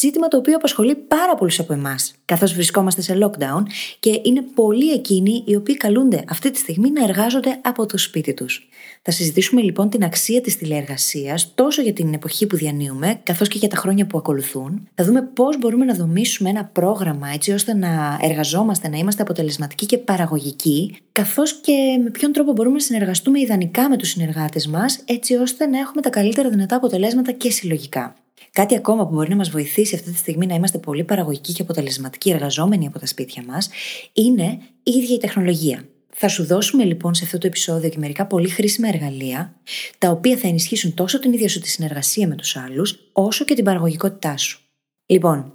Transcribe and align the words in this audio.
Ζήτημα 0.00 0.28
το 0.28 0.36
οποίο 0.36 0.56
απασχολεί 0.56 0.94
πάρα 0.94 1.34
πολλούς 1.34 1.58
από 1.58 1.72
εμάς, 1.72 2.14
καθώς 2.24 2.52
βρισκόμαστε 2.52 3.02
σε 3.02 3.18
lockdown 3.22 3.62
και 4.00 4.20
είναι 4.22 4.42
πολλοί 4.54 4.92
εκείνοι 4.92 5.42
οι 5.46 5.54
οποίοι 5.54 5.76
καλούνται 5.76 6.24
αυτή 6.28 6.50
τη 6.50 6.58
στιγμή 6.58 6.90
να 6.90 7.04
εργάζονται 7.04 7.58
από 7.62 7.86
το 7.86 7.98
σπίτι 7.98 8.34
τους. 8.34 8.68
Θα 9.02 9.10
συζητήσουμε 9.10 9.60
λοιπόν 9.62 9.90
την 9.90 10.04
αξία 10.04 10.40
της 10.40 10.56
τηλεεργασίας 10.56 11.54
τόσο 11.54 11.82
για 11.82 11.92
την 11.92 12.14
εποχή 12.14 12.46
που 12.46 12.56
διανύουμε, 12.56 13.20
καθώς 13.22 13.48
και 13.48 13.58
για 13.58 13.68
τα 13.68 13.76
χρόνια 13.76 14.06
που 14.06 14.18
ακολουθούν. 14.18 14.88
Θα 14.94 15.04
δούμε 15.04 15.22
πώς 15.22 15.58
μπορούμε 15.58 15.84
να 15.84 15.94
δομήσουμε 15.94 16.50
ένα 16.50 16.64
πρόγραμμα 16.64 17.28
έτσι 17.28 17.52
ώστε 17.52 17.74
να 17.74 18.18
εργαζόμαστε, 18.22 18.88
να 18.88 18.96
είμαστε 18.96 19.22
αποτελεσματικοί 19.22 19.86
και 19.86 19.98
παραγωγικοί, 19.98 20.96
καθώς 21.12 21.52
και 21.52 22.00
με 22.02 22.10
ποιον 22.10 22.32
τρόπο 22.32 22.52
μπορούμε 22.52 22.74
να 22.74 22.82
συνεργαστούμε 22.82 23.40
ιδανικά 23.40 23.88
με 23.88 23.96
τους 23.96 24.08
συνεργάτες 24.08 24.66
μας, 24.66 25.00
έτσι 25.04 25.34
ώστε 25.34 25.66
να 25.66 25.78
έχουμε 25.78 26.02
τα 26.02 26.10
καλύτερα 26.10 26.48
δυνατά 26.48 26.76
αποτελέσματα 26.76 27.32
και 27.32 27.50
συλλογικά. 27.50 28.14
Κάτι 28.58 28.76
ακόμα 28.76 29.06
που 29.06 29.14
μπορεί 29.14 29.28
να 29.28 29.36
μας 29.36 29.50
βοηθήσει 29.50 29.94
αυτή 29.94 30.10
τη 30.10 30.16
στιγμή 30.16 30.46
να 30.46 30.54
είμαστε 30.54 30.78
πολύ 30.78 31.04
παραγωγικοί 31.04 31.52
και 31.52 31.62
αποτελεσματικοί 31.62 32.30
εργαζόμενοι 32.30 32.86
από 32.86 32.98
τα 32.98 33.06
σπίτια 33.06 33.42
μας 33.46 33.70
είναι 34.12 34.58
η 34.82 34.90
ίδια 34.90 35.14
η 35.14 35.18
τεχνολογία. 35.18 35.84
Θα 36.14 36.28
σου 36.28 36.44
δώσουμε 36.44 36.84
λοιπόν 36.84 37.14
σε 37.14 37.24
αυτό 37.24 37.38
το 37.38 37.46
επεισόδιο 37.46 37.88
και 37.88 37.98
μερικά 37.98 38.26
πολύ 38.26 38.48
χρήσιμα 38.48 38.88
εργαλεία, 38.88 39.54
τα 39.98 40.10
οποία 40.10 40.36
θα 40.36 40.48
ενισχύσουν 40.48 40.94
τόσο 40.94 41.18
την 41.18 41.32
ίδια 41.32 41.48
σου 41.48 41.60
τη 41.60 41.68
συνεργασία 41.68 42.28
με 42.28 42.34
τους 42.34 42.56
άλλους, 42.56 42.98
όσο 43.12 43.44
και 43.44 43.54
την 43.54 43.64
παραγωγικότητά 43.64 44.36
σου. 44.36 44.60
Λοιπόν, 45.06 45.52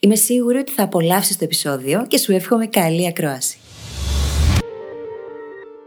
είμαι 0.00 0.14
σίγουρη 0.14 0.58
ότι 0.58 0.72
θα 0.72 0.82
απολαύσεις 0.82 1.36
το 1.38 1.44
επεισόδιο 1.44 2.06
και 2.08 2.18
σου 2.18 2.32
εύχομαι 2.32 2.66
καλή 2.66 3.06
ακρόαση. 3.06 3.56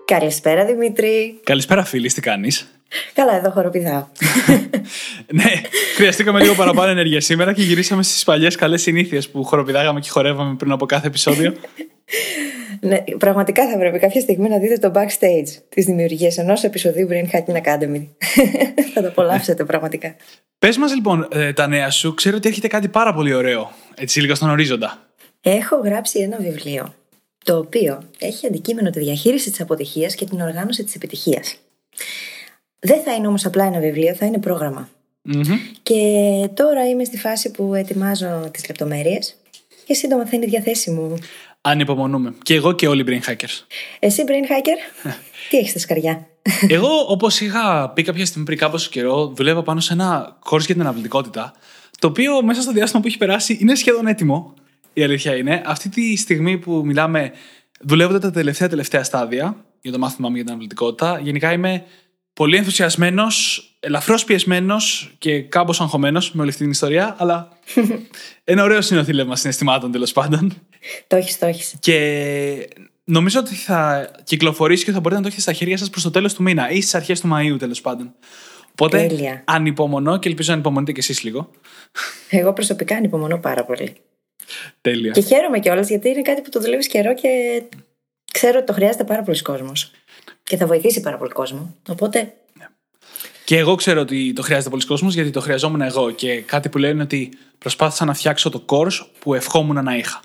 Καλησπέρα 0.05 0.65
Δημήτρη. 0.65 1.39
Καλησπέρα 1.43 1.83
φίλη, 1.83 2.11
τι 2.11 2.21
κάνεις; 2.21 2.74
Καλά, 3.13 3.35
εδώ 3.35 3.51
χοροπηδάω. 3.51 4.05
ναι, 5.39 5.51
χρειαστήκαμε 5.95 6.41
λίγο 6.41 6.53
παραπάνω 6.53 6.89
ενέργεια 6.89 7.21
σήμερα 7.21 7.53
και 7.53 7.61
γυρίσαμε 7.61 8.03
στις 8.03 8.23
παλιές 8.23 8.55
καλές 8.55 8.81
συνήθειες 8.81 9.29
που 9.29 9.43
χοροπηδάγαμε 9.43 9.99
και 9.99 10.09
χορεύαμε 10.09 10.55
πριν 10.55 10.71
από 10.71 10.85
κάθε 10.85 11.07
επεισόδιο. 11.07 11.53
ναι, 12.79 13.03
πραγματικά 13.17 13.69
θα 13.69 13.77
πρέπει 13.77 13.99
κάποια 13.99 14.21
στιγμή 14.21 14.49
να 14.49 14.57
δείτε 14.57 14.77
το 14.77 14.91
backstage 14.95 15.61
της 15.69 15.85
δημιουργίας 15.85 16.37
ενός 16.37 16.63
επεισοδίου 16.63 17.07
Brain 17.11 17.35
Hacking 17.35 17.55
Academy. 17.55 18.07
θα 18.93 19.01
το 19.01 19.07
απολαύσετε 19.07 19.63
πραγματικά. 19.63 20.15
Πες 20.59 20.77
μας 20.77 20.93
λοιπόν 20.93 21.27
ε, 21.31 21.53
τα 21.53 21.67
νέα 21.67 21.89
σου. 21.89 22.13
Ξέρω 22.13 22.37
ότι 22.37 22.47
έρχεται 22.47 22.67
κάτι 22.67 22.87
πάρα 22.87 23.13
πολύ 23.13 23.33
ωραίο. 23.33 23.71
Έτσι, 23.95 24.21
λίγα 24.21 24.35
στον 24.35 24.49
ορίζοντα. 24.49 24.99
Έχω 25.41 25.75
γράψει 25.75 26.19
ένα 26.19 26.37
βιβλίο. 26.37 26.93
Το 27.43 27.57
οποίο 27.57 28.03
έχει 28.19 28.47
αντικείμενο 28.47 28.89
τη 28.89 28.99
διαχείριση 28.99 29.51
της 29.51 29.61
αποτυχίας 29.61 30.15
και 30.15 30.25
την 30.25 30.41
οργάνωση 30.41 30.83
της 30.83 30.95
επιτυχίας. 30.95 31.57
Δεν 32.79 33.01
θα 33.01 33.13
είναι 33.13 33.27
όμως 33.27 33.45
απλά 33.45 33.65
ένα 33.65 33.79
βιβλίο, 33.79 34.13
θα 34.13 34.25
είναι 34.25 34.39
Και 35.83 35.99
τώρα 36.53 36.89
είμαι 36.89 37.03
στη 37.03 37.17
φάση 37.17 37.51
που 37.51 37.73
ετοιμάζω 37.73 38.49
τις 38.51 38.67
λεπτομέρειες 38.67 39.35
και 39.85 39.93
σύντομα 39.93 40.25
θα 40.25 40.35
είναι 40.35 40.45
διαθέσιμο. 40.45 41.17
Ανυπομονούμε. 41.61 42.33
Και 42.41 42.53
εγώ 42.53 42.71
και 42.71 42.87
όλοι 42.87 43.01
οι 43.01 43.05
brain 43.07 43.29
hackers. 43.29 43.65
Εσύ 43.99 44.23
brain 44.27 44.51
hacker, 44.51 45.09
τι 45.49 45.57
έχεις 45.57 45.69
στα 45.69 45.79
σκαριά; 45.79 46.27
εγώ 46.67 47.05
όπως 47.07 47.41
είχα 47.41 47.91
πει 47.95 48.03
κάποια 48.03 48.25
στιγμή 48.25 48.45
πριν 48.45 48.57
κάπως 48.57 48.89
καιρό, 48.89 49.27
δουλεύω 49.27 49.61
πάνω 49.61 49.79
σε 49.79 49.93
ένα 49.93 50.39
course 50.49 50.59
για 50.65 50.73
την 50.73 50.81
αναβλητικότητα, 50.81 51.53
το 51.99 52.07
οποίο 52.07 52.43
μέσα 52.43 52.61
στο 52.61 52.71
διάστημα 52.71 53.01
που 53.01 53.07
έχει 53.07 53.17
περάσει 53.17 53.57
είναι 53.61 53.75
σχεδόν 53.75 54.07
έτοιμο. 54.07 54.53
Η 54.93 55.03
αλήθεια 55.03 55.35
είναι. 55.35 55.61
Αυτή 55.65 55.89
τη 55.89 56.15
στιγμή 56.15 56.57
που 56.57 56.81
μιλάμε, 56.85 57.31
δουλεύονται 57.79 58.19
τα 58.19 58.31
τελευταία 58.31 58.69
τελευταία 58.69 59.03
στάδια 59.03 59.65
για 59.81 59.91
το 59.91 59.99
μάθημα 59.99 60.27
μου 60.29 60.35
για 60.35 60.43
την 60.43 60.53
αναβλητικότητα. 60.53 61.19
Γενικά 61.23 61.51
είμαι 61.51 61.83
πολύ 62.35 62.57
ενθουσιασμένος, 62.57 63.69
ελαφρώς 63.79 64.23
πιεσμένος 64.23 65.15
και 65.17 65.41
κάπως 65.41 65.81
αγχωμένος 65.81 66.31
με 66.31 66.41
όλη 66.41 66.49
αυτή 66.49 66.61
την 66.61 66.71
ιστορία, 66.71 67.15
αλλά 67.19 67.49
ένα 68.43 68.63
ωραίο 68.63 68.81
συνοθήλευμα 68.81 69.35
συναισθημάτων 69.35 69.91
τέλος 69.91 70.11
πάντων. 70.11 70.53
Το 71.07 71.15
έχεις, 71.15 71.39
το 71.39 71.45
έχεις. 71.45 71.75
Και 71.79 72.69
νομίζω 73.03 73.39
ότι 73.39 73.55
θα 73.55 74.11
κυκλοφορήσει 74.23 74.85
και 74.85 74.91
θα 74.91 74.99
μπορείτε 74.99 75.15
να 75.15 75.21
το 75.21 75.27
έχετε 75.27 75.41
στα 75.41 75.53
χέρια 75.53 75.77
σας 75.77 75.89
προς 75.89 76.03
το 76.03 76.11
τέλος 76.11 76.33
του 76.33 76.43
μήνα 76.43 76.69
ή 76.69 76.81
στις 76.81 76.95
αρχές 76.95 77.19
του 77.19 77.29
Μαΐου 77.33 77.55
τέλος 77.59 77.81
πάντων. 77.81 78.13
Οπότε 78.71 79.07
Τέλεια. 79.07 79.43
ανυπομονώ 79.45 80.19
και 80.19 80.29
ελπίζω 80.29 80.49
να 80.49 80.53
ανυπομονείτε 80.53 80.91
κι 80.91 80.99
εσείς 80.99 81.23
λίγο. 81.23 81.51
Εγώ 82.29 82.53
προσωπικά 82.53 82.95
ανυπομονώ 82.95 83.37
πάρα 83.37 83.65
πολύ. 83.65 83.95
Τέλεια. 84.81 85.11
Και 85.11 85.21
χαίρομαι 85.21 85.59
κιόλας 85.59 85.89
γιατί 85.89 86.09
είναι 86.09 86.21
κάτι 86.21 86.41
που 86.41 86.49
το 86.49 86.59
δουλεύεις 86.59 86.87
καιρό 86.87 87.13
και 87.13 87.63
ξέρω 88.31 88.57
ότι 88.57 88.65
το 88.65 88.73
χρειάζεται 88.73 89.03
πάρα 89.03 89.21
πολλοί 89.21 89.41
κόσμος 89.41 89.91
και 90.49 90.57
θα 90.57 90.65
βοηθήσει 90.65 91.01
πάρα 91.01 91.17
πολύ 91.17 91.31
κόσμο. 91.31 91.75
Οπότε. 91.89 92.33
Ναι. 92.59 92.65
Και 93.45 93.57
εγώ 93.57 93.75
ξέρω 93.75 94.01
ότι 94.01 94.33
το 94.33 94.41
χρειάζεται 94.41 94.69
πολλοί 94.69 94.85
κόσμος 94.85 95.13
γιατί 95.13 95.29
το 95.29 95.41
χρειαζόμουν 95.41 95.81
εγώ. 95.81 96.11
Και 96.11 96.41
κάτι 96.41 96.69
που 96.69 96.77
λένε 96.77 96.93
είναι 96.93 97.03
ότι 97.03 97.37
προσπάθησα 97.57 98.05
να 98.05 98.13
φτιάξω 98.13 98.49
το 98.49 98.65
course 98.65 99.05
που 99.19 99.33
ευχόμουν 99.33 99.83
να 99.83 99.95
είχα 99.95 100.19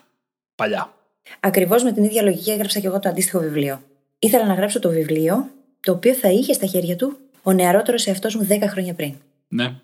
παλιά. 0.54 0.92
Ακριβώς 1.41 1.82
με 1.82 1.92
την 1.92 2.04
ίδια 2.04 2.22
λογική 2.22 2.50
έγραψα 2.50 2.80
και 2.80 2.86
εγώ 2.86 2.98
το 2.98 3.09
αντίστοιχο 3.09 3.38
βιβλίο. 3.38 3.82
Ήθελα 4.19 4.47
να 4.47 4.54
γράψω 4.54 4.78
το 4.78 4.88
βιβλίο 4.88 5.48
το 5.80 5.92
οποίο 5.92 6.14
θα 6.14 6.28
είχε 6.28 6.53
στα 6.53 6.66
χέρια 6.66 6.97
του 6.97 7.19
ο 7.42 7.53
νεαρότερος 7.53 8.06
εαυτός 8.06 8.34
μου 8.34 8.47
10 8.50 8.59
χρόνια 8.69 8.94
πριν. 8.94 9.14
Ναι. 9.48 9.75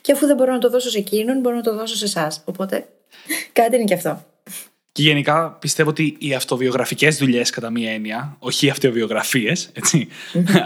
Και 0.00 0.12
αφού 0.12 0.26
δεν 0.26 0.36
μπορώ 0.36 0.52
να 0.52 0.58
το 0.58 0.70
δώσω 0.70 0.90
σε 0.90 0.98
εκείνον, 0.98 1.40
μπορώ 1.40 1.56
να 1.56 1.62
το 1.62 1.74
δώσω 1.74 1.96
σε 1.96 2.04
εσάς. 2.04 2.42
Οπότε 2.44 2.86
κάτι 3.52 3.76
είναι 3.76 3.84
και 3.84 3.94
αυτό. 3.94 4.24
Και 4.94 5.02
γενικά 5.02 5.50
πιστεύω 5.50 5.90
ότι 5.90 6.16
οι 6.18 6.34
αυτοβιογραφικές 6.34 7.16
δουλειές, 7.16 7.50
κατά 7.50 7.70
μία 7.70 7.92
έννοια, 7.92 8.36
όχι 8.38 8.66
οι 8.66 8.70
αυτοβιογραφίες, 8.70 9.70
έτσι, 9.72 10.08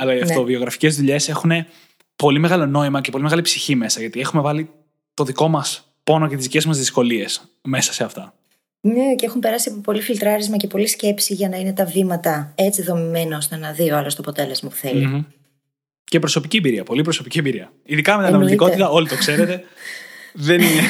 αλλά 0.01 0.15
οι 0.15 0.17
ναι. 0.17 0.23
αυτοβιογραφικές 0.23 0.97
δουλειές 0.97 1.29
έχουν 1.29 1.51
πολύ 2.17 2.39
μεγάλο 2.39 2.67
νόημα 2.67 3.01
και 3.01 3.11
πολύ 3.11 3.23
μεγάλη 3.23 3.43
ψυχή 3.43 3.75
μέσα, 3.75 4.01
γιατί 4.01 4.21
έχουμε 4.21 4.43
βάλει 4.43 4.71
το 5.15 5.25
δικό 5.25 5.49
μας 5.49 5.93
πόνο 6.05 6.29
και 6.29 6.35
τις 6.37 6.45
δικές 6.45 6.67
μας 6.67 6.79
δυσκολίες 6.79 7.43
μέσα 7.63 7.93
σε 7.93 8.05
αυτά. 8.05 8.35
Ναι, 8.81 9.15
και 9.15 9.27
έχουν 9.27 9.41
περάσει 9.41 9.69
από 9.69 9.81
πολύ 9.81 10.01
φιλτράρισμα 10.01 10.57
και 10.57 10.67
πολύ 10.67 10.87
σκέψη 10.87 11.35
για 11.35 11.49
να 11.49 11.57
είναι 11.57 11.73
τα 11.73 11.85
βήματα 11.85 12.53
έτσι 12.55 12.83
δομημένα 12.83 13.37
ώστε 13.37 13.57
να 13.57 13.73
δει 13.73 13.91
ο 13.91 13.97
άλλος 13.97 14.15
το 14.15 14.23
αποτέλεσμα 14.23 14.69
που 14.69 14.75
θελει 14.75 15.27
Και 16.05 16.19
προσωπική 16.19 16.57
εμπειρία, 16.57 16.83
πολύ 16.83 17.03
προσωπική 17.03 17.39
εμπειρία. 17.39 17.73
Ειδικά 17.85 18.17
με 18.17 18.25
την 18.25 18.35
αναλυτικότητα, 18.35 18.89
όλοι 18.89 19.09
το 19.09 19.17
ξέρετε. 19.17 19.63
δεν 20.49 20.61
είναι. 20.61 20.83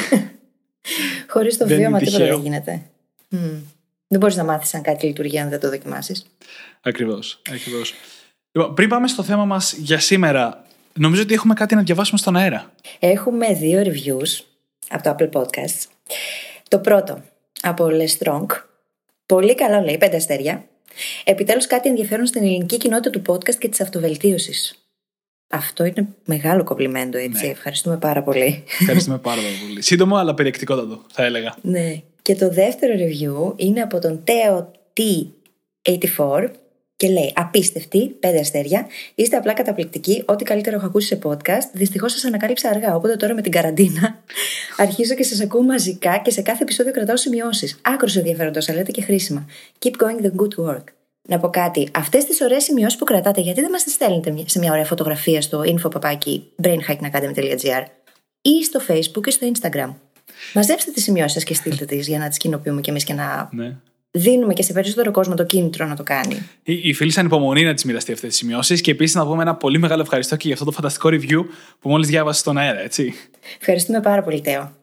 Χωρίς 1.29 1.57
το 1.57 1.67
βίωμα 1.67 1.97
τίποτα 1.97 2.25
δεν 2.25 2.41
γίνεται. 2.41 2.89
Mm. 3.31 3.61
Δεν 4.07 4.19
μπορείς 4.19 4.35
να 4.35 4.43
μάθεις 4.43 4.73
αν 4.73 4.81
κάτι 4.81 5.05
λειτουργεί 5.05 5.39
αν 5.39 5.49
δεν 5.49 5.59
το 5.59 5.69
δοκιμάσεις. 5.69 6.25
Ακριβώς. 6.81 7.41
Ακριβώς. 7.49 7.93
Λοιπόν, 8.51 8.73
πριν 8.73 8.89
πάμε 8.89 9.07
στο 9.07 9.23
θέμα 9.23 9.45
μας 9.45 9.73
για 9.73 9.99
σήμερα, 9.99 10.65
νομίζω 10.93 11.21
ότι 11.21 11.33
έχουμε 11.33 11.53
κάτι 11.53 11.75
να 11.75 11.83
διαβάσουμε 11.83 12.17
στον 12.17 12.35
αέρα. 12.35 12.71
Έχουμε 12.99 13.53
δύο 13.53 13.81
reviews 13.81 14.43
από 14.89 15.03
το 15.03 15.15
Apple 15.19 15.41
Podcasts. 15.41 15.85
Το 16.67 16.79
πρώτο 16.79 17.23
από 17.61 17.87
Le 17.91 18.07
Strong. 18.17 18.45
Πολύ 19.25 19.55
καλό 19.55 19.81
λέει, 19.81 19.97
πέντε 19.97 20.15
αστέρια. 20.15 20.65
Επιτέλους 21.23 21.67
κάτι 21.67 21.89
ενδιαφέρον 21.89 22.25
στην 22.25 22.43
ελληνική 22.43 22.77
κοινότητα 22.77 23.09
του 23.09 23.21
podcast 23.27 23.55
και 23.55 23.67
της 23.69 23.81
αυτοβελτίωσης. 23.81 24.73
Αυτό 25.49 25.85
είναι 25.85 26.07
μεγάλο 26.25 26.63
κομπλιμέντο, 26.63 27.17
έτσι. 27.17 27.45
Ναι. 27.45 27.51
Ευχαριστούμε 27.51 27.97
πάρα 27.97 28.23
πολύ. 28.23 28.63
Ευχαριστούμε 28.79 29.17
πάρα 29.29 29.41
πολύ. 29.61 29.81
Σύντομο, 29.81 30.15
αλλά 30.15 30.33
περιεκτικότατο, 30.33 31.05
θα 31.11 31.23
έλεγα. 31.23 31.55
Ναι. 31.61 32.01
Και 32.29 32.35
το 32.35 32.49
δεύτερο 32.49 32.93
review 32.93 33.53
είναι 33.55 33.81
από 33.81 33.99
τον 33.99 34.23
Τέο 34.23 34.71
T84 34.97 36.49
και 36.95 37.07
λέει: 37.07 37.33
Απίστευτη, 37.35 38.07
πέντε 38.07 38.39
αστέρια. 38.39 38.87
Είστε 39.15 39.37
απλά 39.37 39.53
καταπληκτικοί. 39.53 40.23
Ό,τι 40.25 40.43
καλύτερο 40.43 40.75
έχω 40.75 40.85
ακούσει 40.85 41.07
σε 41.07 41.19
podcast. 41.23 41.69
Δυστυχώς 41.73 42.11
σας 42.11 42.23
ανακάλυψα 42.23 42.69
αργά. 42.69 42.95
Οπότε 42.95 43.15
τώρα 43.15 43.33
με 43.33 43.41
την 43.41 43.51
καραντίνα 43.51 44.23
αρχίζω 44.83 45.15
και 45.15 45.23
σας 45.23 45.41
ακούω 45.41 45.61
μαζικά 45.61 46.17
και 46.17 46.31
σε 46.31 46.41
κάθε 46.41 46.63
επεισόδιο 46.63 46.93
κρατάω 46.93 47.17
σημειώσεις. 47.17 47.79
Άκρο 47.81 48.07
ενδιαφέροντο, 48.15 48.59
αλλά 48.67 48.77
λέτε 48.77 48.91
και 48.91 49.01
χρήσιμα. 49.01 49.45
Keep 49.79 49.91
going 49.91 50.21
the 50.25 50.31
good 50.41 50.55
work. 50.65 50.83
Να 51.27 51.39
πω 51.39 51.49
κάτι. 51.49 51.89
Αυτές 51.93 52.25
τις 52.25 52.41
ωραίες 52.41 52.63
σημειώσεις 52.63 52.97
που 52.97 53.05
κρατάτε, 53.05 53.41
γιατί 53.41 53.61
δεν 53.61 53.69
μας 53.69 53.83
τις 53.83 53.93
στέλνετε 53.93 54.43
σε 54.45 54.59
μια 54.59 54.71
ωραία 54.71 54.85
φωτογραφία 54.85 55.41
στο 55.41 55.63
info.brainhackingacademy.gr 55.65 57.85
ή 58.41 58.63
στο 58.63 58.79
Facebook 58.87 59.27
ή 59.27 59.31
στο 59.31 59.51
Instagram; 59.53 59.93
Μαζέψτε 60.53 60.91
τις 60.91 61.03
σημειώσεις 61.03 61.31
σας 61.31 61.43
και 61.43 61.53
στείλτε 61.53 61.85
τις 61.85 62.07
για 62.07 62.19
να 62.19 62.27
τις 62.27 62.37
κοινοποιούμε 62.37 62.81
κι 62.81 62.89
εμείς 62.89 63.03
και 63.03 63.13
να 63.13 63.49
ναι. 63.51 63.75
δίνουμε 64.11 64.53
και 64.53 64.63
σε 64.63 64.73
περισσότερο 64.73 65.11
κόσμο 65.11 65.35
το 65.35 65.45
κίνητρο 65.45 65.85
να 65.85 65.95
το 65.95 66.03
κάνει. 66.03 66.49
Η, 66.63 66.89
η 66.89 66.93
φίλη 66.93 67.11
σαν 67.11 67.25
υπομονή 67.25 67.63
να 67.63 67.73
τις 67.73 67.83
μοιραστεί 67.83 68.11
αυτές 68.11 68.29
τις 68.29 68.37
σημειώσεις 68.37 68.81
και 68.81 68.91
επίσης 68.91 69.15
να 69.15 69.25
πούμε 69.25 69.41
ένα 69.41 69.55
πολύ 69.55 69.77
μεγάλο 69.77 70.01
ευχαριστώ 70.01 70.35
και 70.35 70.43
για 70.43 70.53
αυτό 70.53 70.65
το 70.65 70.71
φανταστικό 70.71 71.09
review 71.09 71.45
που 71.79 71.89
μόλις 71.89 72.07
διάβασε 72.07 72.39
στον 72.39 72.57
αέρα, 72.57 72.79
έτσι. 72.79 73.13
Ευχαριστούμε 73.59 74.01
πάρα 74.01 74.23
πολύ, 74.23 74.41
Τέο. 74.41 74.77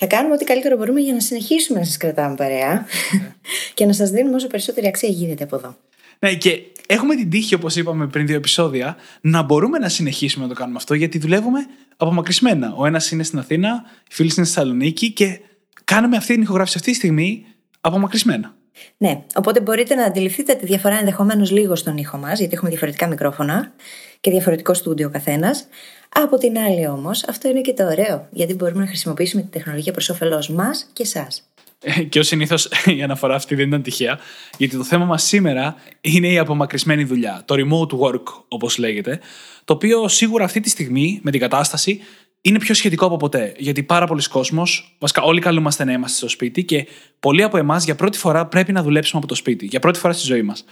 Θα 0.00 0.06
κάνουμε 0.06 0.34
ό,τι 0.34 0.44
καλύτερο 0.44 0.76
μπορούμε 0.76 1.00
για 1.00 1.12
να 1.12 1.20
συνεχίσουμε 1.20 1.78
να 1.78 1.84
σας 1.84 1.96
κρατάμε 1.96 2.34
παρέα 2.34 2.86
και 3.74 3.86
να 3.86 3.92
σας 3.92 4.10
δίνουμε 4.10 4.36
όσο 4.36 4.46
περισσότερη 4.46 4.86
αξία 4.86 5.08
γίνεται 5.08 5.44
από 5.44 5.56
εδώ. 5.56 5.76
Ναι, 6.18 6.34
και 6.34 6.62
έχουμε 6.86 7.14
την 7.14 7.30
τύχη, 7.30 7.54
όπως 7.54 7.76
είπαμε 7.76 8.06
πριν 8.06 8.26
δύο 8.26 8.36
επεισόδια, 8.36 8.96
να 9.20 9.42
μπορούμε 9.42 9.78
να 9.78 9.88
συνεχίσουμε 9.88 10.44
να 10.44 10.50
το 10.52 10.58
κάνουμε 10.58 10.78
αυτό, 10.78 10.94
γιατί 10.94 11.18
δουλεύουμε 11.18 11.58
απομακρυσμένα. 11.96 12.74
Ο 12.76 12.86
ένας 12.86 13.10
είναι 13.10 13.22
στην 13.22 13.38
Αθήνα, 13.38 13.82
οι 14.08 14.14
φίλοι 14.14 14.32
είναι 14.36 14.44
στη 14.44 14.54
Θεσσαλονίκη 14.54 15.12
και 15.12 15.40
κάνουμε 15.84 16.16
αυτή 16.16 16.32
την 16.32 16.42
ηχογράφηση 16.42 16.76
αυτή 16.78 16.90
τη 16.90 16.96
στιγμή 16.96 17.44
απομακρυσμένα. 17.80 18.54
Ναι, 18.96 19.22
οπότε 19.34 19.60
μπορείτε 19.60 19.94
να 19.94 20.04
αντιληφθείτε 20.04 20.54
τη 20.54 20.66
διαφορά 20.66 20.98
ενδεχομένως 20.98 21.50
λίγο 21.50 21.76
στον 21.76 21.96
ήχο 21.96 22.18
μας, 22.18 22.38
γιατί 22.38 22.54
έχουμε 22.54 22.70
διαφορετικά 22.70 23.08
μικρόφωνα 23.08 23.72
και 24.20 24.30
διαφορετικό 24.30 24.74
στούντιο 24.74 25.06
ο 25.06 25.10
καθένας. 25.10 25.66
Από 26.08 26.38
την 26.38 26.58
άλλη 26.58 26.88
όμως, 26.88 27.24
αυτό 27.28 27.48
είναι 27.48 27.60
και 27.60 27.72
το 27.72 27.86
ωραίο, 27.86 28.28
γιατί 28.30 28.54
μπορούμε 28.54 28.80
να 28.80 28.86
χρησιμοποιήσουμε 28.86 29.42
τη 29.42 29.48
τεχνολογία 29.48 29.92
προς 29.92 30.08
όφελός 30.08 30.48
μας 30.48 30.90
και 30.92 31.02
εσάς. 31.02 31.50
Ε, 31.80 32.02
και 32.02 32.18
ως 32.18 32.26
συνήθως 32.26 32.68
η 32.96 33.02
αναφορά 33.02 33.34
αυτή 33.34 33.54
δεν 33.54 33.66
ήταν 33.66 33.82
τυχαία, 33.82 34.18
γιατί 34.58 34.76
το 34.76 34.84
θέμα 34.84 35.04
μας 35.04 35.22
σήμερα 35.22 35.76
είναι 36.00 36.28
η 36.28 36.38
απομακρυσμένη 36.38 37.04
δουλειά, 37.04 37.42
το 37.44 37.54
remote 37.58 37.98
work 37.98 38.22
όπως 38.48 38.78
λέγεται, 38.78 39.20
το 39.64 39.72
οποίο 39.72 40.08
σίγουρα 40.08 40.44
αυτή 40.44 40.60
τη 40.60 40.68
στιγμή 40.68 41.20
με 41.22 41.30
την 41.30 41.40
κατάσταση 41.40 42.00
είναι 42.40 42.58
πιο 42.58 42.74
σχετικό 42.74 43.06
από 43.06 43.16
ποτέ. 43.16 43.54
Γιατί 43.58 43.82
πάρα 43.82 44.06
πολλοί 44.06 44.28
κόσμος, 44.28 44.96
βασικά 44.98 45.22
όλοι 45.22 45.40
καλούμαστε 45.40 45.84
να 45.84 45.92
είμαστε 45.92 46.16
στο 46.16 46.28
σπίτι 46.28 46.64
και 46.64 46.86
πολλοί 47.20 47.42
από 47.42 47.56
εμάς 47.56 47.84
για 47.84 47.94
πρώτη 47.94 48.18
φορά 48.18 48.46
πρέπει 48.46 48.72
να 48.72 48.82
δουλέψουμε 48.82 49.18
από 49.18 49.28
το 49.28 49.34
σπίτι. 49.34 49.66
Για 49.66 49.80
πρώτη 49.80 49.98
φορά 49.98 50.12
στη 50.12 50.26
ζωή 50.26 50.42
μας. 50.42 50.64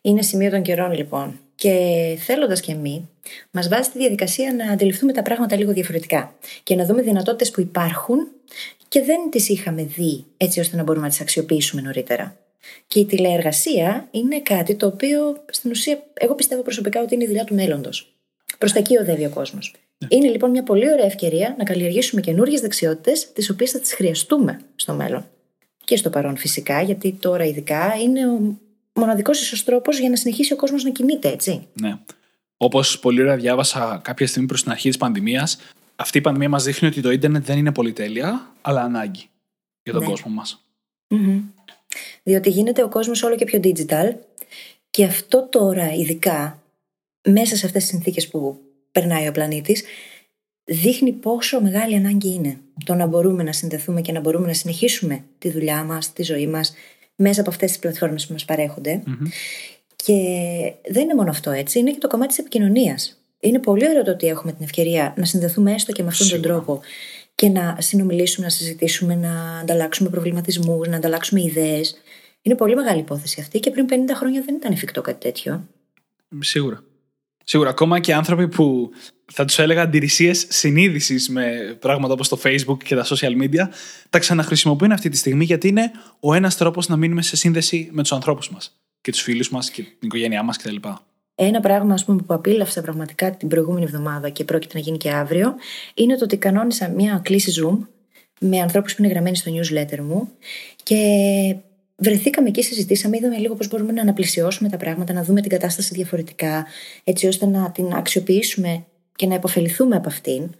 Είναι 0.00 0.22
σημείο 0.22 0.50
των 0.50 0.62
καιρών 0.62 0.92
λοιπόν. 0.92 1.40
Και 1.60 2.16
θέλοντας 2.18 2.60
και 2.60 2.72
εμείς, 2.72 3.00
μας 3.50 3.68
βάζει 3.68 3.90
τη 3.90 3.98
διαδικασία 3.98 4.54
να 4.54 4.72
αντιληφθούμε 4.72 5.12
τα 5.12 5.22
πράγματα 5.22 5.56
λίγο 5.56 5.72
διαφορετικά 5.72 6.34
και 6.62 6.74
να 6.74 6.84
δούμε 6.84 7.02
δυνατότητες 7.02 7.50
που 7.50 7.60
υπάρχουν 7.60 8.28
και 8.88 9.02
δεν 9.02 9.30
τις 9.30 9.48
είχαμε 9.48 9.82
δει 9.82 10.24
έτσι 10.36 10.60
ώστε 10.60 10.76
να 10.76 10.82
μπορούμε 10.82 11.04
να 11.04 11.10
τις 11.10 11.20
αξιοποιήσουμε 11.20 11.82
νωρίτερα. 11.82 12.36
Και 12.86 13.00
η 13.00 13.06
τηλεεργασία 13.06 14.08
είναι 14.10 14.40
κάτι 14.40 14.74
το 14.74 14.86
οποίο 14.86 15.44
στην 15.50 15.70
ουσία 15.70 16.02
εγώ 16.14 16.34
πιστεύω 16.34 16.62
προσωπικά 16.62 17.02
ότι 17.02 17.14
είναι 17.14 17.24
η 17.24 17.26
δουλειά 17.26 17.44
του 17.44 17.54
μέλλοντος. 17.54 18.14
Προς 18.58 18.72
τα 18.72 18.78
εκεί 18.78 18.96
οδεύει 18.96 19.24
ο 19.24 19.30
κόσμος. 19.30 19.74
Ναι. 19.98 20.08
Είναι 20.10 20.28
λοιπόν 20.28 20.50
μια 20.50 20.62
πολύ 20.62 20.92
ωραία 20.92 21.06
ευκαιρία 21.06 21.54
να 21.58 21.64
καλλιεργήσουμε 21.64 22.20
καινούριε 22.20 22.60
δεξιότητες, 22.60 23.32
τις 23.32 23.50
οποίες 23.50 23.70
θα 23.70 23.78
τις 23.80 23.92
χρειαστούμε 23.92 24.60
στο 24.76 24.92
μέλλον. 24.92 25.28
Και 25.84 25.96
στο 25.96 26.10
παρόν 26.10 26.36
φυσικά, 26.36 26.82
γιατί 26.82 27.12
τώρα 27.12 27.44
ειδικά 27.44 27.94
είναι 28.02 28.28
ο 28.28 28.58
μοναδικός 28.94 29.40
ίσως 29.40 29.64
τρόπος 29.64 29.98
για 29.98 30.08
να 30.08 30.16
συνεχίσει 30.16 30.52
ο 30.52 30.56
κόσμος 30.56 30.84
να 30.84 30.90
κινείται, 30.90 31.28
έτσι. 31.28 31.68
Ναι. 31.80 31.98
Όπως 32.56 32.98
πολύ 32.98 33.20
ωραία 33.20 33.36
διάβασα 33.36 34.00
κάποια 34.04 34.26
στιγμή 34.26 34.48
προς 34.48 34.62
την 34.62 34.70
αρχή 34.70 34.88
της 34.88 34.98
πανδημίας, 34.98 35.58
αυτή 35.96 36.18
η 36.18 36.20
πανδημία 36.20 36.48
μας 36.48 36.64
δείχνει 36.64 36.88
ότι 36.88 37.00
το 37.00 37.10
ίντερνετ 37.10 37.44
δεν 37.44 37.58
είναι 37.58 37.72
πολυτέλεια, 37.72 38.54
αλλά 38.60 38.82
ανάγκη 38.82 39.28
για 39.82 39.92
τον 39.92 40.02
ναι. 40.02 40.08
κόσμο 40.08 40.30
μας. 40.30 40.64
Mm-hmm. 41.08 41.40
Διότι 42.22 42.50
γίνεται 42.50 42.82
ο 42.82 42.88
κόσμος 42.88 43.22
όλο 43.22 43.36
και 43.36 43.44
πιο 43.44 43.60
digital 43.62 44.14
και 44.90 45.04
αυτό 45.04 45.48
τώρα 45.50 45.94
ειδικά 45.94 46.62
μέσα 47.28 47.56
σε 47.56 47.66
αυτές 47.66 47.82
τις 47.82 47.90
συνθήκες 47.90 48.28
που 48.28 48.60
περνάει 48.92 49.28
ο 49.28 49.32
πλανήτης, 49.32 49.84
δείχνει 50.64 51.12
πόσο 51.12 51.60
μεγάλη 51.60 51.96
ανάγκη 51.96 52.32
είναι 52.32 52.58
το 52.84 52.94
να 52.94 53.06
μπορούμε 53.06 53.42
να 53.42 53.52
συνδεθούμε 53.52 54.00
και 54.00 54.12
να 54.12 54.20
μπορούμε 54.20 54.46
να 54.46 54.52
συνεχίσουμε 54.52 55.24
τη 55.38 55.50
δουλειά 55.50 55.84
μας, 55.84 56.12
τη 56.12 56.22
ζωή 56.22 56.46
μας 56.46 56.74
μέσα 57.22 57.40
από 57.40 57.50
αυτές 57.50 57.68
τις 57.68 57.78
πλατφόρμες 57.78 58.26
που 58.26 58.32
μας 58.32 58.44
παρέχονται. 58.44 59.02
Και 59.96 60.14
δεν 60.90 61.02
είναι 61.02 61.14
μόνο 61.14 61.30
αυτό 61.30 61.50
έτσι, 61.50 61.78
είναι 61.78 61.90
και 61.90 61.98
το 61.98 62.08
κομμάτι 62.08 62.28
της 62.28 62.38
επικοινωνίας. 62.38 63.18
Είναι 63.40 63.58
πολύ 63.58 63.88
ωραίο 63.88 64.02
το 64.02 64.10
ότι 64.10 64.26
έχουμε 64.26 64.52
την 64.52 64.64
ευκαιρία 64.64 65.14
να 65.16 65.24
συνδεθούμε 65.24 65.72
έστω 65.72 65.92
και 65.92 66.02
με 66.02 66.08
αυτόν 66.08 66.28
τον 66.28 66.42
τρόπο 66.42 66.80
και 67.34 67.48
να 67.48 67.76
συνομιλήσουμε, 67.78 68.46
να 68.46 68.52
συζητήσουμε, 68.52 69.14
να 69.14 69.58
ανταλλάξουμε 69.58 70.08
προβληματισμούς, 70.10 70.88
να 70.88 70.96
ανταλλάξουμε 70.96 71.42
ιδέες. 71.42 71.96
Είναι 72.42 72.54
πολύ 72.54 72.74
μεγάλη 72.74 73.00
υπόθεση 73.00 73.40
αυτή 73.40 73.60
και 73.60 73.70
πριν 73.70 73.86
50 73.90 73.94
χρόνια 74.14 74.42
δεν 74.46 74.54
ήταν 74.54 74.72
εφικτό 74.72 75.00
κάτι 75.00 75.20
τέτοιο. 75.20 75.68
Σίγουρα. 76.38 76.82
Σίγουρα, 77.44 77.70
ακόμα 77.70 78.00
και 78.00 78.14
άνθρωποι 78.14 78.48
που 78.48 78.90
θα 79.32 79.44
τους 79.44 79.58
έλεγα 79.58 79.82
αντιρρησίες 79.82 80.46
συνείδησης 80.48 81.28
με 81.28 81.76
πράγματα 81.80 82.12
όπως 82.12 82.28
το 82.28 82.40
Facebook 82.44 82.76
και 82.84 82.94
τα 82.94 83.04
social 83.04 83.42
media, 83.42 83.68
τα 84.10 84.18
ξαναχρησιμοποιούν 84.18 84.92
αυτή 84.92 85.08
τη 85.08 85.16
στιγμή 85.16 85.44
γιατί 85.44 85.68
είναι 85.68 85.90
ο 86.20 86.34
ένας 86.34 86.56
τρόπος 86.56 86.88
να 86.88 86.96
μείνουμε 86.96 87.22
σε 87.22 87.36
σύνδεση 87.36 87.88
με 87.92 88.02
τους 88.02 88.12
ανθρώπους 88.12 88.50
μας 88.50 88.80
και 89.00 89.10
τους 89.10 89.20
φίλους 89.20 89.50
μας 89.50 89.70
και 89.70 89.82
την 89.82 89.98
οικογένειά 90.00 90.42
μας 90.42 90.56
κτλ. 90.56 90.76
Ένα 91.34 91.60
πράγμα 91.60 91.94
ας 91.94 92.04
πούμε, 92.04 92.22
που 92.22 92.34
απίλαυσα 92.34 92.80
πραγματικά 92.80 93.36
την 93.36 93.48
προηγούμενη 93.48 93.84
εβδομάδα 93.84 94.28
και 94.28 94.44
πρόκειται 94.44 94.74
να 94.74 94.80
γίνει 94.80 94.96
και 94.96 95.10
αύριο 95.10 95.54
είναι 95.94 96.16
το 96.16 96.24
ότι 96.24 96.36
κανόνισα 96.36 96.88
μια 96.88 97.20
κλίση 97.24 97.62
Zoom 97.62 97.78
με 98.40 98.60
ανθρώπους 98.60 98.94
που 98.94 99.02
είναι 99.02 99.12
γραμμένοι 99.12 99.36
στο 99.36 99.52
newsletter 99.54 99.98
μου 99.98 100.28
και 100.82 100.96
βρεθήκαμε 101.96 102.48
εκεί, 102.48 102.62
συζητήσαμε, 102.62 103.16
είδαμε 103.16 103.36
λίγο 103.36 103.54
πώς 103.54 103.68
μπορούμε 103.68 103.92
να 103.92 104.02
αναπλησιώσουμε 104.02 104.68
τα 104.68 104.76
πράγματα, 104.76 105.12
να 105.12 105.24
δούμε 105.24 105.40
την 105.40 105.50
κατάσταση 105.50 105.94
διαφορετικά, 105.94 106.66
έτσι 107.04 107.26
ώστε 107.26 107.46
να 107.46 107.70
την 107.70 107.92
αξιοποιήσουμε 107.92 108.84
και 109.20 109.26
να 109.26 109.34
υποφεληθούμε 109.34 109.96
από 109.96 110.08
αυτήν. 110.08 110.50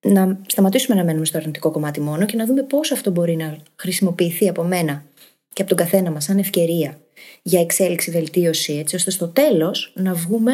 Να 0.00 0.38
σταματήσουμε 0.46 0.96
να 0.96 1.04
μένουμε 1.04 1.24
στο 1.24 1.38
αρνητικό 1.38 1.70
κομμάτι 1.70 2.00
μόνο 2.00 2.26
και 2.26 2.36
να 2.36 2.46
δούμε 2.46 2.62
πώς 2.62 2.92
αυτό 2.92 3.10
μπορεί 3.10 3.36
να 3.36 3.56
χρησιμοποιηθεί 3.76 4.48
από 4.48 4.62
μένα 4.62 5.04
και 5.52 5.62
από 5.62 5.74
τον 5.74 5.78
καθένα 5.84 6.10
μας 6.10 6.24
σαν 6.24 6.38
ευκαιρία 6.38 7.00
για 7.42 7.60
εξέλιξη, 7.60 8.10
βελτίωση, 8.10 8.72
έτσι 8.72 8.96
ώστε 8.96 9.10
στο 9.10 9.28
τέλος 9.28 9.92
να 9.94 10.14
βγούμε 10.14 10.52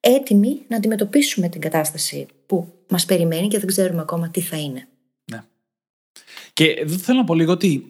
έτοιμοι 0.00 0.60
να 0.68 0.76
αντιμετωπίσουμε 0.76 1.48
την 1.48 1.60
κατάσταση 1.60 2.26
που 2.46 2.72
μας 2.88 3.04
περιμένει 3.04 3.48
και 3.48 3.58
δεν 3.58 3.66
ξέρουμε 3.66 4.00
ακόμα 4.00 4.28
τι 4.28 4.40
θα 4.40 4.56
είναι. 4.56 4.88
Ναι. 5.32 5.42
Και 6.52 6.64
εδώ 6.64 6.96
θέλω 6.96 7.18
να 7.18 7.24
πω 7.24 7.34
λίγο 7.34 7.52
ότι 7.52 7.86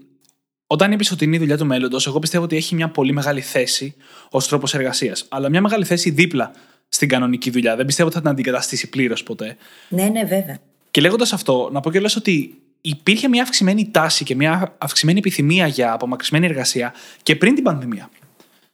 όταν 0.67 0.93
είπες 0.93 1.11
ότι 1.11 1.25
είναι 1.25 1.37
η 1.37 1.39
δουλειά 1.39 1.57
του 1.57 1.67
μέλλοντος, 1.67 2.07
εγώ 2.07 2.19
πιστεύω 2.19 2.45
ότι 2.45 2.57
έχει 2.57 2.75
μια 2.75 2.89
πολύ 2.89 3.13
μεγάλη 3.13 3.41
θέση 3.41 3.95
ως 4.31 4.49
τρόπος 4.49 4.75
εργασίας. 4.75 5.27
Αλλά 5.29 5.49
μια 5.49 5.61
μεγάλη 5.61 5.85
θέση 5.85 6.11
δίπλα 6.11 6.53
στην 6.95 7.09
κανονική 7.09 7.51
δουλειά. 7.51 7.77
Δεν 7.77 7.87
πιστεύω 7.87 8.09
ότι 8.09 8.17
θα 8.17 8.23
την 8.23 8.33
αντικαταστήσει 8.33 8.89
πλήρως 8.89 9.23
ποτέ. 9.23 9.57
Ναι, 9.89 10.05
ναι, 10.05 10.25
βέβαια. 10.25 10.59
Και 10.91 11.01
λέγοντας 11.01 11.33
αυτό, 11.33 11.69
να 11.73 11.81
πω 11.81 11.91
κιόλα 11.91 12.11
ότι 12.17 12.63
υπήρχε 12.81 13.29
μια 13.29 13.43
αυξημένη 13.43 13.91
τάση 13.91 14.25
και 14.25 14.35
μια 14.35 14.75
αυξημένη 14.79 15.19
επιθυμία 15.19 15.67
για 15.67 15.93
απομακρυσμένη 15.93 16.47
εργασία 16.47 16.95
και 17.23 17.37
πριν 17.37 17.55
την 17.55 17.65
πανδημία. 17.65 18.11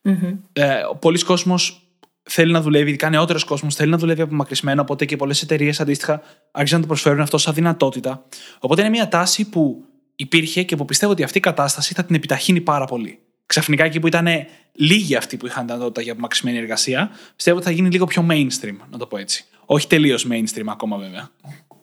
Mm-hmm. 0.05 0.37
Ε, 0.53 0.81
πολλοί 0.99 1.25
κόσμος 1.25 1.83
θέλει 2.23 2.53
να 2.53 2.61
δουλεύει, 2.61 2.89
ειδικά 2.89 3.11
νεότερος 3.11 3.45
κόσμος 3.45 3.75
θέλει 3.75 3.91
να 3.91 3.99
δουλεύει 3.99 4.21
απομακρυσμένο, 4.21 4.83
οπότε 4.83 5.05
και 5.05 5.17
πολλές 5.17 5.43
εταιρείες 5.43 5.81
αντίστοιχα 5.81 6.23
άρχισαν 6.51 6.79
να 6.81 6.87
το 6.87 6.89
προσφέρουν 6.93 7.21
αυτό 7.21 7.39
σαν 7.39 7.55
δυνατότητα. 7.55 8.25
Οπότε 8.59 8.81
είναι 8.81 8.91
μια 8.91 9.09
τάση 9.09 9.49
που 9.49 9.85
υπήρχε 10.17 10.63
και 10.63 10.77
που 10.77 10.85
πιστεύω 10.85 11.13
ότι 11.13 11.23
αυτή 11.23 11.39
η 11.39 11.41
κατάσταση 11.41 11.95
θα 11.95 12.05
την 12.05 12.15
επιταχύνει 12.15 12.61
πάρα 12.61 12.85
πολύ. 12.85 13.19
Ξαφνικά 13.49 13.85
εκεί 13.85 14.01
που 14.01 14.07
ήταν 14.07 14.27
λίγοι 14.73 15.17
αυτοί 15.17 15.37
που 15.37 15.47
είχαν 15.47 15.67
δυνατότητα 15.67 16.03
για 16.03 16.13
απομακρυσμένη 16.13 16.59
εργασία, 16.59 17.11
πιστεύω 17.37 17.57
ότι 17.57 17.67
θα 17.67 17.73
γίνει 17.73 17.91
λίγο 17.91 18.07
πιο 18.07 18.27
mainstream, 18.31 18.77
να 18.91 18.99
το 18.99 19.07
πω 19.07 19.17
έτσι. 19.17 19.45
Όχι 19.65 19.87
τελείως 19.87 20.27
mainstream 20.31 20.65
ακόμα 20.67 20.97
βέβαια. 20.97 21.31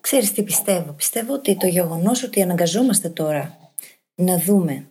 Ξέρεις 0.00 0.32
τι 0.32 0.42
πιστεύω. 0.42 0.92
Πιστεύω 0.92 1.32
ότι 1.32 1.56
το 1.56 1.66
γεγονός 1.66 2.22
ότι 2.22 2.42
αναγκαζόμαστε 2.42 3.08
τώρα 3.08 3.58
να 4.14 4.38
δούμε 4.38 4.86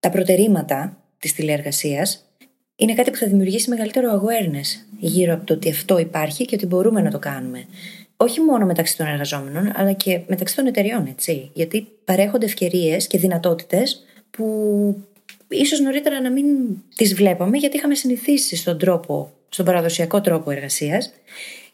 τα 0.00 0.10
προτερήματα 0.10 0.96
της 1.18 1.32
τηλεεργασίας 1.32 2.24
είναι 2.76 2.94
κάτι 2.94 3.10
που 3.10 3.16
θα 3.16 3.26
δημιουργήσει 3.26 3.70
μεγαλύτερο 3.70 4.22
awareness 4.22 4.98
γύρω 4.98 5.34
από 5.34 5.44
το 5.44 5.54
ότι 5.54 5.70
αυτό 5.70 5.98
υπάρχει 5.98 6.44
και 6.44 6.54
ότι 6.54 6.66
μπορούμε 6.66 7.00
να 7.00 7.10
το 7.10 7.18
κάνουμε. 7.18 7.66
Όχι 8.16 8.40
μόνο 8.40 8.66
μεταξύ 8.66 8.96
των 8.96 9.06
εργαζόμενων, 9.06 9.72
αλλά 9.74 9.92
και 9.92 10.20
μεταξύ 10.26 10.56
των 10.56 10.66
εταιριών, 10.66 11.06
έτσι. 11.06 11.50
Γιατί 11.52 11.86
παρέχονται 12.04 12.46
ευκαιρίες 12.46 13.06
και 13.06 13.18
δυνατότητες 13.18 14.04
που 14.30 14.44
ίσως 15.54 15.80
νωρίτερα 15.80 16.20
να 16.20 16.30
μην 16.30 16.46
τις 16.96 17.14
βλέπαμε, 17.14 17.56
γιατί 17.56 17.76
είχαμε 17.76 17.94
συνηθίσει 17.94 18.56
στον 18.56 18.78
τρόπο, 18.78 19.32
στον 19.48 19.64
παραδοσιακό 19.64 20.20
τρόπο 20.20 20.50
εργασίας 20.50 21.12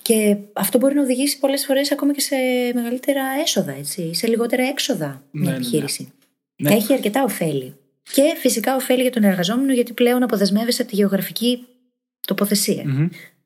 και 0.03 0.37
αυτό 0.53 0.79
μπορεί 0.79 0.95
να 0.95 1.03
οδηγήσει 1.03 1.39
πολλές 1.39 1.65
φορές 1.65 1.93
ακόμα 1.93 2.13
και 2.13 2.21
σε 2.21 2.37
μεγαλύτερα 2.75 3.23
έσοδα, 3.43 3.73
έτσι, 3.73 4.15
σε 4.15 4.27
λιγότερα 4.27 4.63
έξοδα 4.63 5.07
μια 5.07 5.23
ναι, 5.31 5.45
ναι, 5.45 5.51
ναι. 5.51 5.57
επιχείρηση. 5.57 6.13
Ναι, 6.57 6.75
Έχει 6.75 6.93
αρκετά 6.93 7.23
ωφέλη. 7.23 7.75
Και 8.13 8.35
φυσικά 8.39 8.75
ωφέλη 8.75 9.03
για 9.03 9.11
τον 9.11 9.23
εργαζόμενο, 9.23 9.73
γιατί 9.73 9.93
πλέον 9.93 10.23
αποδεσμεύεσαι 10.23 10.83
από 10.83 10.91
τη 10.91 10.97
γεωγραφική 10.97 11.67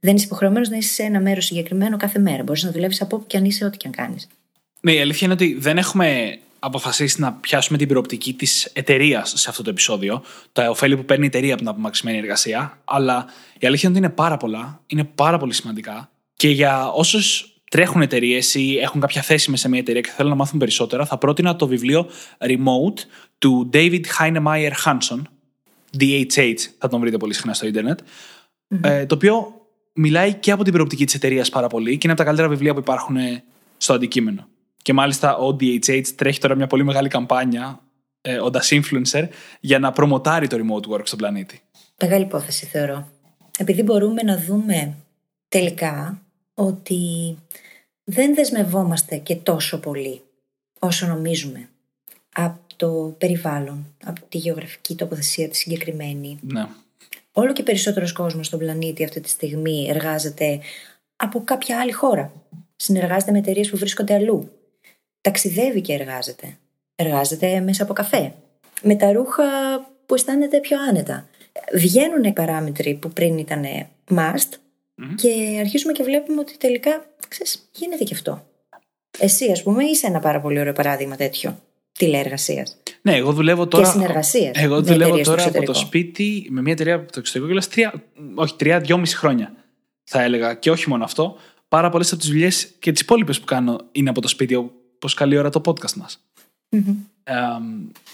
Δεν 0.01 0.17
είσαι 0.17 0.25
υποχρεωμένος 0.25 0.69
να 0.69 0.77
είσαι 0.77 0.95
σε 0.95 1.03
ένα 1.03 1.21
μέρος 1.21 1.45
συγκεκριμένο 1.45 1.97
κάθε 1.97 2.19
μέρα. 2.19 2.43
Μπορείς 2.43 2.63
να 2.63 2.71
δουλεύεις 2.71 3.01
από 3.01 3.17
όπου 3.17 3.27
και 3.27 3.37
αν 3.37 3.45
είσαι, 3.45 3.65
ό,τι 3.65 3.77
και 3.77 3.87
αν 3.87 3.93
κάνεις. 3.93 4.29
Ναι, 4.81 4.93
η 4.93 5.01
αλήθεια 5.01 5.21
είναι 5.23 5.33
ότι 5.33 5.57
δεν 5.59 5.79
έχουμε 5.79 6.39
αποφασίσει 6.65 7.21
να 7.21 7.33
πιάσουμε 7.33 7.79
την 7.79 7.89
προοπτική 7.89 8.35
της 8.35 8.65
εταιρείας 8.65 9.33
σε 9.37 9.51
αυτό 9.51 9.63
το 9.63 9.71
επεισόδιο. 9.71 10.23
Τα 10.53 10.71
ωφέλη 10.71 10.97
που 10.97 11.05
παίρνει 11.05 11.25
η 11.25 11.27
εταιρεία 11.27 11.53
από 11.53 11.63
την 11.63 11.71
απομαξιμένη 11.71 12.19
εργασία. 12.19 12.79
Αλλά 12.85 13.27
η 13.59 13.67
αλήθεια 13.67 13.89
είναι 13.89 13.99
ότι 13.99 14.07
είναι 14.07 14.17
πάρα 14.17 14.37
πολλά, 14.37 14.81
είναι 14.87 15.05
πάρα 15.05 15.39
πολύ 15.39 15.53
σημαντικά 15.53 16.11
και 16.37 16.49
για 16.49 16.89
όσους 16.89 17.55
τρέχουν 17.71 18.03
εταιρείες 18.03 18.55
ή 18.55 18.79
έχουν 18.79 19.01
κάποια 19.01 19.23
θέση 19.23 19.51
μέσα 19.51 19.63
σε 19.63 19.69
μια 19.69 19.79
εταιρεία 19.79 20.01
και 20.01 20.11
θέλουν 20.17 20.31
να 20.31 20.37
μάθουν 20.37 20.59
περισσότερα, 20.59 21.07
θα 21.07 21.19
πρότεινα 21.19 21.57
το 21.57 21.67
βιβλίο 21.67 22.07
Remote 22.39 22.99
του 23.39 23.71
David 23.73 24.03
Heinemeier 24.19 24.73
Hanson. 24.85 25.23
DHH, 25.99 26.55
θα 26.79 26.89
τον 26.89 27.01
βρείτε 27.01 27.17
πολύ 27.17 27.35
συχνά 27.35 27.55
στο 27.55 27.67
ιντερνετ 27.67 28.01
ε, 28.81 29.07
το 29.07 29.15
οποίο 29.15 29.67
μιλάει 29.93 30.35
και 30.35 30.51
από 30.51 30.65
την 30.65 30.73
προοπτική 30.73 31.05
της 31.05 31.15
εταιρείας 31.15 31.49
πάρα 31.49 31.67
πολύ 31.67 31.91
και 31.91 32.01
είναι 32.03 32.13
από 32.13 32.17
τα 32.17 32.25
καλύτερα 32.25 32.49
βιβλία 32.49 32.73
που 32.73 32.79
υπάρχουν 32.79 33.17
στο 33.77 33.93
αντικείμενο. 33.93 34.49
Και 34.85 34.93
μάλιστα 34.93 35.37
ο 35.37 35.57
DHH 35.61 36.07
τρέχει 36.07 36.41
τώρα 36.41 36.55
μια 36.55 36.67
πολύ 36.67 36.85
μεγάλη 36.85 37.09
καμπάνια, 37.09 37.81
ε, 38.21 38.39
όντα 38.39 38.63
influencer, 38.71 39.29
για 39.61 39.79
να 39.79 39.93
προμοτάρει 39.93 40.47
το 40.47 40.57
remote 40.57 40.95
work 40.95 41.03
στον 41.03 41.19
πλανήτη. 41.19 41.61
Μεγάλη 42.03 42.25
υπόθεση 42.25 42.67
θεωρώ. 42.67 43.09
Επειδή 43.59 43.83
μπορούμε 43.83 44.23
να 44.23 44.39
δούμε 44.39 44.95
τελικά 45.49 46.23
ότι 46.55 46.99
δεν 48.05 48.35
δεσμευόμαστε 48.35 49.17
και 49.17 49.37
τόσο 49.37 49.81
πολύ 49.81 50.23
όσο 50.79 51.07
νομίζουμε 51.07 51.69
από 52.33 52.59
το 52.77 53.15
περιβάλλον, 53.19 53.95
από 54.05 54.21
τη 54.29 54.39
γεωγραφική 54.39 54.95
τοποθεσία 54.95 55.49
της 55.49 55.59
συγκεκριμένη. 55.59 56.39
Ναι. 56.43 56.67
Όλο 57.33 57.53
και 57.53 57.63
περισσότερος 57.63 58.13
κόσμος 58.13 58.47
στον 58.47 58.59
πλανήτη 58.59 59.05
αυτή 59.05 59.21
τη 59.21 59.29
στιγμή 59.29 59.87
εργάζεται 59.89 60.61
από 61.17 61.45
κάποια 61.45 61.81
άλλη 61.81 61.93
χώρα. 61.93 62.33
Συνεργάζεται 62.77 63.33
με 63.33 63.39
εταιρείες 63.39 63.71
που 63.71 63.77
βρίσκονται 63.77 64.15
αλλού. 64.15 64.51
Ταξιδεύει 65.25 65.81
και 65.81 65.93
εργάζεται. 65.93 66.57
Εργάζεται 66.97 67.61
μέσα 67.61 67.83
από 67.83 67.93
καφέ. 67.93 68.35
Με 68.83 68.95
τα 68.95 69.13
ρούχα 69.13 69.45
που 70.07 70.15
αισθάνεται 70.15 70.59
πιο 70.59 70.77
άνετα. 70.89 71.29
Βγαίνουν 71.75 72.33
παράμετροι 72.33 72.95
που 72.95 73.11
πριν 73.11 73.39
ήταν 73.39 73.65
must 74.11 74.59
και 75.15 75.57
αρχίζουμε 75.61 75.93
και 75.93 76.03
βλέπουμε 76.03 76.41
ότι 76.41 76.57
τελικά, 76.57 77.05
ξέρεις, 77.29 77.69
γίνεται 77.73 78.05
και 78.05 78.15
αυτό. 78.15 78.47
Εσύ, 79.19 79.51
ας 79.51 79.63
πούμε, 79.63 79.85
είσαι 79.85 80.07
ένα 80.07 80.21
πάρα 80.21 80.41
πολύ 80.41 80.61
ωραίο 80.61 80.73
παράδειγμα 80.73 81.17
τέτοιο 81.17 81.59
τηλεεργασίας. 81.99 82.77
Ναι, 83.03 83.17
εγώ 83.17 83.33
δουλεύω 83.33 83.67
τώρα. 83.67 83.85
Και 83.85 83.91
συνεργασίας. 83.91 84.51
Εγώ 84.55 84.83
δουλεύω 84.83 85.21
τώρα 85.21 85.45
από 85.45 85.63
το 85.63 85.75
σπίτι 85.75 86.47
με 86.51 86.61
μια 86.61 86.73
εταιρεία 86.73 86.95
από 86.95 87.13
το 87.13 87.19
εξωτερικό 87.19 87.61
και 87.61 87.67
τρία, 87.71 88.03
όχι, 88.35 88.55
τρία, 88.57 88.81
δυόμιση 88.81 89.17
χρόνια 89.17 89.55
θα 90.05 90.23
έλεγα. 90.23 90.55
Και 90.55 90.71
όχι 90.71 90.89
μόνο 90.89 91.05
αυτό. 91.05 91.37
Πάρα 91.69 91.91
πολλές 91.91 92.13
από 92.13 92.21
τις 92.21 92.31
δουλειές 92.31 92.69
και 92.79 92.93
τις 92.93 93.01
υπόλοιπες 93.01 93.39
που 93.41 93.45
κάνω 93.45 93.81
είναι 93.93 94.11
από 94.11 94.21
το 94.21 94.29
σπίτι, 94.29 94.71
όπω 94.95 95.09
καλή 95.15 95.39
ώρα 95.39 95.51
το 95.51 95.61
podcast 95.65 95.93
μας. 95.93 96.25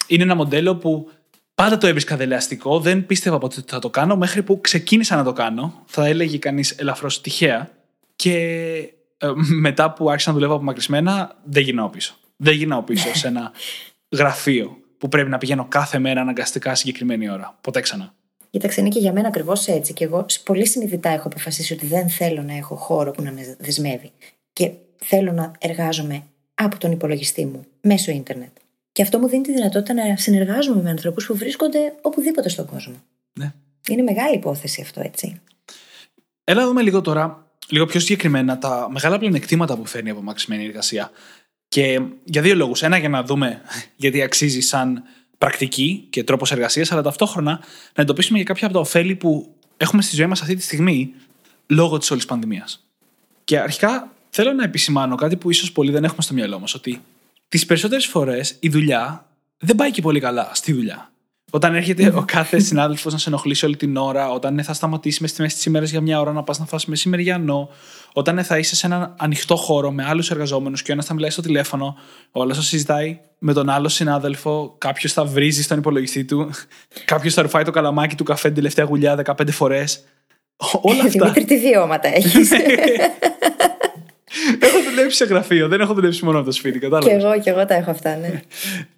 είναι 0.07 0.23
ένα 0.23 0.35
μοντέλο 0.35 0.77
που 0.77 1.11
πάντα 1.55 1.79
το 1.79 1.87
έβρισκα 1.87 2.17
δελεαστικό. 2.17 2.81
Δεν 2.81 3.07
πίστευα 3.07 3.39
ποτέ 3.39 3.57
ότι 3.61 3.71
θα 3.71 3.79
το 3.79 3.91
κάνω 3.91 4.17
μέχρι 4.17 4.43
που 4.43 4.61
ξεκίνησα 4.61 5.17
να 5.17 5.25
το 5.25 5.33
κάνω. 5.33 5.83
Θα 5.87 6.07
έλεγε 6.07 6.39
κανείς 6.39 6.71
ελαφρώς 6.71 7.21
τυχαία. 7.21 7.71
Και 8.17 8.35
ε, 9.19 9.31
μετά 9.67 9.93
που 9.93 10.11
άρχισα 10.11 10.29
να 10.29 10.35
δουλεύω 10.35 10.55
απομακρυσμένα, 10.55 11.37
δεν 11.45 11.63
γυρνάω 11.63 11.89
πίσω. 11.89 12.15
Δεν 12.37 12.55
γυρνάω 12.55 12.83
πίσω 12.83 13.15
σε 13.15 13.27
ένα 13.27 13.53
γραφείο 14.17 14.77
που 14.99 15.09
πρέπει 15.09 15.31
να 15.31 15.39
πηγαίνω 15.39 15.67
κάθε 15.69 15.99
μέρα 15.99 16.21
αναγκαστικά 16.21 16.75
συγκεκριμένη 16.75 17.31
ώρα. 17.31 17.59
Ποτέ 17.61 17.81
ξανά. 17.81 18.15
Κοίταξε, 18.51 18.81
είναι 18.81 18.89
και 18.89 18.99
για 18.99 19.13
μένα 19.13 19.29
ακριβώς 19.29 19.67
έτσι. 19.67 19.93
Και 19.93 20.05
εγώ 20.05 20.27
πολύ 20.45 20.67
συνειδητά 20.67 21.09
έχω 21.09 21.27
αποφασίσει 21.27 21.73
ότι 21.73 21.87
δεν 21.87 22.09
θέλω 22.09 22.43
να 22.43 22.57
έχω 22.57 22.75
χώρο 22.75 23.11
που 23.11 23.23
να 23.23 23.33
με 23.33 23.57
δεσμεύει. 23.59 24.11
Και 24.53 24.73
θέλω 24.97 25.33
να 25.33 25.53
εργάζομαι 25.59 26.23
από 26.65 26.79
τον 26.79 26.93
υπολογιστή 26.93 27.45
μου 27.45 27.65
μέσω 27.81 28.11
ίντερνετ. 28.11 28.51
Και 28.93 29.03
αυτό 29.03 29.19
μου 29.19 29.29
δίνει 29.29 29.43
τη 29.43 29.53
δυνατότητα 29.53 29.95
να 29.95 30.17
συνεργάζομαι 30.17 30.83
με 30.83 30.91
ανθρώπους 30.91 31.27
που 31.27 31.37
βρίσκονται 31.37 31.95
οπουδήποτε 32.01 32.49
στον 32.49 32.67
κόσμο. 32.67 32.95
Ναι. 33.33 33.53
Είναι 33.89 34.03
μεγάλη 34.03 34.35
υπόθεση 34.35 34.81
αυτό, 34.81 35.01
έτσι. 35.01 35.41
Έλα 36.45 36.67
δούμε 36.67 36.83
λίγο 36.83 37.01
τώρα, 37.01 37.47
λίγο 37.69 37.87
πιο 37.87 38.01
συγκεκριμένα, 38.01 38.59
τα 38.59 38.89
μεγάλα 38.91 39.19
πλεονεκτήματα 39.19 39.77
που 39.77 39.87
φέρνει 39.87 40.09
η 40.09 40.13
απομακρυσμένη 40.13 40.65
εργασία. 40.65 41.11
Και 41.69 42.01
για 42.25 42.43
δύο 42.43 42.55
λόγους. 42.55 42.83
Ένα, 42.83 42.99
για 42.99 43.09
να 43.09 43.23
δούμε 43.23 43.61
γιατί 44.03 44.23
αξίζει 44.23 44.61
σαν 44.61 45.03
πρακτική 45.39 46.07
και 46.11 46.25
τρόπος 46.25 46.53
εργασίας, 46.53 46.93
αλλά 46.93 47.03
ταυτόχρονα 47.03 47.61
να 47.95 48.03
εντοπίσουμε 48.03 48.39
και 48.39 48.45
κάποια 48.45 48.67
από 48.67 48.75
τα 48.75 48.81
ωφέλη 48.81 49.15
που 49.15 49.55
έχουμε 49.77 50.03
στη 50.03 50.17
ζωή 50.17 50.27
μας 50.27 50.41
αυτή 50.41 50.55
τη 50.55 50.63
στιγμή 50.63 51.15
λόγω 51.67 51.99
της 51.99 52.11
όλης 52.11 52.25
πανδημίας. 52.25 52.87
Και 53.45 53.59
αρχικά 53.59 54.13
θέλω 54.31 54.53
να 54.53 54.65
επισημάνω 54.65 55.15
κάτι 55.15 55.37
που 55.37 55.51
ίσως 55.51 55.73
πολλοί 55.73 55.91
δεν 55.91 56.05
έχουμε 56.05 56.23
στο 56.23 56.35
μυαλό 56.35 56.59
μας, 56.59 56.75
ότι 56.75 57.01
τις 57.49 57.67
περισσότερες 57.67 58.07
φορές 58.07 58.57
η 58.61 58.69
δουλειά 58.69 59.27
δεν 59.59 59.77
πάει 59.77 59.91
και 59.91 60.03
πολύ 60.03 60.21
καλά 60.21 60.51
στη 60.53 60.73
δουλειά. 60.73 61.11
Όταν 61.51 61.75
έρχεται 61.75 62.13
ο 62.15 62.25
κάθε 62.37 62.59
συνάδελφος 62.59 63.13
να 63.13 63.19
σε 63.19 63.29
ενοχλήσει 63.29 63.65
όλη 63.65 63.77
την 63.77 63.97
ώρα, 63.97 64.31
όταν 64.31 64.63
θα 64.65 64.73
σταματήσει 64.73 65.23
με 65.23 65.29
στη 65.29 65.43
μέση 65.43 65.57
τη 65.57 65.63
ημέρα 65.67 65.85
για 65.85 66.01
μια 66.01 66.21
ώρα 66.21 66.33
να 66.33 66.43
πας 66.43 66.59
να 66.59 66.67
φας 66.67 66.87
μεσημεριανό, 66.87 67.69
όταν 68.13 68.45
θα 68.45 68.59
είσαι 68.59 68.77
σε 68.77 68.87
έναν 68.87 69.15
ανοιχτό 69.19 69.57
χώρο 69.57 69.91
με 69.91 70.05
άλλους 70.05 70.31
εργαζόμενους 70.31 70.83
και 70.83 70.91
ο 70.91 70.93
ένας 70.95 71.07
θα 71.07 71.15
μιλάει 71.15 71.31
στο 71.31 71.43
τηλέφωνο, 71.43 71.97
ο 72.31 72.43
άλλος 72.43 72.57
θα 72.57 72.63
συζητάει 72.63 73.21
με 73.39 73.53
τον 73.53 73.71
άλλο 73.71 73.89
συνάδελφο, 73.89 74.75
κάποιος 74.79 75.13
θα 75.13 75.25
βρίζει 75.25 75.63
στον 75.63 75.79
υπολογιστή 75.79 76.25
του, 76.25 76.51
κάποιος 77.05 77.35
θα 77.35 77.43
ρουφάει 77.43 77.65
το 77.65 77.71
καλαμάκι 77.71 78.15
του 78.17 78.25
καφέ 78.25 78.47
την 78.47 78.57
τελευταία 78.57 78.85
γουλιά 78.85 79.23
15 79.25 79.51
φορές. 79.51 80.05
Όλα 80.81 81.03
αυτά. 81.07 81.09
Δημήτρη, 81.11 81.45
τι 81.45 81.59
βιώματα 81.59 82.09
έχεις. 82.09 82.51
Έχω 84.59 84.83
δουλέψει 84.89 85.17
σε 85.17 85.25
γραφείο, 85.25 85.69
δεν 85.69 85.81
έχω 85.81 85.95
δουλέψει 85.95 86.25
μόνο 86.25 86.37
από 86.39 86.47
το 86.47 86.53
σπίτι, 86.53 86.79
κατάλαβα. 86.79 87.09
Και 87.09 87.25
εγώ, 87.25 87.41
και 87.41 87.51
εγώ 87.51 87.67
τα 87.67 87.75
έχω 87.75 87.91
αυτά, 87.91 88.17
ναι. 88.17 88.43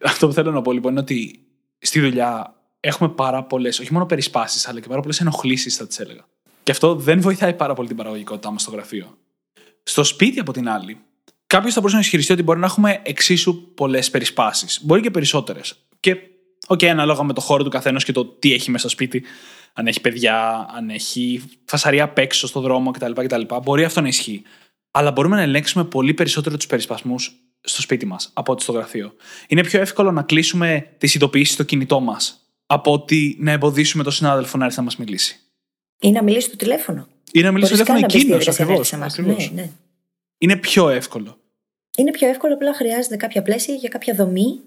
Αυτό 0.02 0.26
που 0.26 0.32
θέλω 0.32 0.50
να 0.50 0.62
πω 0.62 0.72
λοιπόν 0.72 0.90
είναι 0.90 1.00
ότι 1.00 1.40
στη 1.78 2.00
δουλειά 2.00 2.54
έχουμε 2.80 3.08
πάρα 3.08 3.42
πολλές, 3.42 3.78
όχι 3.78 3.92
μόνο 3.92 4.06
περισπάσεις, 4.06 4.68
αλλά 4.68 4.80
και 4.80 4.88
πάρα 4.88 5.00
πολλές 5.00 5.20
ενοχλήσεις, 5.20 5.76
θα 5.76 5.86
τις 5.86 5.98
έλεγα. 5.98 6.24
Και 6.62 6.70
αυτό 6.70 6.94
δεν 6.94 7.20
βοηθάει 7.20 7.54
πάρα 7.54 7.74
πολύ 7.74 7.88
την 7.88 7.96
παραγωγικότητά 7.96 8.50
μας 8.50 8.62
στο 8.62 8.70
γραφείο. 8.70 9.18
Στο 9.82 10.04
σπίτι, 10.04 10.40
από 10.40 10.52
την 10.52 10.68
άλλη, 10.68 10.98
κάποιος 11.46 11.72
θα 11.72 11.80
μπορούσε 11.80 11.96
να 11.96 12.02
ισχυριστεί 12.02 12.32
ότι 12.32 12.42
μπορεί 12.42 12.58
να 12.58 12.66
έχουμε 12.66 13.00
εξίσου 13.02 13.72
πολλές 13.74 14.10
περισπάσεις. 14.10 14.80
Μπορεί 14.82 15.00
και 15.00 15.10
περισσότερες. 15.10 15.74
Και, 16.00 16.16
OK, 16.66 16.78
okay, 16.78 16.86
ανάλογα 16.86 17.22
με 17.22 17.32
το 17.32 17.40
χώρο 17.40 17.64
του 17.64 17.70
καθενός 17.70 17.98
και 17.98 18.12
το 18.12 18.24
τι 18.24 18.52
έχει 18.52 18.70
μέσα 18.70 18.88
στο 18.88 18.96
σπίτι, 18.96 19.24
αν 19.72 19.86
έχει 19.86 20.00
παιδιά, 20.00 20.66
αν 20.76 20.90
έχει 20.90 21.42
φασαρία 21.64 22.04
απ' 22.04 22.18
έξω 22.18 22.46
στο 22.46 22.60
δρόμο 22.60 22.90
κτλ. 22.90 23.12
κτλ. 23.12 23.42
Μπορεί 23.62 23.84
αυτό 23.84 24.00
να 24.00 24.08
ισχύει. 24.08 24.42
Αλλά 24.94 25.10
μπορούμε 25.10 25.36
να 25.36 25.42
ελέγξουμε 25.42 25.84
πολύ 25.84 26.14
περισσότερο 26.14 26.56
τους 26.56 26.66
περισπασμούς 26.66 27.32
στο 27.60 27.80
σπίτι 27.80 28.06
μας 28.06 28.30
από 28.32 28.52
ότι 28.52 28.62
στο 28.62 28.72
γραφείο. 28.72 29.14
Είναι 29.48 29.62
πιο 29.62 29.80
εύκολο 29.80 30.12
να 30.12 30.22
κλείσουμε 30.22 30.86
τις 30.98 31.14
ειδοποιήσεις 31.14 31.54
στο 31.54 31.62
κινητό 31.62 32.00
μας 32.00 32.46
από 32.66 32.92
ότι 32.92 33.36
να 33.40 33.50
εμποδίσουμε 33.50 34.02
τον 34.02 34.12
συνάδελφο 34.12 34.58
να 34.58 34.64
έρθει 34.64 34.76
να 34.76 34.84
μας 34.84 34.96
μιλήσει. 34.96 35.40
Ή 36.00 36.10
να 36.10 36.22
μιλήσει 36.22 36.46
στο 36.46 36.56
τηλέφωνο. 36.56 37.08
Ή 37.32 37.40
να 37.40 37.52
μιλήσει 37.52 37.74
στο 37.74 37.84
τηλέφωνο 37.84 38.06
εκείνος 38.10 38.48
ακριβώς. 38.48 38.92
Ναι, 39.18 39.34
ναι. 39.54 39.70
Είναι 40.38 40.56
πιο 40.56 40.88
εύκολο. 40.88 41.36
Είναι 41.96 42.10
πιο 42.10 42.28
εύκολο, 42.28 42.54
απλά 42.54 42.74
χρειάζεται 42.74 43.16
κάποια 43.16 43.42
πλαίσια 43.42 43.74
για 43.74 43.88
κάποια 43.88 44.14
δομή 44.14 44.60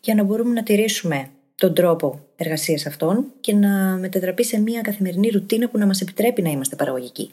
για 0.00 0.14
να 0.14 0.22
μπορούμε 0.22 0.52
να 0.52 0.62
τηρήσουμε 0.62 1.30
τον 1.54 1.74
τρόπο 1.74 2.26
εργασίας 2.36 2.86
αυτών 2.86 3.24
και 3.40 3.54
να 3.54 3.96
μετατραπεί 3.96 4.44
σε 4.44 4.60
μια 4.60 4.80
καθημερινή 4.80 5.28
ρουτίνα 5.28 5.68
που 5.68 5.78
να 5.78 5.86
μας 5.86 6.00
επιτρέπει 6.00 6.42
να 6.42 6.50
είμαστε 6.50 6.76
παραγωγικοί. 6.76 7.30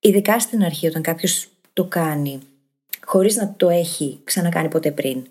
Ειδικά 0.00 0.40
στην 0.40 0.62
αρχή, 0.62 0.86
όταν 0.86 1.02
κάποιος 1.02 1.48
το 1.74 1.84
κάνει 1.84 2.40
χωρίς 3.04 3.36
να 3.36 3.54
το 3.56 3.68
έχει 3.68 4.20
ξανακάνει 4.24 4.68
ποτέ 4.68 4.90
πριν, 4.90 5.26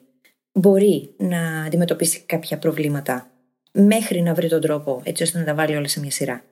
μπορεί 0.52 1.14
να 1.18 1.64
αντιμετωπίσει 1.64 2.24
κάποια 2.26 2.58
προβλήματα 2.58 3.32
μέχρι 3.72 4.22
να 4.22 4.34
βρει 4.34 4.50
τον 4.50 4.62
τρόπο 4.62 5.02
έτσι 5.04 5.24
ώστε 5.24 5.40
να 5.40 5.46
τα 5.46 5.54
βάλει 5.54 5.76
όλα 5.76 5.88
σε 5.88 6.00
μια 6.00 6.12
σειρά. 6.12 6.44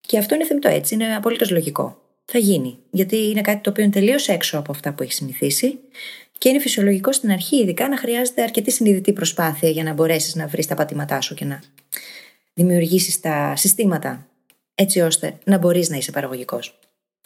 Και 0.00 0.18
αυτό 0.18 0.34
είναι 0.34 0.44
θεμητό 0.44 0.68
έτσι, 0.68 0.94
είναι 0.94 1.16
απολύτως 1.16 1.50
λογικό. 1.50 1.98
Θα 2.24 2.38
γίνει. 2.38 2.78
Γιατί 2.90 3.16
είναι 3.16 3.40
κάτι 3.40 3.60
το 3.60 3.70
οποίο 3.70 3.84
είναι 3.84 3.92
τελείως 3.92 4.28
έξω 4.28 4.58
από 4.58 4.72
αυτά 4.72 4.92
που 4.92 5.02
έχει 5.02 5.12
συνηθίσει 5.12 5.78
και 6.38 6.48
είναι 6.48 6.58
φυσιολογικό 6.58 7.12
στην 7.12 7.30
αρχή, 7.30 7.56
ειδικά 7.56 7.88
να 7.88 7.98
χρειάζεται 7.98 8.42
αρκετή 8.42 8.70
συνειδητή 8.70 9.12
προσπάθεια 9.12 9.68
για 9.68 9.82
να 9.82 9.92
μπορέσεις 9.92 10.34
να 10.34 10.46
βρεις 10.46 10.66
τα 10.66 10.74
πατήματά 10.74 11.20
σου 11.20 11.34
και 11.34 11.44
να 11.44 11.62
δημιουργήσεις 12.54 13.20
τα 13.20 13.56
συστήματα 13.56 14.28
έτσι 14.74 15.00
ώστε 15.00 15.38
να 15.44 15.58
μπορείς 15.58 15.88
να 15.88 15.96
είσαι 15.96 16.10
παραγωγικός. 16.10 16.78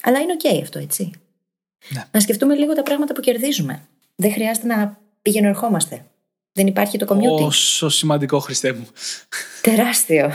Αλλά 0.02 0.18
είναι 0.18 0.36
OK 0.38 0.58
αυτό, 0.62 0.78
έτσι. 0.78 1.10
Ναι. 1.88 2.04
Να 2.10 2.20
σκεφτούμε 2.20 2.54
λίγο 2.54 2.72
τα 2.72 2.82
πράγματα 2.82 3.14
που 3.14 3.20
κερδίζουμε. 3.20 3.82
Δεν 4.16 4.32
χρειάζεται 4.32 4.66
να 4.66 4.98
πηγαίνω 5.22 5.48
ερχόμαστε. 5.48 6.04
Δεν 6.52 6.66
υπάρχει 6.66 6.98
το 6.98 7.06
community. 7.08 7.46
Όσο 7.46 7.88
σημαντικό, 7.88 8.38
Χριστέ 8.38 8.72
μου. 8.72 8.86
Τεράστιο. 9.62 10.30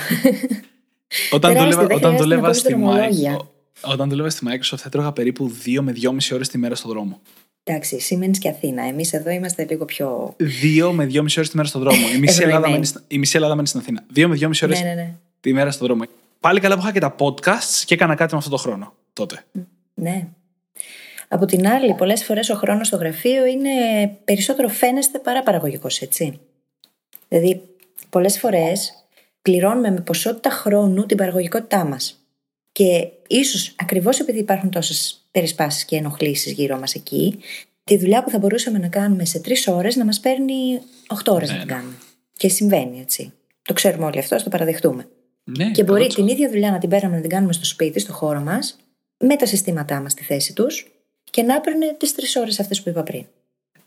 Όταν 1.31 1.57
δούλευα, 1.57 1.87
όταν 1.95 2.17
δούλευα 2.17 2.53
στη 2.53 2.75
Microsoft, 2.79 3.45
όταν 3.81 4.09
δούλευα 4.09 4.29
στη 4.29 4.45
Microsoft, 4.49 4.85
έτρωγα 4.85 5.11
περίπου 5.11 5.51
2 5.65 5.79
με 5.81 5.93
2,5 6.01 6.17
ώρες 6.33 6.47
τη 6.47 6.57
μέρα 6.57 6.75
στον 6.75 6.91
δρόμο. 6.91 7.21
Εντάξει, 7.63 7.97
Siemens 8.09 8.37
και 8.37 8.49
Αθήνα. 8.49 8.83
Εμείς 8.83 9.13
εδώ 9.13 9.29
είμαστε 9.29 9.65
λίγο 9.69 9.85
πιο. 9.85 10.35
2 10.79 10.91
με 10.93 11.05
2,5 11.05 11.17
ώρες 11.17 11.49
τη 11.49 11.55
μέρα 11.55 11.67
στον 11.67 11.81
δρόμο. 11.81 12.07
Η 12.15 12.19
μισή, 12.19 12.43
Ελλάδα, 12.43 12.69
μένει, 12.69 12.89
η 13.07 13.17
μισή 13.17 13.35
Ελλάδα 13.35 13.55
μένει 13.55 13.67
στην 13.67 13.79
Αθήνα. 13.79 14.05
2 14.15 14.27
με 14.27 14.37
2,5 14.39 14.49
ώρες 14.63 14.81
ναι, 14.81 14.87
ναι, 14.87 14.93
ναι. 14.93 15.13
τη 15.39 15.53
μέρα 15.53 15.71
στον 15.71 15.87
δρόμο. 15.87 16.03
Πάλι 16.39 16.59
καλά 16.59 16.75
που 16.75 16.81
είχα 16.81 16.91
και 16.91 16.99
τα 16.99 17.15
podcasts 17.19 17.83
και 17.85 17.93
έκανα 17.93 18.15
κάτι 18.15 18.31
με 18.33 18.37
αυτό 18.37 18.49
το 18.49 18.57
χρόνο 18.57 18.93
τότε. 19.13 19.45
Ναι. 19.93 20.27
Από 21.27 21.45
την 21.45 21.67
άλλη, 21.67 21.93
πολλές 21.93 22.23
φορές 22.23 22.49
ο 22.49 22.55
χρόνος 22.55 22.87
στο 22.87 22.97
γραφείο 22.97 23.45
είναι 23.45 23.69
περισσότερο 24.23 24.67
φαίνεστε 24.67 25.19
παρά 25.19 25.43
παραγωγικός, 25.43 26.01
έτσι. 26.01 26.39
Δηλαδή, 27.27 27.61
πολλές 28.09 28.39
φορές 28.39 29.05
πληρώνουμε 29.41 29.91
με 29.91 29.99
ποσότητα 29.99 30.49
χρόνου 30.49 31.05
την 31.05 31.17
παραγωγικότητά 31.17 31.85
μας. 31.85 32.17
Και 32.71 33.07
ίσως 33.27 33.75
ακριβώς 33.79 34.19
επειδή 34.19 34.39
υπάρχουν 34.39 34.69
τόσες 34.69 35.27
περισπάσεις 35.31 35.85
και 35.85 35.95
ενοχλήσεις 35.95 36.51
γύρω 36.51 36.79
μας 36.79 36.93
εκεί, 36.93 37.39
τη 37.83 37.97
δουλειά 37.97 38.23
που 38.23 38.29
θα 38.29 38.37
μπορούσαμε 38.37 38.77
να 38.77 38.87
κάνουμε 38.87 39.25
σε 39.25 39.39
τρεις 39.39 39.67
ώρες 39.67 39.95
να 39.95 40.05
μας 40.05 40.19
παίρνει 40.19 40.81
8 41.23 41.33
ώρες 41.33 41.49
να 41.49 41.57
την 41.57 41.65
ναι. 41.65 41.73
κάνουμε. 41.73 41.95
Και 42.37 42.49
συμβαίνει 42.49 42.99
έτσι. 42.99 43.33
Το 43.61 43.73
ξέρουμε 43.73 44.05
όλοι 44.05 44.19
αυτό, 44.19 44.43
το 44.43 44.49
παραδεχτούμε. 44.49 45.07
Ναι, 45.43 45.71
και 45.71 45.83
μπορεί 45.83 46.07
την 46.07 46.27
ίδια 46.27 46.49
δουλειά 46.49 46.71
να 46.71 46.77
την 46.77 46.89
παίρνουμε 46.89 47.15
να 47.15 47.21
την 47.21 47.29
κάνουμε 47.29 47.53
στο 47.53 47.65
σπίτι, 47.65 47.99
στο 47.99 48.13
χώρο 48.13 48.39
μας, 48.39 48.77
με 49.17 49.35
τα 49.35 49.45
συστήματά 49.45 50.01
μας 50.01 50.11
στη 50.11 50.23
θέση 50.23 50.53
τους 50.53 50.92
και 51.33 51.41
να 51.41 51.55
έπαιρνε 51.55 51.95
τις 51.99 52.15
τρεις 52.15 52.35
ώρες 52.35 52.59
αυτές 52.59 52.81
που 52.81 52.89
είπα 52.89 53.03
πριν. 53.03 53.25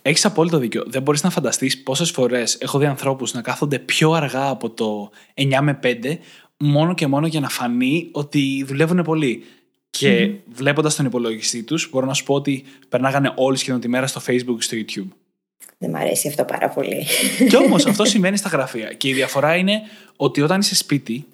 Έχεις 0.03 0.25
απόλυτο 0.25 0.59
δίκιο. 0.59 0.85
Δεν 0.87 1.03
μπορείς 1.03 1.23
να 1.23 1.31
φανταστείς 1.31 1.83
πόσες 1.83 2.11
φορές 2.11 2.55
έχω 2.61 2.79
δει 2.79 2.87
ανθρώπους 2.87 3.33
να 3.33 3.43
κάθονται 3.43 3.79
πιο 3.79 4.13
αργά 4.13 4.49
από 4.49 4.71
το 4.71 5.11
9 5.35 5.59
με 5.63 5.79
5, 5.83 6.19
μόνο 6.59 6.95
και 6.95 7.07
μόνο 7.07 7.27
για 7.27 7.41
να 7.41 7.49
φανεί 7.49 8.09
ότι 8.13 8.65
δουλεύουν 8.67 9.03
πολύ. 9.03 9.45
Και 9.91 10.27
mm-hmm. 10.27 10.41
βλέποντας 10.53 10.97
τον 10.97 11.07
υπολογιστή 11.07 11.63
τους, 11.63 11.89
μπορώ 11.91 12.07
να 12.07 12.15
σου 12.15 12.25
πω 12.25 12.35
ότι 12.35 12.65
περνάγανε 12.89 13.33
όλη 13.37 13.57
σχεδόν 13.57 13.81
τη 13.81 13.89
μέρα 13.89 14.07
στο 14.07 14.21
Facebook 14.27 14.57
και 14.59 14.63
στο 14.63 14.77
YouTube. 14.77 15.17
Δεν 15.79 15.91
μ' 15.91 15.97
αρέσει 15.97 16.29
αυτό 16.29 16.45
πάρα 16.45 16.69
πολύ. 16.69 17.07
Κι 17.49 17.57
όμως 17.57 17.87
αυτό 17.87 18.05
σημαίνει 18.15 18.37
στα 18.37 18.49
γραφεία. 18.49 18.93
Και 18.93 19.09
η 19.09 19.13
διαφορά 19.13 19.57
είναι 19.57 19.81
ότι 20.17 20.41
όταν 20.41 20.61
είσαι 20.61 20.75
σπίτι, 20.75 21.27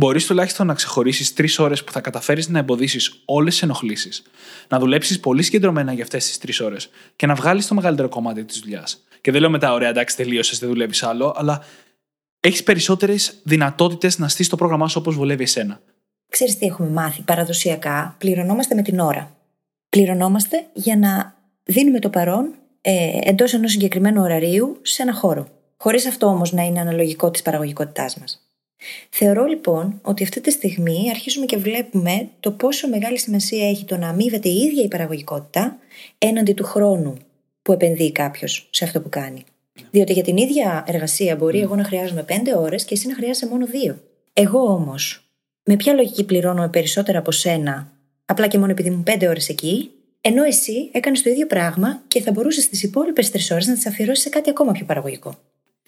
μπορείς 0.00 0.26
τουλάχιστον 0.26 0.66
να 0.66 0.74
ξεχωρίσεις 0.74 1.32
τρεις 1.32 1.58
ώρες 1.58 1.84
που 1.84 1.92
θα 1.92 2.00
καταφέρεις 2.00 2.48
να 2.48 2.58
εμποδίσεις 2.58 3.22
όλες 3.24 3.52
τις 3.52 3.62
ενοχλήσεις, 3.62 4.22
να 4.68 4.78
δουλέψεις 4.78 5.20
πολύ 5.20 5.42
συγκεντρωμένα 5.42 5.92
για 5.92 6.02
αυτές 6.02 6.26
τις 6.26 6.38
τρεις 6.38 6.60
ώρες 6.60 6.90
και 7.16 7.26
να 7.26 7.34
βγάλεις 7.34 7.66
το 7.66 7.74
μεγαλύτερο 7.74 8.08
κομμάτι 8.08 8.44
της 8.44 8.58
δουλειάς. 8.58 9.04
Και 9.20 9.30
δεν 9.30 9.40
λέω 9.40 9.50
μετά, 9.50 9.72
ωραία, 9.72 9.88
εντάξει, 9.88 10.16
τελείωσες, 10.16 10.58
δεν 10.58 10.68
δουλεύεις 10.68 11.02
άλλο, 11.02 11.34
αλλά 11.36 11.64
έχεις 12.40 12.62
περισσότερες 12.62 13.40
δυνατότητες 13.42 14.18
να 14.18 14.28
στήσεις 14.28 14.48
το 14.48 14.56
πρόγραμμά 14.56 14.88
σου 14.88 14.96
όπως 15.00 15.16
βολεύει 15.16 15.42
εσένα. 15.42 15.80
Ξέρεις 16.28 16.58
τι 16.58 16.66
έχουμε 16.66 16.88
μάθει 16.88 17.22
παραδοσιακά, 17.22 18.14
πληρωνόμαστε 18.18 18.74
με 18.74 18.82
την 18.82 19.00
ώρα. 19.00 19.36
Πληρωνόμαστε 19.88 20.66
για 20.72 20.96
να 20.96 21.34
δίνουμε 21.64 21.98
το 21.98 22.08
παρόν 22.08 22.54
ε, 22.80 23.18
εντός 23.22 23.54
ενός 23.54 23.70
συγκεκριμένου 23.70 24.22
ωραρίου 24.22 24.78
σε 24.82 25.02
ένα 25.02 25.14
χώρο. 25.14 25.48
Χωρίς 25.76 26.06
αυτό 26.06 26.26
όμως 26.26 26.52
να 26.52 26.62
είναι 26.62 26.80
αναλογικό 26.80 27.30
της 27.30 27.42
παραγωγικότητάς 27.42 28.16
μας. 28.16 28.49
Θεωρώ 29.10 29.44
λοιπόν 29.44 29.98
ότι 30.02 30.22
αυτή 30.22 30.40
τη 30.40 30.50
στιγμή 30.50 31.06
αρχίζουμε 31.10 31.46
και 31.46 31.56
βλέπουμε 31.56 32.28
το 32.40 32.50
πόσο 32.50 32.88
μεγάλη 32.88 33.18
σημασία 33.18 33.68
έχει 33.68 33.84
το 33.84 33.96
να 33.96 34.08
αμείβεται 34.08 34.48
η 34.48 34.56
ίδια 34.56 34.84
η 34.84 34.88
παραγωγικότητα 34.88 35.78
έναντι 36.18 36.52
του 36.52 36.64
χρόνου 36.64 37.16
που 37.62 37.72
επενδύει 37.72 38.12
κάποιος 38.12 38.68
σε 38.70 38.84
αυτό 38.84 39.00
που 39.00 39.08
κάνει. 39.08 39.44
Διότι 39.90 40.12
για 40.12 40.22
την 40.22 40.36
ίδια 40.36 40.84
εργασία 40.86 41.36
μπορεί 41.36 41.58
mm. 41.58 41.62
εγώ 41.62 41.76
να 41.76 41.84
χρειάζομαι 41.84 42.24
5 42.28 42.32
ώρες 42.56 42.84
και 42.84 42.94
εσύ 42.94 43.08
να 43.08 43.14
χρειάζεσαι 43.14 43.46
μόνο 43.46 43.66
2. 43.90 43.94
Εγώ 44.32 44.60
όμως, 44.60 45.30
με 45.64 45.76
ποια 45.76 45.92
λογική 45.92 46.24
πληρώνω 46.24 46.68
περισσότερα 46.68 47.18
από 47.18 47.30
σένα, 47.30 47.92
απλά 48.24 48.46
και 48.46 48.58
μόνο 48.58 48.70
επειδή 48.70 48.88
ήμουν 48.88 49.04
5 49.06 49.26
ώρες 49.28 49.48
εκεί, 49.48 49.90
ενώ 50.20 50.44
εσύ 50.44 50.88
έκανες 50.92 51.22
το 51.22 51.30
ίδιο 51.30 51.46
πράγμα 51.46 52.02
και 52.08 52.20
θα 52.20 52.30
μπορούσες 52.32 52.68
τις 52.68 52.82
υπόλοιπες 52.82 53.30
3 53.30 53.50
ώρες 53.52 53.66
να 53.66 53.74
τις 53.74 53.86
αφιερώσεις 53.86 54.22
σε 54.22 54.28
κάτι 54.28 54.50
ακόμα 54.50 54.72
πιο 54.72 54.84
παραγωγικό. 54.84 55.38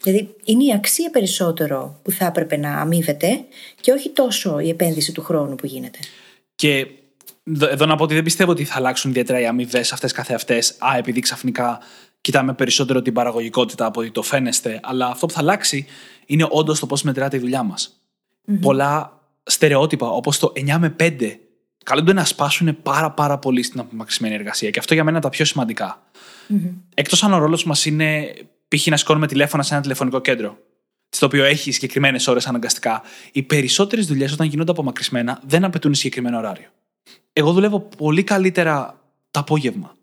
Δηλαδή, 0.02 0.34
είναι 0.44 0.64
η 0.64 0.72
αξία 0.72 1.10
περισσότερο 1.10 2.00
που 2.02 2.10
θα 2.10 2.26
έπρεπε 2.26 2.56
να 2.56 2.80
αμείβεται 2.80 3.44
και 3.80 3.92
όχι 3.92 4.10
τόσο 4.10 4.58
η 4.58 4.68
επένδυση 4.68 5.12
του 5.12 5.22
χρόνου 5.22 5.54
που 5.54 5.66
γίνεται. 5.66 5.98
Και 6.54 6.86
εδώ 7.60 7.86
να 7.86 7.96
πω 7.96 8.02
ότι 8.04 8.14
δεν 8.14 8.22
πιστεύω 8.22 8.50
ότι 8.50 8.64
θα 8.64 8.74
αλλάξουν 8.76 9.10
ιδιαίτερα 9.10 9.40
οι 9.40 9.46
αμοιβές 9.46 9.92
αυτές 9.92 10.12
καθεαυτές. 10.12 10.70
Α, 10.78 10.96
επειδή 10.98 11.20
ξαφνικά 11.20 11.80
κοιτάμε 12.20 12.54
περισσότερο 12.54 13.02
την 13.02 13.12
παραγωγικότητα 13.12 13.86
από 13.86 14.00
ότι 14.00 14.10
το 14.10 14.22
φαίνεστε. 14.22 14.80
Αλλά 14.82 15.06
αυτό 15.06 15.26
που 15.26 15.32
θα 15.32 15.40
αλλάξει 15.40 15.86
είναι 16.26 16.46
όντως 16.50 16.80
το 16.80 16.86
πώς 16.86 17.02
μετράται 17.02 17.36
η 17.36 17.40
δουλειά 17.40 17.62
μας. 17.62 18.02
Mm-hmm. 18.46 18.58
Πολλά 18.60 19.20
στερεότυπα 19.42 20.08
όπως 20.08 20.38
το 20.38 20.52
9 20.56 20.76
με 20.78 20.96
5 21.00 21.36
καλούνται 21.84 22.12
να 22.12 22.24
σπάσουν 22.24 22.82
πάρα 22.82 23.10
πάρα 23.10 23.38
πολύ 23.38 23.62
στην 23.62 23.80
απομακρυσμένη 23.80 24.34
εργασία. 24.34 24.70
Και 24.70 24.78
αυτό 24.78 24.94
για 24.94 25.04
μένα 25.04 25.16
είναι 25.16 25.26
τα 25.26 25.32
πιο 25.32 25.44
σημαντικά. 25.44 26.02
Mm-hmm. 26.48 26.74
Εκτός 26.94 27.24
αν 27.24 27.32
ο 27.32 27.38
ρόλος 27.38 27.64
μας 27.64 27.86
είναι 27.86 28.34
π.χ. 28.76 28.86
να 28.86 28.96
σηκώνουμε 28.96 29.26
τηλέφωνα 29.26 29.62
σε 29.62 29.74
ένα 29.74 29.82
τηλεφωνικό 29.82 30.20
κέντρο, 30.20 30.58
στο 31.08 31.26
οποίο 31.26 31.44
έχει 31.44 31.72
συγκεκριμένες 31.72 32.26
ώρες 32.26 32.46
αναγκαστικά, 32.46 33.02
οι 33.32 33.42
περισσότερες 33.42 34.06
δουλειές 34.06 34.32
όταν 34.32 34.46
γίνονται 34.46 34.70
απομακρυσμένα 34.70 35.40
δεν 35.46 35.64
απαιτούν 35.64 35.94
συγκεκριμένο 35.94 36.38
ωράριο. 36.38 36.68
Εγώ 37.32 37.52
δουλεύω 37.52 37.80
πολύ 37.80 38.22
καλύτερα 38.22 39.00
το 39.30 39.40
απόγευμα. 39.40 39.96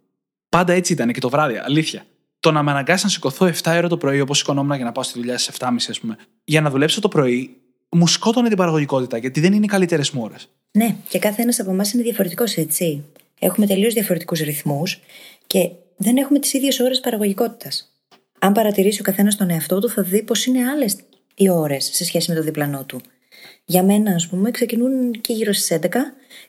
Πάντα 0.50 0.74
έτσι 0.74 0.94
ήταν 0.94 1.12
και 1.12 1.20
το 1.20 1.30
βράδυ, 1.30 1.58
αλήθεια. 1.58 2.06
Το 2.40 2.52
να 2.52 2.64
με 2.64 2.72
αναγκάσει 2.72 3.04
να 3.04 3.10
σηκωθώ 3.10 3.46
7 3.46 3.52
ώρα 3.66 3.88
το 3.88 3.98
πρωί, 3.98 4.22
όπως 4.22 4.38
σηκωνόμουν 4.38 4.76
για 4.76 4.86
να 4.86 4.92
πάω 4.92 5.04
στη 5.04 5.20
δουλειά 5.20 5.38
στις 5.38 5.56
7.30, 5.60 5.68
ας 5.90 6.00
πούμε, 6.00 6.18
για 6.44 6.62
να 6.62 6.70
δουλέψω 6.70 7.02
το 7.02 7.08
πρωί, 7.08 7.58
μου 7.89 8.08
σκότωνε 8.08 8.48
την 8.48 8.58
παραγωγικότητα, 8.58 9.17
γιατί 9.17 9.39
δεν 9.39 9.54
είναι 9.54 9.65
οι 9.65 9.67
καλύτερες 9.67 10.12
μου 10.12 10.22
ώρες. 10.24 10.50
Ναι, 10.72 10.96
και 11.10 11.20
κάθε 11.20 11.41
ένας 11.41 11.60
από 11.60 11.72
εμάς 11.72 11.93
είναι 11.93 12.04
διαφορετικός, 12.04 12.56
έτσι. 12.56 13.04
Έχουμε 13.39 13.67
τελείως 13.67 13.93
διαφορετικούς 13.93 14.39
ρυθμούς 14.39 15.00
και 15.48 15.70
δεν 15.98 16.17
έχουμε 16.17 16.39
τις 16.39 16.54
ίδιες 16.54 16.80
ώρες 16.80 17.00
παραγωγικότητας 17.00 17.99
αν 18.39 18.54
παρατηρήσει 18.54 19.02
ο 19.02 19.04
καθένας 19.04 19.36
τον 19.36 19.49
εαυτό 19.49 19.80
του, 19.80 19.89
θα 19.89 20.02
δει 20.02 20.23
πως 20.23 20.45
είναι 20.45 20.69
άλλες 20.69 20.95
οι 21.36 21.49
ώρες 21.49 21.89
σε 21.93 22.06
σχέση 22.06 22.32
με 22.32 22.38
το 22.38 22.43
διπλανό 22.43 22.84
του. 22.84 23.02
Για 23.65 23.84
μένα, 23.84 24.12
ας 24.12 24.28
πούμε, 24.28 24.52
ξεκινούν 24.52 25.12
και 25.12 25.34
γύρω 25.34 25.54
στις 25.54 25.80
11 25.82 25.88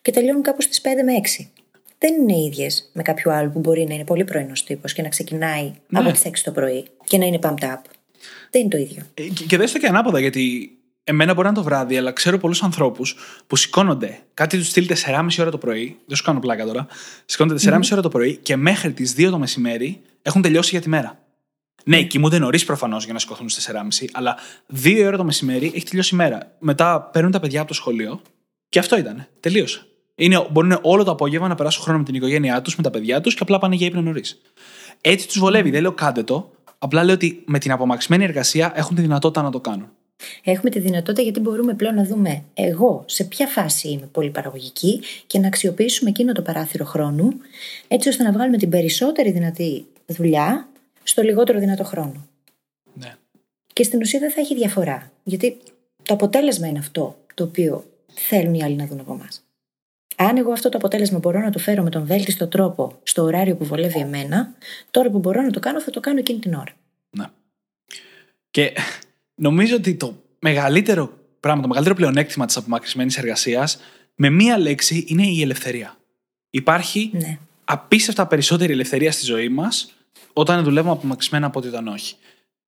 και 0.02 0.10
τελειώνουν 0.10 0.42
κάπου 0.42 0.62
στις 0.62 0.80
5 0.80 0.86
με 1.04 1.12
6. 1.14 1.50
Δεν 1.98 2.14
είναι 2.14 2.38
ίδιες 2.38 2.90
με 2.92 3.02
κάποιο 3.02 3.30
άλλο 3.30 3.50
που 3.50 3.58
μπορεί 3.58 3.84
να 3.88 3.94
είναι 3.94 4.04
πολύ 4.04 4.24
πρωινός 4.24 4.64
τύπος 4.64 4.92
και 4.92 5.02
να 5.02 5.08
ξεκινάει 5.08 5.72
ναι. 5.88 5.98
από 5.98 6.10
τις 6.10 6.22
6 6.24 6.30
το 6.44 6.50
πρωί 6.50 6.86
και 7.04 7.18
να 7.18 7.26
είναι 7.26 7.38
pumped 7.42 7.64
up. 7.64 7.80
Δεν 8.50 8.60
είναι 8.60 8.70
το 8.70 8.76
ίδιο. 8.76 9.02
Ε, 9.14 9.22
και, 9.22 9.44
και 9.44 9.56
δέστε 9.56 9.78
και 9.78 9.86
ανάποδα, 9.86 10.20
γιατί 10.20 10.70
εμένα 11.04 11.32
μπορεί 11.34 11.42
να 11.42 11.48
είναι 11.48 11.58
το 11.58 11.64
βράδυ, 11.64 11.96
αλλά 11.96 12.12
ξέρω 12.12 12.38
πολλούς 12.38 12.62
ανθρώπους 12.62 13.16
που 13.46 13.56
σηκώνονται 13.56 14.18
κάτι 14.34 14.58
τους 14.58 14.66
στείλει 14.66 14.88
4,5 15.06 15.26
ώρα 15.40 15.50
το 15.50 15.58
πρωί. 15.58 15.96
Δεν 16.06 16.16
σου 16.16 16.24
κάνω 16.24 16.40
πλάκα 16.40 16.66
τώρα. 16.66 16.86
Σηκώνονται 17.24 17.70
4,5 17.70 17.74
mm. 17.74 17.88
ώρα 17.92 18.02
το 18.02 18.08
πρωί 18.08 18.36
και 18.36 18.56
μέχρι 18.56 18.92
τις 18.92 19.14
2 19.18 19.28
το 19.30 19.38
μεσημέρι 19.38 20.00
έχουν 20.22 20.42
τελειώσει 20.42 20.70
για 20.70 20.80
τη 20.80 20.88
μέρα. 20.88 21.18
Ναι, 21.84 22.02
κοιμούνται 22.02 22.38
νωρίς 22.38 22.64
προφανώς 22.64 23.04
για 23.04 23.12
να 23.12 23.18
σηκωθούν 23.18 23.48
στις 23.48 23.70
4.30, 23.72 24.04
αλλά 24.12 24.36
δύο 24.66 25.06
ώρα 25.06 25.16
το 25.16 25.24
μεσημέρι 25.24 25.72
έχει 25.74 25.84
τελειώσει 25.84 26.14
η 26.14 26.16
μέρα. 26.16 26.52
Μετά 26.58 27.08
παίρνουν 27.12 27.32
τα 27.32 27.40
παιδιά 27.40 27.58
από 27.60 27.68
το 27.68 27.74
σχολείο 27.74 28.20
και 28.68 28.78
αυτό 28.78 28.98
ήταν. 28.98 29.26
Τελείωσε. 29.40 29.84
Είναι, 30.14 30.46
μπορούν 30.50 30.78
όλο 30.82 31.04
το 31.04 31.10
απόγευμα 31.10 31.48
να 31.48 31.54
περάσουν 31.54 31.82
χρόνο 31.82 31.98
με 31.98 32.04
την 32.04 32.14
οικογένειά 32.14 32.62
τους, 32.62 32.76
με 32.76 32.82
τα 32.82 32.90
παιδιά 32.90 33.20
τους 33.20 33.34
και 33.34 33.42
απλά 33.42 33.58
πάνε 33.58 33.74
για 33.74 33.86
ύπνο 33.86 34.00
νωρίς. 34.00 34.40
Έτσι 35.00 35.26
τους 35.26 35.38
βολεύει. 35.38 35.70
Δεν 35.70 35.82
λέω 35.82 35.92
κάντε 35.92 36.22
το. 36.22 36.50
Απλά 36.78 37.04
λέω 37.04 37.14
ότι 37.14 37.42
με 37.46 37.58
την 37.58 37.72
απομαξιμένη 37.72 38.24
εργασία 38.24 38.72
έχουν 38.74 38.96
τη 38.96 39.02
δυνατότητα 39.02 39.42
να 39.42 39.50
το 39.50 39.60
κάνουν. 39.60 39.88
Έχουμε 40.44 40.70
τη 40.70 40.78
δυνατότητα 40.78 41.22
γιατί 41.22 41.40
μπορούμε 41.40 41.74
πλέον 41.74 41.94
να 41.94 42.04
δούμε 42.04 42.42
εγώ 42.54 43.04
σε 43.06 43.24
ποια 43.24 43.46
φάση 43.46 43.88
είμαι 43.88 44.08
πολύ 44.12 44.30
παραγωγική 44.30 45.00
και 45.26 45.38
να 45.38 45.46
αξιοποιήσουμε 45.46 46.10
εκείνο 46.10 46.32
το 46.32 46.42
παράθυρο 46.42 46.84
χρόνου, 46.84 47.32
έτσι 47.88 48.08
ώστε 48.08 48.22
να 48.22 48.32
βγάλουμε 48.32 48.56
την 48.56 48.68
περισσότερη 48.68 49.30
δυνατή 49.30 49.86
δουλειά 50.06 50.68
στο 51.10 51.22
λιγότερο 51.22 51.58
δυνατό 51.58 51.84
χρόνο. 51.84 52.28
Ναι. 52.94 53.14
Και 53.72 53.82
στην 53.82 54.00
ουσία 54.00 54.20
δεν 54.20 54.30
θα 54.30 54.40
έχει 54.40 54.54
διαφορά. 54.54 55.12
Γιατί 55.24 55.56
το 56.02 56.14
αποτέλεσμα 56.14 56.66
είναι 56.66 56.78
αυτό 56.78 57.18
το 57.34 57.44
οποίο 57.44 57.84
θέλουν 58.14 58.54
οι 58.54 58.62
άλλοι 58.62 58.74
να 58.74 58.86
δουν 58.86 59.00
από 59.00 59.12
εμάς. 59.12 59.44
Αν 60.16 60.36
εγώ 60.36 60.52
αυτό 60.52 60.68
το 60.68 60.76
αποτέλεσμα 60.76 61.18
μπορώ 61.18 61.40
να 61.40 61.50
το 61.50 61.58
φέρω 61.58 61.82
με 61.82 61.90
τον 61.90 62.06
βέλτιστο 62.06 62.48
τρόπο 62.48 62.98
στο 63.02 63.22
ωράριο 63.22 63.56
που 63.56 63.64
βολεύει 63.64 63.98
εμένα, 63.98 64.54
τώρα 64.90 65.10
που 65.10 65.18
μπορώ 65.18 65.42
να 65.42 65.50
το 65.50 65.60
κάνω, 65.60 65.80
θα 65.80 65.90
το 65.90 66.00
κάνω 66.00 66.18
εκείνη 66.18 66.38
την 66.38 66.54
ώρα. 66.54 66.72
Ναι. 67.10 67.24
Και 68.50 68.72
νομίζω 69.34 69.76
ότι 69.76 69.94
το 69.94 70.22
μεγαλύτερο 70.38 71.18
πράγμα, 71.40 71.62
το 71.62 71.68
μεγαλύτερο 71.68 71.96
πλεονέκτημα 71.96 72.46
της 72.46 72.56
απομακρυσμένης 72.56 73.18
εργασίας, 73.18 73.80
με 74.14 74.30
μία 74.30 74.58
λέξη, 74.58 75.04
είναι 75.08 75.26
η 75.26 75.42
ελευθερία. 75.42 75.96
Υπάρχει 76.50 77.10
ναι. 77.12 77.38
απίστευτα 77.64 78.26
περισσότερη 78.26 78.72
ελευθερία 78.72 79.12
στη 79.12 79.24
ζωή 79.24 79.48
μας 79.48 79.94
όταν 80.32 80.64
δουλεύουμε 80.64 80.92
απομακρυσμένα 80.92 81.46
από 81.46 81.58
ό,τι 81.58 81.68
ήταν 81.68 81.88
όχι. 81.88 82.14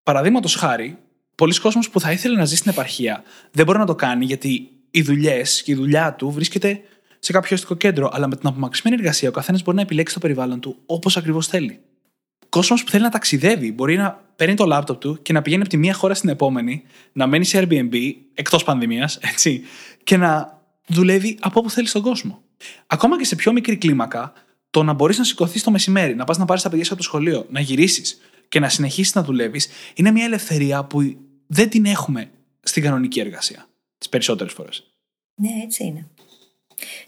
Παραδείγματος 0.02 0.54
χάρη, 0.54 0.98
πολλοί 1.34 1.60
κόσμοι 1.60 1.82
που 1.92 2.00
θα 2.00 2.12
ήθελε 2.12 2.36
να 2.36 2.44
ζει 2.44 2.56
στην 2.56 2.70
επαρχία 2.70 3.22
δεν 3.50 3.66
μπορεί 3.66 3.78
να 3.78 3.86
το 3.86 3.94
κάνει 3.94 4.24
γιατί 4.24 4.70
οι 4.90 5.02
δουλειές 5.02 5.62
και 5.62 5.72
η 5.72 5.74
δουλειά 5.74 6.14
του 6.14 6.30
βρίσκεται 6.30 6.80
σε 7.18 7.32
κάποιο 7.32 7.56
αστικό 7.56 7.74
κέντρο. 7.74 8.10
Αλλά 8.12 8.28
με 8.28 8.36
την 8.36 8.48
απομακρυσμένη 8.48 8.96
εργασία 8.98 9.28
ο 9.28 9.32
καθένας 9.32 9.62
μπορεί 9.62 9.76
να 9.76 9.82
επιλέξει 9.82 10.14
το 10.14 10.20
περιβάλλον 10.20 10.60
του 10.60 10.76
όπως 10.86 11.16
ακριβώς 11.16 11.46
θέλει. 11.46 11.80
Κόσμος 12.48 12.84
που 12.84 12.90
θέλει 12.90 13.02
να 13.02 13.08
ταξιδεύει 13.08 13.72
μπορεί 13.72 13.96
να 13.96 14.20
παίρνει 14.36 14.54
το 14.54 14.66
λάπτοπ 14.66 15.00
του 15.00 15.18
και 15.22 15.32
να 15.32 15.42
πηγαίνει 15.42 15.62
από 15.62 15.70
τη 15.70 15.76
μία 15.76 15.94
χώρα 15.94 16.14
στην 16.14 16.28
επόμενη, 16.28 16.82
να 17.12 17.26
μένει 17.26 17.44
σε 17.44 17.62
Airbnb 17.62 17.94
εκτός 18.34 18.64
πανδημίας, 18.64 19.16
έτσι, 19.16 19.62
και 20.04 20.16
να 20.16 20.60
δουλεύει 20.86 21.38
από 21.40 21.60
όπου 21.60 21.70
θέλει 21.70 21.86
στον 21.86 22.02
κόσμο. 22.02 22.42
Ακόμα 22.86 23.18
και 23.18 23.24
σε 23.24 23.36
πιο 23.36 23.52
μικρή 23.52 23.76
κλίμακα, 23.76 24.32
το 24.72 24.82
να 24.82 24.92
μπορείς 24.92 25.18
να 25.18 25.24
σηκωθείς 25.24 25.62
το 25.62 25.70
μεσημέρι, 25.70 26.14
να 26.14 26.24
πας 26.24 26.38
να 26.38 26.44
πάρεις 26.44 26.62
τα 26.62 26.68
παιδιά 26.68 26.85
σου 26.85 26.92
από 26.92 27.02
το 27.02 27.08
σχολείο, 27.08 27.46
να 27.50 27.61
γυρίσεις 27.61 28.18
και 28.48 28.61
να 28.61 28.68
συνεχίσεις 28.68 29.14
να 29.14 29.22
δουλεύεις, 29.22 29.68
είναι 29.94 30.11
μια 30.11 30.24
ελευθερία 30.24 30.85
που 30.85 31.16
δεν 31.46 31.68
την 31.68 31.85
έχουμε 31.85 32.30
στην 32.62 32.82
κανονική 32.82 33.20
εργασία. 33.20 33.68
Τις 33.98 34.08
περισσότερες 34.08 34.52
φορές. 34.52 34.87
Ναι, 35.35 35.62
έτσι 35.62 35.85
είναι. 35.85 36.06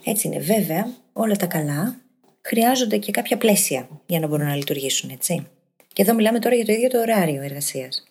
Έτσι 0.04 0.26
είναι. 0.26 0.38
Βέβαια, 0.38 0.88
όλα 1.12 1.36
τα 1.36 1.46
καλά 1.46 2.00
χρειάζονται 2.40 2.98
και 2.98 3.10
κάποια 3.10 3.36
πλαίσια 3.36 3.88
για 4.06 4.20
να 4.20 4.26
μπορούν 4.26 4.46
να 4.46 4.56
λειτουργήσουν, 4.56 5.10
έτσι. 5.10 5.46
Και 5.92 6.02
εδώ 6.02 6.14
μιλάμε 6.14 6.38
τώρα 6.38 6.54
για 6.54 6.64
το 6.64 6.72
ίδιο 6.72 6.88
το 6.88 6.98
ωράριο 6.98 7.42
εργασίας 7.42 8.04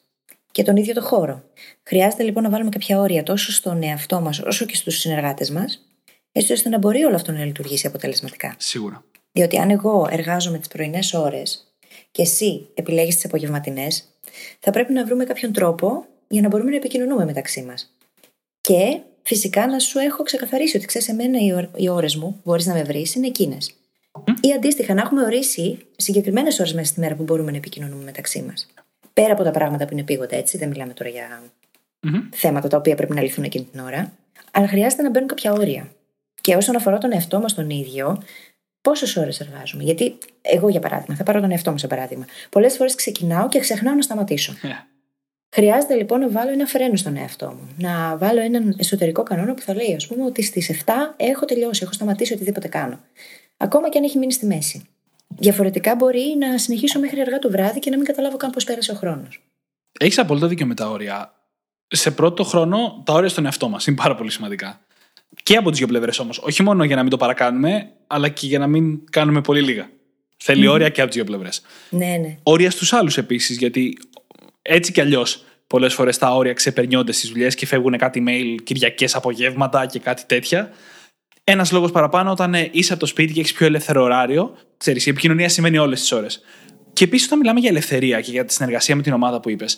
και 0.51 0.63
τον 0.63 0.75
ίδιο 0.75 0.93
το 0.93 1.01
χώρο. 1.01 1.43
Χρειάζεται 1.83 2.23
λοιπόν 2.23 2.43
να 2.43 2.49
βάλουμε 2.49 2.69
κάποια 2.69 2.99
όρια 2.99 3.23
τόσο 3.23 3.51
στον 3.51 3.83
εαυτό 3.83 4.21
μας 4.21 4.39
όσο 4.39 4.65
και 4.65 4.75
στους 4.75 4.99
συνεργάτες 4.99 5.49
μας, 5.49 5.87
έτσι 6.31 6.53
ώστε 6.53 6.69
να 6.69 6.77
μπορεί 6.77 7.03
όλο 7.03 7.15
αυτό 7.15 7.31
να 7.31 7.45
λειτουργήσει 7.45 7.87
αποτελεσματικά. 7.87 8.55
Σίγουρα. 8.57 9.03
Διότι 9.35 9.57
αν 9.57 9.69
εγώ 9.69 10.07
εργάζομαι 10.11 10.57
τις 10.57 10.67
πρωινές 10.67 11.13
ώρες 11.13 11.73
και 12.11 12.21
εσύ 12.21 12.67
επιλέγεις 12.73 13.15
τις 13.15 13.25
απογευματινές, 13.25 14.07
θα 14.59 14.71
πρέπει 14.71 14.93
να 14.93 15.05
βρούμε 15.05 15.23
κάποιον 15.23 15.53
τρόπο 15.53 16.05
για 16.27 16.41
να 16.41 16.47
μπορούμε 16.47 16.69
να 16.69 16.75
επικοινωνούμε 16.75 17.25
μεταξύ 17.25 17.63
μας. 17.63 17.93
Και 18.61 18.99
φυσικά 19.23 19.67
να 19.67 19.79
σου 19.79 19.99
έχω 19.99 20.23
ξεκαθαρίσει 20.23 20.77
ότι 20.77 20.85
ξέρεις, 20.85 21.07
εμένα 21.07 21.37
οι 21.75 21.89
ώρες 21.89 22.15
μου 22.15 22.31
που 22.31 22.41
μπορείς 22.43 22.65
να 22.65 22.73
με 22.73 22.83
βρεις 22.83 23.15
είναι 23.15 23.27
εκείνες. 23.27 23.75
Ή 24.41 24.53
αντίστοιχα, 24.53 24.93
να 24.93 25.01
έχουμε 25.01 25.23
ορίσει 25.23 25.85
συγκεκριμένες 25.95 26.59
ώρες 26.59 26.73
μέσα 26.73 26.91
στη 26.91 26.99
μέρα 26.99 27.15
που 27.15 27.23
μπορούμε 27.23 27.51
να 27.51 27.57
επικοινωνούμε 27.57 28.03
μεταξύ 28.03 28.41
μας. 28.41 28.67
Πέρα 29.13 29.33
από 29.33 29.43
τα 29.43 29.51
πράγματα 29.51 29.85
που 29.85 29.91
είναι 29.91 30.01
επίγοντα, 30.01 30.35
έτσι, 30.35 30.57
δεν 30.57 30.69
μιλάμε 30.69 30.93
τώρα 30.93 31.09
για 31.09 31.41
θέματα 32.31 32.67
τα 32.67 32.77
οποία 32.77 32.95
πρέπει 32.95 33.13
να 33.13 33.21
λυθούν 33.21 33.43
εκείνη 33.43 33.65
την 33.71 33.79
ώρα. 33.79 34.13
Αλλά 34.51 34.67
χρειάζεται 34.67 35.01
να 35.01 35.09
μπαίνουν 35.09 35.27
κάποια 35.27 35.53
όρια. 35.53 35.91
Και 36.41 36.55
όσον 36.55 36.75
αφορά 36.75 36.97
τον 36.97 37.13
εαυτό 37.13 37.39
μας 37.39 37.53
τον 37.53 37.69
ίδιο, 37.69 38.23
πόσες 38.83 39.15
ώρες 39.15 39.39
εργάζομαι. 39.39 39.83
Γιατί 39.83 40.17
εγώ, 40.41 40.69
για 40.69 40.79
παράδειγμα, 40.79 41.15
θα 41.15 41.23
πάρω 41.23 41.39
τον 41.41 41.51
εαυτό 41.51 41.71
μου 41.71 41.77
σε 41.77 41.87
παράδειγμα. 41.87 42.25
Πολλές 42.49 42.75
φορές 42.75 42.95
ξεκινάω 42.95 43.47
και 43.47 43.59
ξεχνάω 43.59 43.95
να 43.95 44.01
σταματήσω. 44.01 44.53
Yeah. 44.63 44.85
Χρειάζεται 45.55 45.95
λοιπόν 45.95 46.19
να 46.19 46.29
βάλω 46.29 46.51
ένα 46.51 46.65
φρένο 46.65 46.95
στον 46.95 47.17
εαυτό 47.17 47.47
μου. 47.47 47.69
Να 47.77 48.17
βάλω 48.17 48.41
έναν 48.41 48.75
εσωτερικό 48.77 49.23
κανόνα 49.23 49.53
που 49.53 49.61
θα 49.61 49.75
λέει, 49.75 49.95
ας 49.95 50.07
πούμε, 50.07 50.25
ότι 50.25 50.41
στις 50.43 50.69
7 50.85 50.91
έχω 51.17 51.45
τελειώσει, 51.45 51.81
έχω 51.83 51.93
σταματήσει 51.93 52.33
οτιδήποτε 52.33 52.67
κάνω. 52.67 52.99
Ακόμα 53.57 53.89
και 53.89 53.97
αν 53.97 54.03
έχει 54.03 54.17
μείνει 54.17 54.33
στη 54.33 54.45
μέση. 54.45 54.87
Διαφορετικά 55.27 55.95
μπορεί 55.95 56.35
να 56.39 56.57
συνεχίσω 56.57 56.99
μέχρι 56.99 57.21
αργά 57.21 57.39
το 57.39 57.49
βράδυ 57.49 57.79
και 57.79 57.89
να 57.89 57.95
μην 57.95 58.05
καταλάβω 58.05 58.37
καν 58.37 58.49
πώς 58.49 58.63
πέρασε 58.63 58.91
ο 58.91 58.95
χρόνος. 58.95 59.43
Έχεις 59.99 60.17
απόλυτο 60.17 60.47
δίκιο 60.47 60.65
με 60.65 60.73
τα 60.73 60.89
όρια. 60.89 61.33
Σε 61.87 62.11
πρώτο 62.11 62.43
χρόνο, 62.43 63.01
τα 63.05 63.13
όρια 63.13 63.29
στον 63.29 63.45
εαυτό 63.45 63.69
μας 63.69 63.87
είναι 63.87 63.95
πάρα 63.95 64.15
πολύ 64.15 64.31
σημαντικά. 64.31 64.79
Και 65.43 65.55
από 65.55 65.69
τις 65.69 65.79
δύο 65.79 65.87
πλευρές 65.87 66.19
όμως. 66.19 66.39
Όχι 66.39 66.63
μόνο 66.63 66.83
για 66.83 66.95
να 66.95 67.01
μην 67.01 67.11
το 67.11 67.17
παρακάνουμε, 67.17 67.89
αλλά 68.07 68.29
και 68.29 68.47
για 68.47 68.59
να 68.59 68.67
μην 68.67 68.99
κάνουμε 69.09 69.41
πολύ 69.41 69.61
λίγα. 69.61 69.89
Θέλει 70.37 70.67
όρια 70.67 70.89
και 70.89 71.01
από 71.01 71.09
τις 71.09 71.19
δύο 71.19 71.25
πλευρές. 71.25 71.61
Ναι, 71.89 72.05
ναι. 72.05 72.37
Όρια 72.43 72.71
στους 72.71 72.93
άλλους 72.93 73.17
επίσης, 73.17 73.57
γιατί 73.57 73.97
έτσι 74.61 74.91
κι 74.91 75.01
αλλιώς 75.01 75.43
πολλές 75.67 75.93
φορές 75.93 76.17
τα 76.17 76.35
όρια 76.35 76.53
ξεπερνιόνται 76.53 77.11
στις 77.11 77.29
δουλειές 77.29 77.55
και 77.55 77.65
φεύγουν 77.65 77.97
κάτι 77.97 78.23
mail 78.27 78.63
Κυριακές 78.63 79.15
απογεύματα 79.15 79.85
και 79.85 79.99
κάτι 79.99 80.23
τέτοια. 80.25 80.71
Ένας 81.43 81.71
λόγος 81.71 81.91
παραπάνω 81.91 82.31
όταν 82.31 82.53
ε, 82.53 82.69
είσαι 82.71 82.91
από 82.91 83.01
το 83.01 83.07
σπίτι 83.07 83.33
και 83.33 83.39
έχεις 83.39 83.53
πιο 83.53 83.65
ελεύθερο 83.65 84.03
ωράριο. 84.03 84.57
Ξέρεις, 84.77 85.05
η 85.05 85.09
επικοινωνία 85.09 85.49
σημαίνει 85.49 85.77
όλες 85.77 85.99
τις 85.99 86.11
ώρες. 86.11 86.41
Και 86.93 87.03
επίσης, 87.03 87.25
όταν 87.25 87.39
μιλάμε 87.39 87.59
για 87.59 87.69
ελευθερία 87.69 88.21
και 88.21 88.31
για 88.31 88.45
τη 88.45 88.53
συνεργασία 88.53 88.95
με 88.95 89.01
την 89.01 89.13
ομάδα 89.13 89.39
που 89.39 89.49
είπες, 89.49 89.77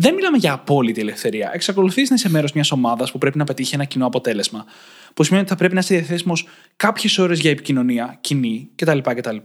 δεν 0.00 0.14
μιλάμε 0.14 0.36
για 0.36 0.52
απόλυτη 0.52 1.00
ελευθερία. 1.00 1.50
Εξακολουθείς 1.52 2.08
να 2.08 2.14
είσαι 2.14 2.30
μέρος 2.30 2.52
μιας 2.52 2.70
ομάδας 2.70 3.10
που 3.10 3.18
πρέπει 3.18 3.38
να 3.38 3.44
πετύχει 3.44 3.74
ένα 3.74 3.84
κοινό 3.84 4.06
αποτέλεσμα. 4.06 4.64
Που 5.14 5.22
σημαίνει 5.22 5.42
ότι 5.42 5.52
θα 5.52 5.58
πρέπει 5.58 5.74
να 5.74 5.80
είσαι 5.80 5.94
διαθέσιμος 5.94 6.46
κάποιες 6.76 7.18
ώρες 7.18 7.40
για 7.40 7.50
επικοινωνία, 7.50 8.18
κοινή 8.20 8.70
κτλ. 8.74 8.98
κτλ. 8.98 9.36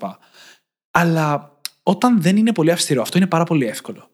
Αλλά 0.91 1.57
όταν 1.83 2.21
δεν 2.21 2.37
είναι 2.37 2.53
πολύ 2.53 2.71
αυστηρό, 2.71 3.01
αυτό 3.01 3.17
είναι 3.17 3.27
πάρα 3.27 3.43
πολύ 3.43 3.65
εύκολο. 3.65 4.09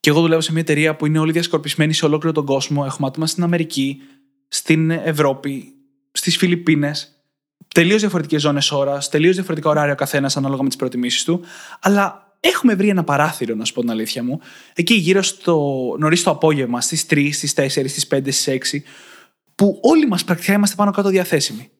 Και 0.00 0.10
εγώ 0.10 0.20
δουλεύω 0.20 0.40
σε 0.40 0.52
μια 0.52 0.60
εταιρεία 0.60 0.96
που 0.96 1.06
είναι 1.06 1.18
όλοι 1.18 1.32
διασκορπισμένοι 1.32 1.92
σε 1.92 2.04
ολόκληρο 2.04 2.34
τον 2.34 2.44
κόσμο. 2.44 2.82
Έχουμε 2.86 3.06
άτομα 3.06 3.26
στην 3.26 3.42
Αμερική, 3.42 4.00
στην 4.48 4.90
Ευρώπη, 4.90 5.72
στις 6.12 6.36
Φιλιππίνες. 6.36 7.24
Τελείως 7.74 8.00
διαφορετικές 8.00 8.40
ζώνες 8.40 8.70
ώρας, 8.70 9.08
τελείως 9.08 9.34
διαφορετικά 9.34 9.70
ωράρια 9.70 9.92
ο 9.92 9.96
καθένας 9.96 10.36
ανάλογα 10.36 10.62
με 10.62 10.68
τις 10.68 10.76
προτιμήσεις 10.76 11.24
του. 11.24 11.40
Αλλά 11.80 12.29
έχουμε 12.40 12.74
βρει 12.74 12.88
ένα 12.88 13.04
παράθυρο, 13.04 13.54
να 13.54 13.64
σου 13.64 13.72
πω 13.72 13.80
την 13.80 13.90
αλήθεια 13.90 14.24
μου, 14.24 14.40
εκεί 14.74 14.94
γύρω 14.94 15.22
στο 15.22 15.96
νωρίς 15.98 16.22
το 16.22 16.30
απόγευμα, 16.30 16.80
στις 16.80 17.06
3, 17.10 17.32
στις 17.32 17.54
4, 17.56 17.88
στις 17.88 18.06
5, 18.06 18.32
στις 18.32 18.48
6, 18.48 18.82
που 19.54 19.78
όλοι 19.82 20.06
μας 20.06 20.24
πρακτικά 20.24 20.52
είμαστε 20.52 20.76
πάνω 20.76 20.90
κάτω 20.90 21.08
διαθέσιμοι. 21.08 21.70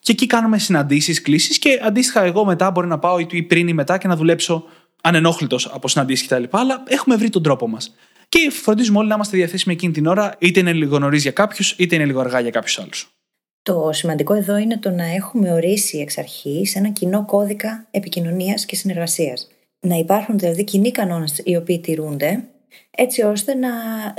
Και 0.00 0.12
εκεί 0.12 0.26
κάνουμε 0.26 0.58
συναντήσεις, 0.58 1.22
κλήσεις 1.22 1.58
και 1.58 1.80
αντίστοιχα 1.82 2.22
εγώ 2.22 2.44
μετά 2.44 2.70
μπορεί 2.70 2.86
να 2.86 2.98
πάω 2.98 3.18
ή 3.30 3.42
πριν 3.42 3.68
ή 3.68 3.72
μετά 3.72 3.98
και 3.98 4.08
να 4.08 4.16
δουλέψω 4.16 4.64
ανενόχλητος 5.02 5.66
από 5.72 5.88
συναντήσεις 5.88 6.26
κτλ. 6.26 6.44
Αλλά 6.50 6.82
έχουμε 6.86 7.16
βρει 7.16 7.30
τον 7.30 7.42
τρόπο 7.42 7.68
μας. 7.68 7.94
Και 8.28 8.50
φροντίζουμε 8.50 8.98
όλοι 8.98 9.08
να 9.08 9.14
είμαστε 9.14 9.36
διαθέσιμοι 9.36 9.74
εκείνη 9.74 9.92
την 9.92 10.06
ώρα, 10.06 10.34
είτε 10.38 10.60
είναι 10.60 10.72
λίγο 10.72 10.98
νωρίς 10.98 11.22
για 11.22 11.30
κάποιους, 11.30 11.74
είτε 11.78 11.94
είναι 11.94 12.04
λίγο 12.04 12.20
αργά 12.20 12.40
για 12.40 12.50
κάποιους 12.50 12.78
άλλους. 12.78 13.10
Το 13.62 13.90
σημαντικό 13.92 14.34
εδώ 14.34 14.56
είναι 14.56 14.78
το 14.78 14.90
να 14.90 15.04
έχουμε 15.04 15.52
ορίσει 15.52 15.98
εξ 15.98 16.18
αρχής 16.18 16.74
ένα 16.74 16.88
κοινό 16.88 17.24
κώδικα 17.24 17.86
επικοινωνίας 17.90 18.66
και 18.66 18.76
συνεργασίας. 18.76 19.48
Να 19.80 19.96
υπάρχουν 19.96 20.38
δηλαδή 20.38 20.64
κοινοί 20.64 20.90
κανόνες 20.90 21.40
οι 21.44 21.56
οποίοι 21.56 21.78
τηρούνται, 21.80 22.44
έτσι 22.90 23.22
ώστε 23.22 23.54
να 23.54 23.68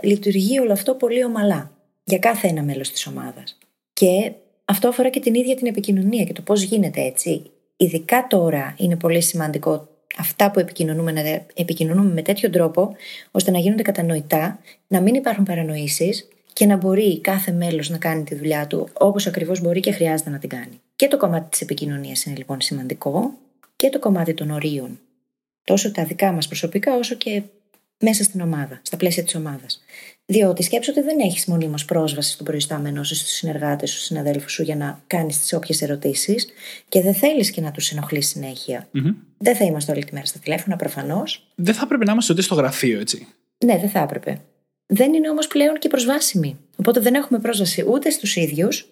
λειτουργεί 0.03 0.59
όλο 0.59 0.71
αυτό 0.71 0.95
πολύ 0.95 1.23
ομαλά 1.23 1.71
για 2.03 2.19
κάθε 2.19 2.47
ένα 2.47 2.63
μέλος 2.63 2.91
της 2.91 3.07
ομάδας. 3.07 3.57
Και 3.93 4.31
αυτό 4.65 4.87
αφορά 4.87 5.09
και 5.09 5.19
την 5.19 5.33
ίδια 5.33 5.55
την 5.55 5.67
επικοινωνία 5.67 6.23
και 6.23 6.33
το 6.33 6.41
πώς 6.41 6.61
γίνεται 6.61 7.01
έτσι. 7.01 7.51
Ειδικά 7.77 8.27
τώρα 8.29 8.75
είναι 8.77 8.95
πολύ 8.95 9.21
σημαντικό 9.21 9.87
αυτά 10.17 10.51
που 10.51 10.59
επικοινωνούμε 10.59 11.11
να 11.11 11.21
επικοινωνούμε 11.53 12.11
με 12.13 12.21
τέτοιο 12.21 12.49
τρόπο 12.49 12.95
ώστε 13.31 13.51
να 13.51 13.59
γίνονται 13.59 13.81
κατανοητά, 13.81 14.59
να 14.87 15.01
μην 15.01 15.15
υπάρχουν 15.15 15.43
παρανοήσεις 15.43 16.27
και 16.53 16.65
να 16.65 16.75
μπορεί 16.75 17.21
κάθε 17.21 17.51
μέλος 17.51 17.89
να 17.89 17.97
κάνει 17.97 18.23
τη 18.23 18.35
δουλειά 18.35 18.67
του 18.67 18.87
όπως 18.93 19.27
ακριβώς 19.27 19.61
μπορεί 19.61 19.79
και 19.79 19.91
χρειάζεται 19.91 20.29
να 20.29 20.37
την 20.37 20.49
κάνει. 20.49 20.81
Και 20.95 21.07
το 21.07 21.17
κομμάτι 21.17 21.49
της 21.49 21.61
επικοινωνίας 21.61 22.25
είναι 22.25 22.35
λοιπόν 22.35 22.61
σημαντικό 22.61 23.33
και 23.75 23.89
το 23.89 23.99
κομμάτι 23.99 24.33
των 24.33 24.51
ορίων. 24.51 24.99
Τόσο 25.67 25.91
τα 25.91 26.03
δικά 26.03 26.31
μας 26.31 26.47
προσωπικά 26.47 26.95
όσο 26.95 27.15
και 27.15 27.41
μέσα 27.99 28.23
στην 28.23 28.41
ομάδα, 28.41 28.79
στα 28.81 28.97
πλαίσια 28.97 29.23
της 29.23 29.35
ομάδας. 29.35 29.83
Διότι 30.25 30.63
σκέψω 30.63 30.91
ότι 30.91 31.01
δεν 31.01 31.19
έχεις 31.19 31.45
μονίμως 31.45 31.85
πρόσβαση 31.85 32.31
στον 32.31 32.45
προϊστάμενό 32.45 33.03
σου, 33.03 33.15
στους 33.15 33.31
συνεργάτες 33.31 33.89
σου, 33.89 33.95
στους 33.95 34.07
συναδέλφους 34.07 34.51
σου 34.51 34.63
για 34.63 34.75
να 34.75 35.03
κάνεις 35.07 35.39
τις 35.39 35.53
όποιες 35.53 35.81
ερωτήσεις 35.81 36.47
και 36.89 37.01
δεν 37.01 37.13
θέλεις 37.13 37.51
και 37.51 37.61
να 37.61 37.71
τους 37.71 37.91
ενοχλείς 37.91 38.27
συνέχεια. 38.27 38.87
Mm-hmm. 38.93 39.15
Δεν 39.37 39.55
θα 39.55 39.65
είμαστε 39.65 39.91
όλη 39.91 40.05
τη 40.05 40.13
μέρα 40.13 40.25
στα 40.25 40.39
τηλέφωνα, 40.39 40.75
προφανώς. 40.75 41.51
Δεν 41.55 41.73
θα 41.73 41.81
έπρεπε 41.83 42.05
να 42.05 42.11
είμαστε 42.11 42.33
ούτε 42.33 42.41
στο 42.41 42.55
γραφείο, 42.55 42.99
έτσι. 42.99 43.27
Ναι, 43.65 43.77
δεν 43.77 43.89
θα 43.89 43.99
έπρεπε. 43.99 44.41
Δεν 44.87 45.13
είναι 45.13 45.29
όμως 45.29 45.47
πλέον 45.47 45.79
και 45.79 45.87
προσβάσιμη. 45.87 46.57
Οπότε 46.75 46.99
δεν 46.99 47.13
έχουμε 47.13 47.39
πρόσβαση 47.39 47.85
ούτε 47.87 48.09
στους 48.09 48.35
ίδιους, 48.35 48.89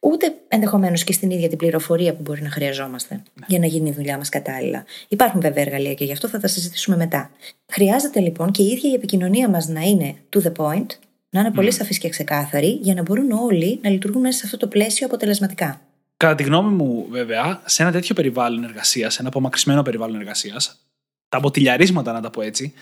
ούτε 0.00 0.34
ενδεχομένως 0.48 1.04
και 1.04 1.12
στην 1.12 1.30
ίδια 1.30 1.48
την 1.48 1.58
πληροφορία 1.58 2.14
που 2.14 2.22
μπορεί 2.22 2.42
να 2.42 2.50
χρειαζόμαστε 2.50 3.14
ναι. 3.14 3.46
για 3.48 3.58
να 3.58 3.66
γίνει 3.66 3.88
η 3.88 3.92
δουλειά 3.92 4.16
μας 4.16 4.28
κατάλληλα. 4.28 4.84
Υπάρχουν 5.08 5.40
βέβαια 5.40 5.62
εργαλεία 5.64 5.94
και 5.94 6.04
γι' 6.04 6.12
αυτό 6.12 6.28
θα 6.28 6.40
τα 6.40 6.46
συζητήσουμε 6.46 6.96
μετά. 6.96 7.30
Χρειάζεται 7.72 8.20
λοιπόν 8.20 8.50
και 8.50 8.62
η 8.62 8.66
ίδια 8.66 8.90
η 8.90 8.94
επικοινωνία 8.94 9.48
μας 9.48 9.68
να 9.68 9.80
είναι 9.80 10.14
to 10.36 10.42
the 10.42 10.52
point, 10.56 10.86
να 11.30 11.40
είναι 11.40 11.50
πολύ 11.50 11.68
mm. 11.72 11.76
σαφής 11.76 11.98
και 11.98 12.08
ξεκάθαρη, 12.08 12.78
για 12.82 12.94
να 12.94 13.02
μπορούν 13.02 13.30
όλοι 13.30 13.78
να 13.82 13.90
λειτουργούν 13.90 14.20
μέσα 14.20 14.38
σε 14.38 14.42
αυτό 14.44 14.56
το 14.56 14.66
πλαίσιο 14.66 15.06
αποτελεσματικά. 15.06 15.80
Κατά 16.16 16.34
τη 16.34 16.42
γνώμη 16.42 16.74
μου, 16.74 17.06
βέβαια, 17.10 17.62
σε 17.64 17.82
ένα 17.82 17.92
τέτοιο 17.92 18.14
περιβάλλον 18.14 18.64
εργασίας, 18.64 19.12
σε 19.12 19.20
ένα 19.20 19.28
απομακρυσμένο 19.28 19.82
περιβάλλον 19.82 20.20
εργασίας, 20.20 20.80
τα 21.28 21.38
μποτιλιαρίσματα, 21.38 22.12
να 22.12 22.20
τα 22.20 22.30
πω 22.30 22.42
έτσι, 22.42 22.74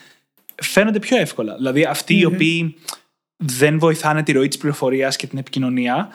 φαίνονται 0.62 0.99
πιο 0.99 1.17
εύκολα. 1.17 1.55
Δηλαδή, 1.55 1.87
οι 2.07 2.25
οποίοι 2.25 2.77
δεν 3.37 3.79
βοηθάνε 3.79 4.23
τη 4.23 4.33
ροή 4.33 4.49
της 4.49 4.59
πληροφορίας 4.59 5.17
και 5.17 5.27
την 5.27 5.38
επικοινωνία, 5.38 6.09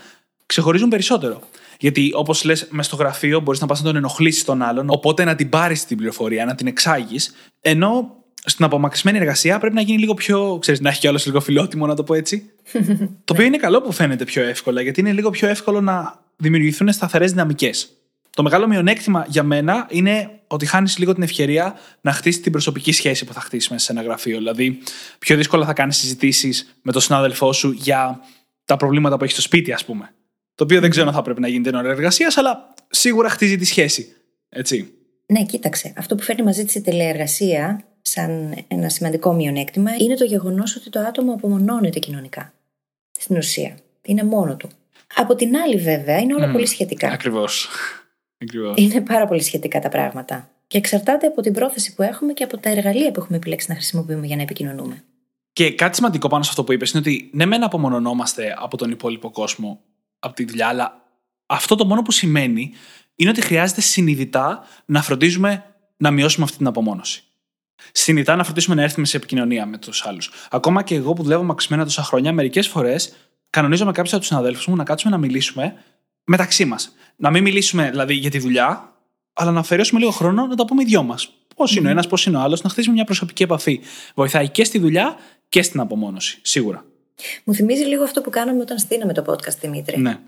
ξεχωρίζουν 0.46 0.90
περισσότερο. 0.90 1.42
Γιατί, 1.80 2.12
όπως 2.14 2.44
λες, 2.44 2.68
μες 2.70 2.86
στο 2.86 2.96
γραφείο 2.96 3.40
μπορείς 3.40 3.62
να 3.62 3.68
πας 3.68 3.80
να 3.80 3.86
τον 3.86 3.96
ενοχλήσεις 3.96 4.44
τον 4.44 4.62
άλλον, 4.62 4.90
οπότε 4.90 5.24
να 5.24 5.36
την 5.36 5.50
πάρεις 5.50 5.86
την 5.86 5.98
πληροφορία, 5.98 6.46
να 6.46 6.56
την 6.56 6.68
εξάγεις. 6.68 7.36
Ενώ 7.62 8.20
στην 8.46 8.66
απομακρυσμένη 8.66 9.18
εργασία 9.18 9.60
πρέπει 9.60 9.76
να 9.76 9.82
γίνει 9.82 10.00
λίγο 10.00 10.14
πιο. 10.14 10.58
ξέρεις, 10.62 10.80
να 10.80 10.90
έχει 10.90 11.00
κιόλα 11.00 11.20
λίγο 11.26 11.40
φιλότιμο, 11.40 11.88
να 11.88 11.96
το 11.96 12.04
πω 12.04 12.14
έτσι. 12.14 12.50
το 13.26 13.34
οποίο 13.34 13.46
είναι 13.46 13.58
καλό 13.58 13.82
που 13.82 13.92
φαίνεται 13.92 14.24
πιο 14.24 14.44
εύκολα, 14.44 14.82
γιατί 14.82 15.00
είναι 15.00 15.12
λίγο 15.12 15.30
πιο 15.30 15.48
εύκολο 15.48 15.82
να 15.82 16.24
δημιουργηθούν 16.36 16.92
σταθερές 16.92 17.32
δυναμικές. 17.32 17.99
Το 18.40 18.46
μεγάλο 18.46 18.68
μειονέκτημα 18.68 19.26
για 19.28 19.44
μένα 19.44 19.88
είναι 19.90 20.30
ότι 20.48 20.66
χάνεις 20.66 20.98
λίγο 20.98 21.14
την 21.14 21.24
ευκαιρία 21.24 21.76
να 22.02 22.12
χτίσει 22.12 22.40
την 22.40 22.52
προσωπική 22.52 22.92
σχέση 22.92 23.26
που 23.26 23.34
θα 23.34 23.40
χτίσει 23.40 23.68
μέσα 23.72 23.86
σε 23.86 23.92
ένα 23.92 24.02
γραφείο. 24.02 24.38
Δηλαδή, 24.38 24.80
πιο 25.20 25.36
δύσκολα 25.36 25.66
θα 25.66 25.74
κάνεις 25.74 25.98
συζητήσεις 25.98 26.76
με 26.82 26.92
τον 26.92 27.02
συνάδελφό 27.02 27.54
σου 27.54 27.72
για 27.72 28.20
τα 28.66 28.78
προβλήματα 28.78 29.18
που 29.18 29.24
έχεις 29.24 29.36
στο 29.36 29.44
σπίτι, 29.44 29.72
ας 29.72 29.86
πούμε. 29.86 30.14
Το 30.56 30.64
οποίο 30.64 30.80
δεν 30.80 30.90
ξέρω 30.90 31.08
αν 31.08 31.14
θα 31.14 31.22
πρέπει 31.22 31.42
να 31.42 31.48
γίνει 31.48 31.64
την 31.64 31.76
ώρα 31.76 31.90
εργασίας, 31.90 32.38
αλλά 32.38 32.74
σίγουρα 32.90 33.30
χτίζει 33.30 33.58
τη 33.58 33.66
σχέση. 33.66 34.16
Έτσι. 34.50 34.94
Ναι, 35.26 35.44
κοίταξε. 35.44 35.94
Αυτό 35.98 36.16
που 36.16 36.24
φέρνει 36.24 36.44
μαζί 36.44 36.66
της 36.66 36.76
η 36.76 36.82
τηλεεργασία, 36.82 37.84
σαν 38.02 38.56
ένα 38.68 38.90
σημαντικό 38.90 39.34
μειονέκτημα, 39.34 39.92
είναι 40.00 40.16
το 40.16 40.24
γεγονός 40.24 40.76
ότι 40.76 40.90
το 40.90 41.00
άτομο 41.00 41.34
απομονώνεται 41.34 42.00
κοινωνικά. 42.00 42.54
Στην 43.20 43.38
ουσία. 43.38 43.78
Είναι 44.02 44.24
μόνο 44.24 44.56
του. 44.56 44.70
Από 45.16 45.36
την 45.36 45.56
άλλη, 45.56 45.78
βέβαια, 45.78 46.20
είναι 46.20 46.34
όλα 46.34 46.52
πολύ 46.52 46.66
σχετικά. 46.66 47.08
Ακριβώς. 47.08 47.70
Είναι 48.76 49.02
πάρα 49.02 49.28
πολύ 49.28 49.42
σχετικά 49.42 49.80
τα 49.80 49.90
πράγματα. 49.90 50.50
Και 50.68 50.78
εξαρτάται 50.78 51.28
από 51.28 51.42
την 51.42 51.54
πρόθεση 51.54 51.96
που 51.96 52.02
έχουμε 52.02 52.34
και 52.34 52.44
από 52.44 52.58
τα 52.58 52.70
εργαλεία 52.70 53.12
που 53.12 53.20
έχουμε 53.20 53.38
επιλέξει 53.38 53.66
να 53.70 53.76
χρησιμοποιούμε 53.76 54.26
για 54.26 54.36
να 54.36 54.42
επικοινωνούμε. 54.42 55.04
Και 55.54 55.74
κάτι 55.74 55.96
σημαντικό 55.96 56.28
πάνω 56.28 56.44
σε 56.44 56.50
αυτό 56.50 56.64
που 56.64 56.72
είπες 56.72 56.92
είναι 56.92 57.00
ότι 57.00 57.30
ναι, 57.34 57.46
μεν 57.46 57.64
απομονωνόμαστε 57.64 58.56
από 58.58 58.78
τον 58.78 58.92
υπόλοιπο 58.92 59.32
κόσμο, 59.32 59.82
από 60.20 60.36
τη 60.36 60.46
δουλειά, 60.46 60.68
αλλά 60.68 61.06
αυτό 61.46 61.76
το 61.76 61.86
μόνο 61.86 62.02
που 62.02 62.12
σημαίνει 62.12 62.72
είναι 63.16 63.30
ότι 63.30 63.42
χρειάζεται 63.42 63.82
συνειδητά 63.82 64.64
να 64.86 65.02
φροντίζουμε 65.02 65.64
να 65.98 66.12
μειώσουμε 66.12 66.46
αυτή 66.46 66.58
την 66.58 66.68
απομόνωση. 66.68 67.24
Συνειδητά 67.92 68.36
να 68.36 68.44
φροντίσουμε 68.44 68.76
να 68.76 68.82
έρθουμε 68.82 69.06
σε 69.06 69.18
επικοινωνία 69.18 69.66
με 69.66 69.78
τους 69.78 70.06
άλλους. 70.06 70.32
Ακόμα 70.50 70.84
και 70.84 70.96
εγώ 70.96 71.14
που 71.14 71.24
δουλεύω 71.24 71.44
μαξιμένα 71.44 71.84
τόσα 71.84 72.04
χρόνια, 72.04 72.34
μερικές 72.34 72.68
φορές 72.68 73.14
κανονίζω 73.50 73.86
με 73.86 73.92
κάποιους 73.92 74.14
από 74.14 74.22
τους 74.22 74.30
συναδέλφους 74.30 74.68
μου 74.68 74.76
να 74.76 74.84
κάτσουμε 74.84 75.12
να 75.12 75.18
μιλήσουμε 75.18 75.74
μεταξύ 76.24 76.66
μας. 76.66 76.94
Να 77.22 77.32
μην 77.32 77.44
μιλήσουμε 77.44 77.90
δηλαδή 77.90 78.14
για 78.14 78.30
τη 78.30 78.40
δουλειά, 78.40 78.94
αλλά 79.34 79.52
να 79.52 79.60
αφαιρέσουμε 79.60 80.00
λίγο 80.00 80.12
χρόνο 80.12 80.46
να 80.46 80.56
τα 80.56 80.66
πούμε 80.66 80.82
οι 80.82 80.86
δυο 80.86 81.04
μας. 81.04 81.34
Πώς 81.56 81.76
είναι 81.76 81.88
ο 81.88 81.92
ένας, 81.92 82.08
πώς 82.08 82.26
είναι 82.26 82.38
ο 82.38 82.40
άλλος, 82.40 82.62
να 82.62 82.70
χτίσουμε 82.70 82.96
μια 82.96 83.04
προσωπική 83.04 83.44
επαφή. 83.44 83.80
Βοηθάει 84.16 84.50
και 84.50 84.64
στη 84.64 84.80
δουλειά 84.80 85.16
και 85.50 85.62
στην 85.62 85.80
απομόνωση, 85.80 86.40
σίγουρα. 86.42 86.86
Μου 87.44 87.54
θυμίζει 87.54 87.84
λίγο 87.84 88.04
αυτό 88.04 88.22
που 88.22 88.30
κάναμε 88.30 88.62
όταν 88.62 88.78
στείναμε 88.78 89.14
το 89.14 89.24
podcast, 89.28 89.58
Δημήτρη. 89.62 90.00
Ναι. 90.00 90.20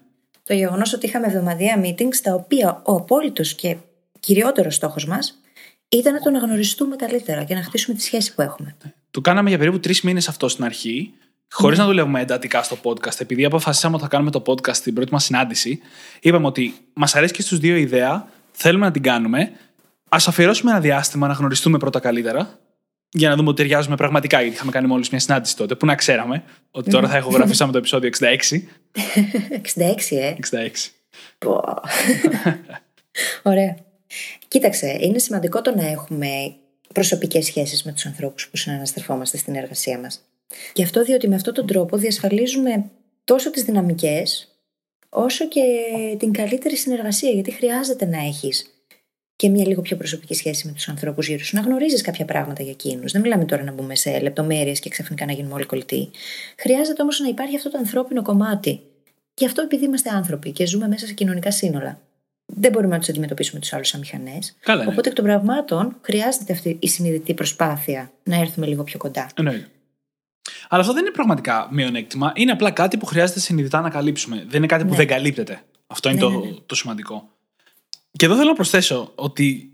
Το 0.43 0.53
γεγονός 0.53 0.93
ότι 0.93 1.05
είχαμε 1.05 1.27
εβδομαδιαία 1.27 1.81
meetings, 1.83 2.15
τα 2.23 2.33
οποία 2.33 2.81
ο 2.85 2.95
απόλυτος 2.95 3.53
και 3.53 3.77
κυριότερος 4.19 4.75
στόχος 4.75 5.05
μας 5.05 5.41
ήταν 5.89 6.13
να 6.13 6.19
τον 6.19 6.35
αναγνωριστούμε 6.35 6.95
καλύτερα 6.95 7.43
και 7.43 7.53
να 7.53 7.63
χτίσουμε 7.63 7.97
τη 7.97 8.03
σχέση 8.03 8.35
που 8.35 8.41
έχουμε. 8.41 8.75
Το 9.11 9.21
κάναμε 9.21 9.49
για 9.49 9.57
περίπου 9.57 9.79
τρεις 9.79 10.01
μήνες 10.01 10.27
αυτό 10.27 10.47
στην 10.47 10.63
αρχή, 10.63 11.13
χωρίς 11.51 11.77
να 11.77 11.85
δουλεύουμε 11.85 12.21
εντατικά 12.21 12.63
στο 12.63 12.77
podcast. 12.83 13.19
Επειδή 13.19 13.45
αποφασίσαμε 13.45 13.95
ότι 13.95 14.03
θα 14.03 14.09
κάνουμε 14.09 14.31
το 14.31 14.43
podcast 14.45 14.75
στην 14.75 14.93
πρώτη 14.93 15.13
μας 15.13 15.23
συνάντηση, 15.23 15.79
είπαμε 16.21 16.47
ότι 16.47 16.73
μας 16.93 17.15
αρέσει 17.15 17.33
και 17.33 17.41
στους 17.41 17.59
δύο 17.59 17.75
η 17.75 17.81
ιδέα, 17.81 18.27
θέλουμε 18.51 18.85
να 18.85 18.91
την 18.91 19.01
κάνουμε. 19.01 19.51
Α 20.09 20.17
αφιερώσουμε 20.25 20.71
ένα 20.71 20.79
διάστημα 20.79 21.27
να 21.27 21.33
γνωριστούμε 21.33 21.77
πρώτα 21.77 21.99
καλύτερα, 21.99 22.59
για 23.09 23.29
να 23.29 23.35
δούμε 23.35 23.49
ότι 23.49 23.61
ταιριάζουμε 23.61 23.95
πραγματικά. 23.95 24.41
Γιατί 24.41 24.55
είχαμε 24.55 24.71
κάνει 24.71 24.87
μόλις 24.87 25.09
μια 25.09 25.19
συνάντηση 25.19 25.55
τότε, 25.55 25.75
που 25.75 25.85
να 25.85 25.95
ξέραμε 25.95 26.43
ότι 26.71 26.89
τώρα 26.89 27.07
θα 27.07 27.17
ηχογραφήσαμε 27.17 27.71
το 27.71 27.77
επεισόδιο 27.77 28.09
66. 28.19 28.25
66, 28.25 28.35
ε. 30.17 30.35
66. 30.51 30.69
Ωραία. 33.43 33.77
Κοίταξε, 34.47 34.97
είναι 35.01 35.19
σημαντικό 35.19 35.61
το 35.61 35.75
να 35.75 35.87
έχουμε 35.87 36.55
προσωπικές 36.93 37.45
σχέσεις 37.45 37.83
με 37.83 37.91
τους 37.91 38.05
ανθρώπους 38.05 38.47
που 38.49 38.57
συναναστρεφόμαστε 38.57 39.37
στην 39.37 39.55
εργασία 39.55 39.99
μας. 39.99 40.21
Γι' 40.73 40.83
αυτό 40.83 41.03
διότι 41.03 41.27
με 41.27 41.35
αυτόν 41.35 41.53
τον 41.53 41.67
τρόπο 41.67 41.97
διασφαλίζουμε 41.97 42.89
τόσο 43.23 43.51
τις 43.51 43.63
δυναμικές 43.63 44.47
όσο 45.09 45.47
και 45.47 45.63
την 46.17 46.31
καλύτερη 46.31 46.75
συνεργασία 46.77 47.29
γιατί 47.29 47.51
χρειάζεται 47.51 48.05
να 48.05 48.17
έχεις 48.17 48.65
και 49.35 49.49
μια 49.49 49.67
λίγο 49.67 49.81
πιο 49.81 49.97
προσωπική 49.97 50.33
σχέση 50.33 50.67
με 50.67 50.73
τους 50.73 50.87
ανθρώπους 50.87 51.27
γύρω 51.27 51.43
σου, 51.43 51.55
να 51.55 51.61
γνωρίζεις 51.61 52.01
κάποια 52.01 52.25
πράγματα 52.25 52.63
για 52.63 52.71
εκείνους. 52.71 53.11
Δεν 53.11 53.21
μιλάμε 53.21 53.45
τώρα 53.45 53.63
να 53.63 53.71
μπούμε 53.71 53.95
σε 53.95 54.19
λεπτομέρειες 54.19 54.79
και 54.79 54.89
ξαφνικά 54.89 55.25
να 55.25 55.31
γίνουμε 55.31 55.53
όλοι 55.53 55.65
κολλητοί. 55.65 56.09
Χρειάζεται 56.57 57.01
όμως 57.01 57.19
να 57.19 57.27
υπάρχει 57.27 57.55
αυτό 57.55 57.69
το 57.69 57.77
ανθρώπινο 57.77 58.21
κομμάτι. 58.21 58.81
Και 59.33 59.45
αυτό 59.45 59.61
επειδή 59.61 59.85
είμαστε 59.85 60.09
άνθρωποι 60.09 60.51
και 60.51 60.65
ζούμε 60.65 60.87
μέσα 60.87 61.07
σε 61.07 61.13
κοινωνικά 61.13 61.51
σύνολα 61.51 61.99
δεν 62.45 62.71
μπορούμε 62.71 62.93
να 62.93 62.99
τους 62.99 63.09
αντιμετωπίσουμε 63.09 63.59
τους 63.59 63.73
άλλους 63.73 63.87
σαν 63.87 63.99
μηχανές. 63.99 64.55
ναι. 64.67 64.85
Οπότε 64.87 65.09
εκ 65.09 65.15
των 65.15 65.25
πραγμάτων 65.25 65.97
χρειάζεται 66.01 66.53
αυτή 66.53 66.77
η 66.79 66.87
συνειδητή 66.87 67.33
προσπάθεια 67.33 68.11
να 68.23 68.35
έρθουμε 68.35 68.65
λίγο 68.65 68.83
πιο 68.83 68.97
κοντά. 68.97 69.29
Εννοείται. 69.35 69.67
Αλλά 70.69 70.81
αυτό 70.81 70.93
δεν 70.93 71.03
είναι 71.03 71.11
πραγματικά 71.11 71.67
μειονέκτημα. 71.71 72.31
Είναι 72.35 72.51
απλά 72.51 72.71
κάτι 72.71 72.97
που 72.97 73.05
χρειάζεται 73.05 73.39
συνειδητά 73.39 73.81
να 73.81 73.89
καλύψουμε. 73.89 74.45
Δεν 74.47 74.57
είναι 74.57 74.65
κάτι 74.67 74.83
που 74.83 74.89
Ναι. 74.89 74.95
δεν 74.95 75.07
καλύπτεται. 75.07 75.63
Αυτό 75.87 76.09
είναι 76.09 76.17
Ναι, 76.19 76.23
το, 76.31 76.39
ναι, 76.39 76.49
ναι. 76.49 76.55
το 76.65 76.75
σημαντικό. 76.75 77.29
Και 78.11 78.25
εδώ 78.25 78.35
θέλω 78.35 78.47
να 78.49 78.55
προσθέσω 78.55 79.11
ότι 79.15 79.71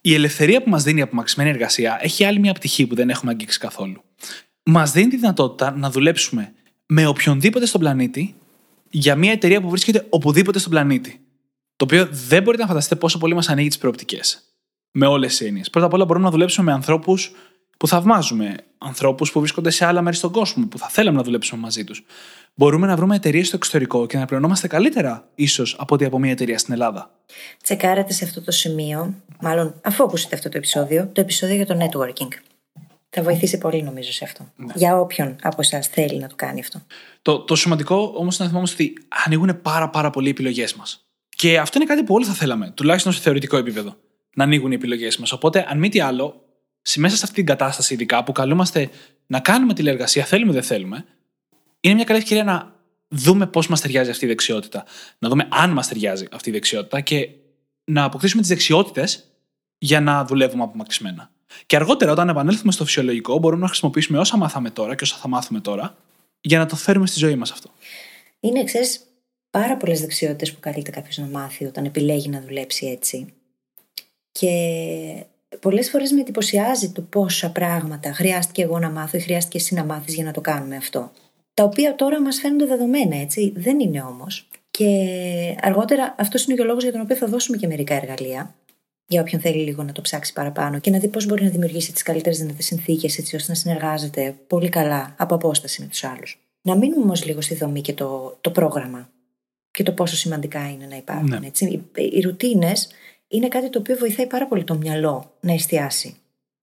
η 0.00 0.14
ελευθερία 0.14 0.62
που 0.62 0.70
μας 0.70 0.82
δίνει 0.82 0.98
η 0.98 1.02
απομαξιμένη 1.02 1.50
εργασία 1.50 1.98
έχει 2.00 2.24
άλλη 2.24 2.38
μια 2.38 2.52
πτυχή 2.52 2.86
που 2.86 2.94
δεν 2.94 3.10
έχουμε 3.10 3.30
αγγίξει 3.30 3.58
καθόλου. 3.58 4.02
Μας 4.62 4.92
δίνει 4.92 5.08
τη 5.08 5.16
δυνατότητα 5.16 5.76
να 5.76 5.90
δουλέψουμε 5.90 6.52
με 6.86 7.06
οποιονδήποτε 7.06 7.66
στον 7.66 7.80
πλανήτη 7.80 8.34
για 8.90 9.16
μια 9.16 9.32
εταιρεία 9.32 9.60
που 9.60 9.70
βρίσκεται 9.70 10.06
οπουδήποτε 10.08 10.58
στον 10.58 10.70
πλανήτη. 10.70 11.20
Το 11.76 11.84
οποίο 11.84 12.08
δεν 12.10 12.42
μπορείτε 12.42 12.62
να 12.62 12.68
φανταστείτε 12.68 12.96
πόσο 12.96 13.18
πολύ 13.18 13.34
μας 13.34 13.48
ανοίγει 13.48 13.68
τις 13.68 13.78
προοπτικές. 13.78 14.42
Με 14.90 15.06
όλες 15.06 15.36
τις 15.36 15.46
έννοιες. 15.46 15.70
Πρώτα 15.70 15.86
απ' 15.86 15.92
όλα 15.92 16.04
μπορούμε 16.04 16.24
να 16.24 16.30
δουλέψουμε 16.30 16.66
με 16.66 16.72
ανθρώπους 16.72 17.32
που 17.78 17.86
θαυμάζουμε. 17.88 18.54
Ανθρώπους 18.78 19.32
που 19.32 19.40
βρίσκονται 19.40 19.70
σε 19.70 19.84
άλλα 19.84 20.02
μέρη 20.02 20.16
στον 20.16 20.30
κόσμο, 20.32 20.66
που 20.66 20.78
θα 20.78 20.88
θέλαμε 20.88 21.16
να 21.16 21.22
δουλέψουμε 21.22 21.60
μαζί 21.60 21.84
τους. 21.84 22.04
Μπορούμε 22.54 22.86
να 22.86 22.96
βρούμε 22.96 23.16
εταιρείες 23.16 23.46
στο 23.46 23.56
εξωτερικό 23.56 24.06
και 24.06 24.18
να 24.18 24.24
πληρωνόμαστε 24.24 24.68
καλύτερα, 24.68 25.28
ίσως, 25.34 25.76
από 25.78 25.94
ότι 25.94 26.04
από 26.04 26.18
μια 26.18 26.30
εταιρεία 26.30 26.58
στην 26.58 26.72
Ελλάδα. 26.72 27.10
Τσεκάρατε 27.62 28.12
σε 28.12 28.24
αυτό 28.24 28.42
το 28.42 28.50
σημείο, 28.50 29.14
μάλλον 29.40 29.80
αφού 29.82 30.04
ακούσετε 30.04 30.36
αυτό 30.36 30.48
το 30.48 30.56
επεισόδιο, 30.56 31.10
το 31.12 31.20
επεισόδιο 31.20 31.54
για 31.56 31.66
το 31.66 31.76
networking. 31.80 32.28
Θα 33.10 33.22
βοηθήσει 33.22 33.58
πολύ 33.58 33.82
νομίζω 33.82 34.12
σε 34.12 34.24
αυτό. 34.24 34.52
Για 34.74 34.98
όποιον 35.00 35.36
από 35.42 35.56
εσάς 35.60 35.86
θέλει 35.86 36.18
να 36.18 36.28
το 36.28 36.34
κάνει 36.36 36.60
αυτό. 36.60 36.82
Το, 37.22 37.38
το 37.40 37.54
σημαντικό 37.56 38.12
όμως 38.16 38.38
να 38.38 38.46
θυμόμαστε 38.46 38.82
ότι 38.82 38.92
ανοίγουν 39.26 39.62
πάρα, 39.62 39.88
πάρα 39.90 40.10
πολλοί 40.10 40.26
οι 40.26 40.30
επιλογές 40.30 40.74
μας. 40.74 41.08
Και 41.28 41.58
αυτό 41.58 41.78
είναι 41.78 41.86
κάτι 41.86 42.02
που 42.02 42.14
όλοι 42.14 42.24
θα 42.24 42.32
θέλαμε, 42.32 42.72
τουλάχιστον 42.76 43.12
σε 43.12 43.20
θεωρητικό 43.20 43.56
επίπεδο. 43.56 43.96
Να 44.34 44.44
ανοίγουν 44.44 44.72
οι 44.72 44.74
επιλογές 44.74 45.16
μας. 45.16 45.32
Οπότε, 45.32 45.66
αν 45.68 45.78
μη 45.78 45.88
τι 45.88 46.00
άλλο, 46.00 46.24
σε- 46.24 46.46
μέσα 46.96 47.16
σε 47.16 47.24
αυτή 47.24 47.36
την 47.36 47.46
κατάσταση, 47.46 47.94
ειδικά 47.94 48.24
που 48.24 48.32
καλούμαστε 48.32 48.90
να 49.26 49.40
κάνουμε 49.40 49.74
τηλεεργασία, 49.74 50.24
θέλουμε 50.24 50.50
ή 50.50 50.54
δεν 50.54 50.62
θέλουμε, 50.62 51.04
είναι 51.80 51.94
μια 51.94 52.04
καλή 52.04 52.18
ευκαιρία 52.18 52.44
να 52.44 52.74
δούμε 53.08 53.46
πώς 53.46 53.68
μας 53.68 53.80
ταιριάζει 53.80 54.10
αυτή 54.10 54.24
η 54.24 54.28
δεξιότητα. 54.28 54.84
Να 55.18 55.28
δούμε 55.28 55.48
αν 55.50 55.70
μας 55.70 55.88
ταιριάζει 55.88 56.26
αυτή 56.32 56.48
η 56.48 56.52
δεξιότητα 56.52 57.00
και 57.00 57.28
να 57.84 58.04
αποκτήσουμε 58.04 58.40
τις 58.40 58.50
δεξιότητες 58.50 59.24
για 59.78 60.00
να 60.00 60.24
δουλεύουμε 60.24 60.62
απομακρυσμένα. 60.62 61.30
Και 61.66 61.76
αργότερα, 61.76 62.12
όταν 62.12 62.28
επανέλθουμε 62.28 62.72
στο 62.72 62.84
φυσιολογικό, 62.84 63.38
μπορούμε 63.38 63.62
να 63.62 63.68
χρησιμοποιήσουμε 63.68 64.18
όσα 64.18 64.36
μάθαμε 64.36 64.70
τώρα 64.70 64.94
και 64.94 65.04
όσα 65.04 65.16
θα 65.16 65.28
μάθουμε 65.28 65.60
τώρα 65.60 65.96
για 66.40 66.58
να 66.58 66.66
το 66.66 66.76
φέρουμε 66.76 67.06
στη 67.06 67.18
ζωή 67.18 67.34
μας 67.34 67.50
αυτό. 67.50 67.70
Είναι, 68.40 68.64
ξέρεις, 68.64 69.00
πάρα 69.50 69.76
πολλές 69.76 70.00
δεξιότητες 70.00 70.52
που 70.52 70.60
καλείται 70.60 70.90
κάποιος 70.90 71.18
να 71.18 71.26
μάθει 71.26 71.64
όταν 71.64 71.84
επιλέγει 71.84 72.28
να 72.28 72.40
δουλέψει 72.40 72.86
έτσι. 72.86 73.34
Και 74.32 74.50
πολλές 75.60 75.90
φορές 75.90 76.12
με 76.12 76.20
εντυπωσιάζει 76.20 76.90
το 76.92 77.02
πόσα 77.02 77.50
πράγματα 77.50 78.12
χρειάστηκε 78.12 78.62
εγώ 78.62 78.78
να 78.78 78.90
μάθω 78.90 79.16
ή 79.16 79.20
χρειάστηκε 79.20 79.56
εσύ 79.58 79.74
να 79.74 79.84
μάθεις 79.84 80.14
για 80.14 80.24
να 80.24 80.32
το 80.32 80.40
κάνουμε 80.40 80.76
αυτό. 80.76 81.10
Τα 81.54 81.64
οποία 81.64 81.94
τώρα 81.94 82.20
μας 82.20 82.40
φαίνονται 82.40 82.66
δεδομένα, 82.66 83.16
έτσι. 83.16 83.52
Δεν 83.56 83.80
είναι 83.80 84.02
όμως. 84.02 84.48
Και 84.70 84.86
αργότερα 85.60 86.14
αυτός 86.18 86.44
είναι 86.44 86.54
και 86.54 86.62
ο 86.62 86.64
λόγος 86.64 86.82
για 86.82 86.92
τον 86.92 87.00
οποίο 87.00 87.16
θα 87.16 87.26
δώσουμε 87.26 87.56
και 87.56 87.66
μερικά 87.66 87.94
εργαλεία 87.94 88.54
για 89.08 89.20
όποιον 89.20 89.40
θέλει 89.40 89.62
λίγο 89.62 89.82
να 89.82 89.92
το 89.92 90.00
ψάξει 90.00 90.32
παραπάνω 90.32 90.78
και 90.78 90.90
να 90.90 90.98
δει 90.98 91.08
πώς 91.08 91.26
μπορεί 91.26 91.44
να 91.44 91.50
δημιουργήσει 91.50 91.92
τις 91.92 92.02
καλύτερες 92.02 92.38
δυνατές 92.38 92.64
συνθήκες 92.64 93.18
έτσι 93.18 93.36
ώστε 93.36 93.52
να 93.52 93.58
συνεργάζεται 93.58 94.36
πολύ 94.46 94.68
καλά 94.68 95.14
από 95.18 95.34
απόσταση 95.34 95.80
με 95.80 95.86
τους 95.86 96.04
άλλους. 96.04 96.40
Να 96.62 96.76
μείνουμε 96.76 97.02
όμως 97.02 97.26
λίγο 97.26 97.40
στη 97.40 97.54
δομή 97.54 97.80
και 97.80 97.92
το, 97.92 98.38
το 98.40 98.50
πρόγραμμα 98.50 99.08
και 99.70 99.82
το 99.82 99.92
πόσο 99.92 100.16
σημαντικά 100.16 100.70
είναι 100.70 100.86
να 100.86 100.96
υπάρχουν. 100.96 101.40
Ναι. 101.40 101.46
Έτσι. 101.46 101.64
Οι, 101.64 102.02
οι 102.12 102.20
ρουτίνες 102.20 102.88
είναι 103.28 103.48
κάτι 103.48 103.70
το 103.70 103.78
οποίο 103.78 103.96
βοηθάει 103.96 104.26
πάρα 104.26 104.46
πολύ 104.46 104.64
το 104.64 104.74
μυαλό 104.74 105.32
να 105.40 105.52
εστιάσει. 105.52 106.16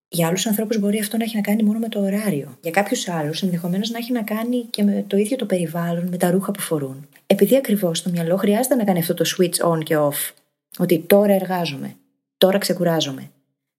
Για 0.07 0.27
άλλους 0.27 0.45
ανθρώπους 0.47 0.79
μπορεί 0.79 0.99
αυτό 0.99 1.17
να 1.17 1.23
έχει 1.23 1.35
να 1.35 1.41
κάνει 1.41 1.63
μόνο 1.63 1.79
με 1.79 1.89
το 1.89 1.99
ωράριο. 1.99 2.57
Για 2.61 2.71
κάποιους 2.71 3.07
άλλους 3.07 3.41
ενδεχομένως 3.41 3.89
να 3.89 3.97
έχει 3.97 4.11
να 4.11 4.21
κάνει 4.21 4.61
και 4.61 4.83
με 4.83 5.05
το 5.07 5.17
ίδιο 5.17 5.37
το 5.37 5.45
περιβάλλον, 5.45 6.07
με 6.07 6.17
τα 6.17 6.31
ρούχα 6.31 6.51
που 6.51 6.59
φορούν. 6.59 7.07
Επειδή 7.27 7.55
ακριβώς 7.55 8.01
το 8.01 8.09
μυαλό 8.09 8.35
χρειάζεται 8.35 8.75
να 8.75 8.83
κάνει 8.83 8.99
αυτό 8.99 9.13
το 9.13 9.25
switch 9.37 9.71
on 9.71 9.83
και 9.83 9.97
off. 9.97 10.33
Ότι 10.77 10.99
τώρα 10.99 11.33
εργάζομαι, 11.33 11.95
τώρα 12.37 12.57
ξεκουράζομαι. 12.57 13.29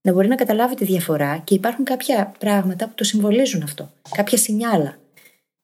Να 0.00 0.12
μπορεί 0.12 0.28
να 0.28 0.34
καταλάβει 0.34 0.74
τη 0.74 0.84
διαφορά 0.84 1.38
και 1.44 1.54
υπάρχουν 1.54 1.84
κάποια 1.84 2.32
πράγματα 2.38 2.86
που 2.86 2.94
το 2.94 3.04
συμβολίζουν 3.04 3.62
αυτό. 3.62 3.90
Κάποια 4.16 4.38
σινιάλα. 4.38 4.96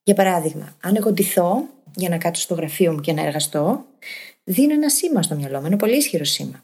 Για 0.03 0.15
παράδειγμα, 0.15 0.77
αν 0.81 0.97
εγώ 0.97 1.13
ντυθώ 1.13 1.67
για 1.95 2.09
να 2.09 2.19
κάτσω 2.19 2.43
στο 2.43 2.55
γραφείο 2.55 2.93
μου 2.93 3.01
και 3.01 3.13
να 3.13 3.23
εργαστώ, 3.23 3.85
δίνω 4.45 4.73
ένα 4.73 4.89
σήμα 4.89 5.23
στο 5.23 5.35
μυαλό 5.35 5.61
μου, 5.61 5.67
ένα 5.67 5.77
πολύ 5.77 5.97
ισχυρό 5.97 6.25
σήμα. 6.25 6.61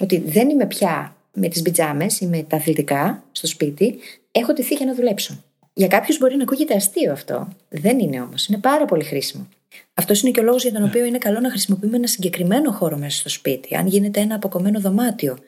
Ότι 0.00 0.18
δεν 0.26 0.48
είμαι 0.48 0.66
πια 0.66 1.16
με 1.32 1.48
τις 1.48 1.62
πιτζάμε 1.62 2.06
ή 2.20 2.26
με 2.26 2.42
τα 2.42 2.56
αθλητικά 2.56 3.24
στο 3.32 3.46
σπίτι, 3.46 3.98
έχω 4.32 4.52
τηθεί 4.52 4.74
για 4.74 4.86
να 4.86 4.94
δουλέψω. 4.94 5.42
Για 5.72 5.86
κάποιους 5.88 6.18
μπορεί 6.18 6.36
να 6.36 6.42
ακούγεται 6.42 6.74
αστείο 6.74 7.12
αυτό. 7.12 7.48
Δεν 7.68 7.98
είναι 7.98 8.20
όμως. 8.20 8.46
Είναι 8.46 8.58
πάρα 8.58 8.84
πολύ 8.84 9.04
χρήσιμο. 9.04 9.48
Αυτός 9.94 10.22
είναι 10.22 10.30
και 10.30 10.40
ο 10.40 10.42
λόγος 10.42 10.62
για 10.62 10.72
τον 10.72 10.84
οποίο 10.84 11.04
είναι 11.04 11.18
καλό 11.18 11.40
να 11.40 11.50
χρησιμοποιούμε 11.50 11.96
ένα 11.96 12.06
συγκεκριμένο 12.06 12.70
χώρο 12.72 12.96
μέσα 12.96 13.18
στο 13.18 13.28
σπίτι. 13.28 13.76
Αν 13.76 13.86
γίνεται 13.86 14.20
ένα 14.20 14.34
αποκομμένο 14.34 14.80
δωμάτιο 14.80 15.38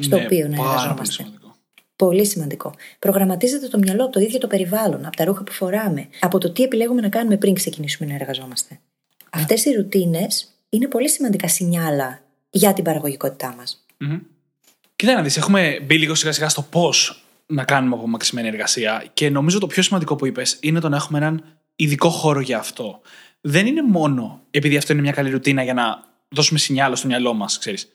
στο 0.00 0.16
Ναι, 0.16 0.24
οποίο 0.24 0.48
να 0.48 0.56
πάρα 0.56 0.62
πολύ 0.68 0.78
εργαζόμαστε. 0.78 1.12
σημαντικό. 1.12 1.54
Πολύ 1.96 2.26
σημαντικό. 2.26 2.74
Προγραμματίζεται 2.98 3.68
το 3.68 3.78
μυαλό 3.78 4.02
από 4.04 4.12
το 4.12 4.20
ίδιο 4.20 4.38
το 4.38 4.46
περιβάλλον, 4.46 5.06
από 5.06 5.16
τα 5.16 5.24
ρούχα 5.24 5.42
που 5.44 5.52
φοράμε, 5.52 6.08
από 6.20 6.38
το 6.38 6.50
τι 6.50 6.62
επιλέγουμε 6.62 7.00
να 7.00 7.08
κάνουμε 7.08 7.36
πριν 7.36 7.54
ξεκινήσουμε 7.54 8.08
να 8.10 8.14
εργαζόμαστε. 8.14 8.78
Αυτές 9.30 9.64
οι 9.64 9.72
ρουτίνες 9.72 10.48
είναι 10.68 10.86
πολύ 10.86 11.08
σημαντικά 11.08 11.48
σινιάλα 11.48 12.20
για 12.50 12.72
την 12.72 12.84
παραγωγικότητά 12.84 13.54
μας. 13.58 13.81
Μμμ. 14.02 14.18
Κοίτα 14.96 15.14
να 15.14 15.22
δεις, 15.22 15.36
έχουμε 15.36 15.80
μπει 15.82 15.98
λίγο 15.98 16.14
σιγά 16.14 16.32
σιγά 16.32 16.48
στο 16.48 16.62
πώς 16.62 17.24
να 17.46 17.64
κάνουμε 17.64 17.94
απομαξιμένη 17.94 18.48
εργασία 18.48 19.04
και 19.12 19.30
νομίζω 19.30 19.58
το 19.58 19.66
πιο 19.66 19.82
σημαντικό 19.82 20.16
που 20.16 20.26
είπες 20.26 20.58
είναι 20.60 20.80
το 20.80 20.88
να 20.88 20.96
έχουμε 20.96 21.18
έναν 21.18 21.44
ειδικό 21.76 22.08
χώρο 22.08 22.40
για 22.40 22.58
αυτό. 22.58 23.00
Δεν 23.40 23.66
είναι 23.66 23.82
μόνο 23.82 24.42
επειδή 24.50 24.76
αυτό 24.76 24.92
είναι 24.92 25.02
μια 25.02 25.12
καλή 25.12 25.30
ρουτίνα 25.30 25.62
για 25.62 25.74
να 25.74 26.04
δώσουμε 26.28 26.58
σινιάλο 26.58 26.96
στο 26.96 27.06
μυαλό 27.06 27.34
μας, 27.34 27.58
ξέρεις. 27.58 27.92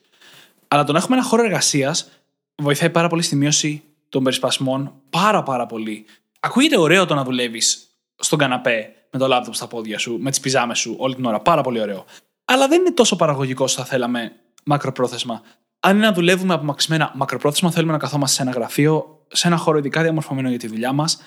Αλλά 0.68 0.84
το 0.84 0.92
να 0.92 0.98
έχουμε 0.98 1.16
ένα 1.16 1.26
χώρο 1.26 1.44
εργασίας 1.44 2.08
βοηθάει 2.56 2.90
πάρα 2.90 3.08
πολύ 3.08 3.22
στη 3.22 3.36
μείωση 3.36 3.82
των 4.08 4.22
περισπασμών. 4.22 4.92
Πάρα 5.10 5.42
πάρα 5.42 5.66
πολύ. 5.66 6.04
Ακούγεται 6.40 6.78
ωραίο 6.78 7.06
το 7.06 7.14
να 7.14 7.24
δουλεύεις 7.24 7.88
στον 8.16 8.38
καναπέ 8.38 8.92
με 9.10 9.18
το 9.18 9.26
λάπτοπ 9.26 9.54
στα 9.54 9.66
πόδια 9.66 9.98
σου, 9.98 10.18
με 10.20 10.30
τις 10.30 10.40
πιζάμες 10.40 10.78
σου 10.78 10.96
όλη 10.98 11.14
την 11.14 11.24
ώρα. 11.24 11.40
Πάρα 11.40 11.62
πολύ 11.62 11.80
ωραίο. 11.80 12.04
Αλλά 12.44 12.68
δεν 12.68 12.80
είναι 12.80 12.92
τόσο 12.92 13.16
παραγωγικό 13.16 13.64
όσο 13.64 13.76
θα 13.76 13.84
θέλαμε 13.84 14.32
μακροπρόθεσμα. 14.64 15.42
Αν 15.80 15.96
είναι 15.96 16.06
να 16.06 16.12
δουλεύουμε 16.12 16.54
απομαξιμένα 16.54 17.12
μακροπρόθεσμα, 17.14 17.70
θέλουμε 17.70 17.92
να 17.92 17.98
καθόμαστε 17.98 18.36
σε 18.36 18.42
ένα 18.42 18.50
γραφείο, 18.50 19.24
σε 19.28 19.46
ένα 19.46 19.56
χώρο 19.56 19.78
ειδικά 19.78 20.02
διαμορφωμένο 20.02 20.48
για 20.48 20.58
τη 20.58 20.66
δουλειά 20.66 20.92
μας. 20.92 21.18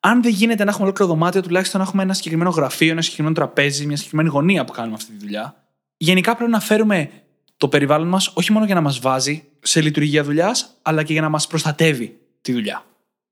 Αν 0.00 0.22
δεν 0.22 0.32
γίνεται 0.32 0.64
να 0.64 0.70
έχουμε 0.70 0.84
ολόκληρο 0.84 1.10
δωμάτιο, 1.10 1.42
τουλάχιστον 1.42 1.80
να 1.80 1.86
έχουμε 1.86 2.02
ένα 2.02 2.12
συγκεκριμένο 2.12 2.50
γραφείο, 2.50 2.90
ένα 2.90 3.02
συγκεκριμένο 3.02 3.34
τραπέζι, 3.34 3.86
μια 3.86 3.96
συγκεκριμένη 3.96 4.28
γωνία 4.28 4.64
που 4.64 4.72
κάνουμε 4.72 4.94
αυτή 4.94 5.12
τη 5.12 5.18
δουλειά. 5.18 5.64
Γενικά 5.96 6.36
πρέπει 6.36 6.50
να 6.50 6.60
φέρουμε 6.60 7.10
το 7.56 7.68
περιβάλλον 7.68 8.08
μας 8.08 8.32
όχι 8.34 8.52
μόνο 8.52 8.64
για 8.64 8.74
να 8.74 8.80
μας 8.80 8.98
βάζει 8.98 9.44
σε 9.60 9.80
λειτουργία 9.80 10.24
δουλειάς, 10.24 10.78
αλλά 10.82 11.02
και 11.02 11.12
για 11.12 11.22
να 11.22 11.28
μας 11.28 11.46
προστατεύει 11.46 12.18
τη 12.40 12.52
δουλειά. 12.52 12.84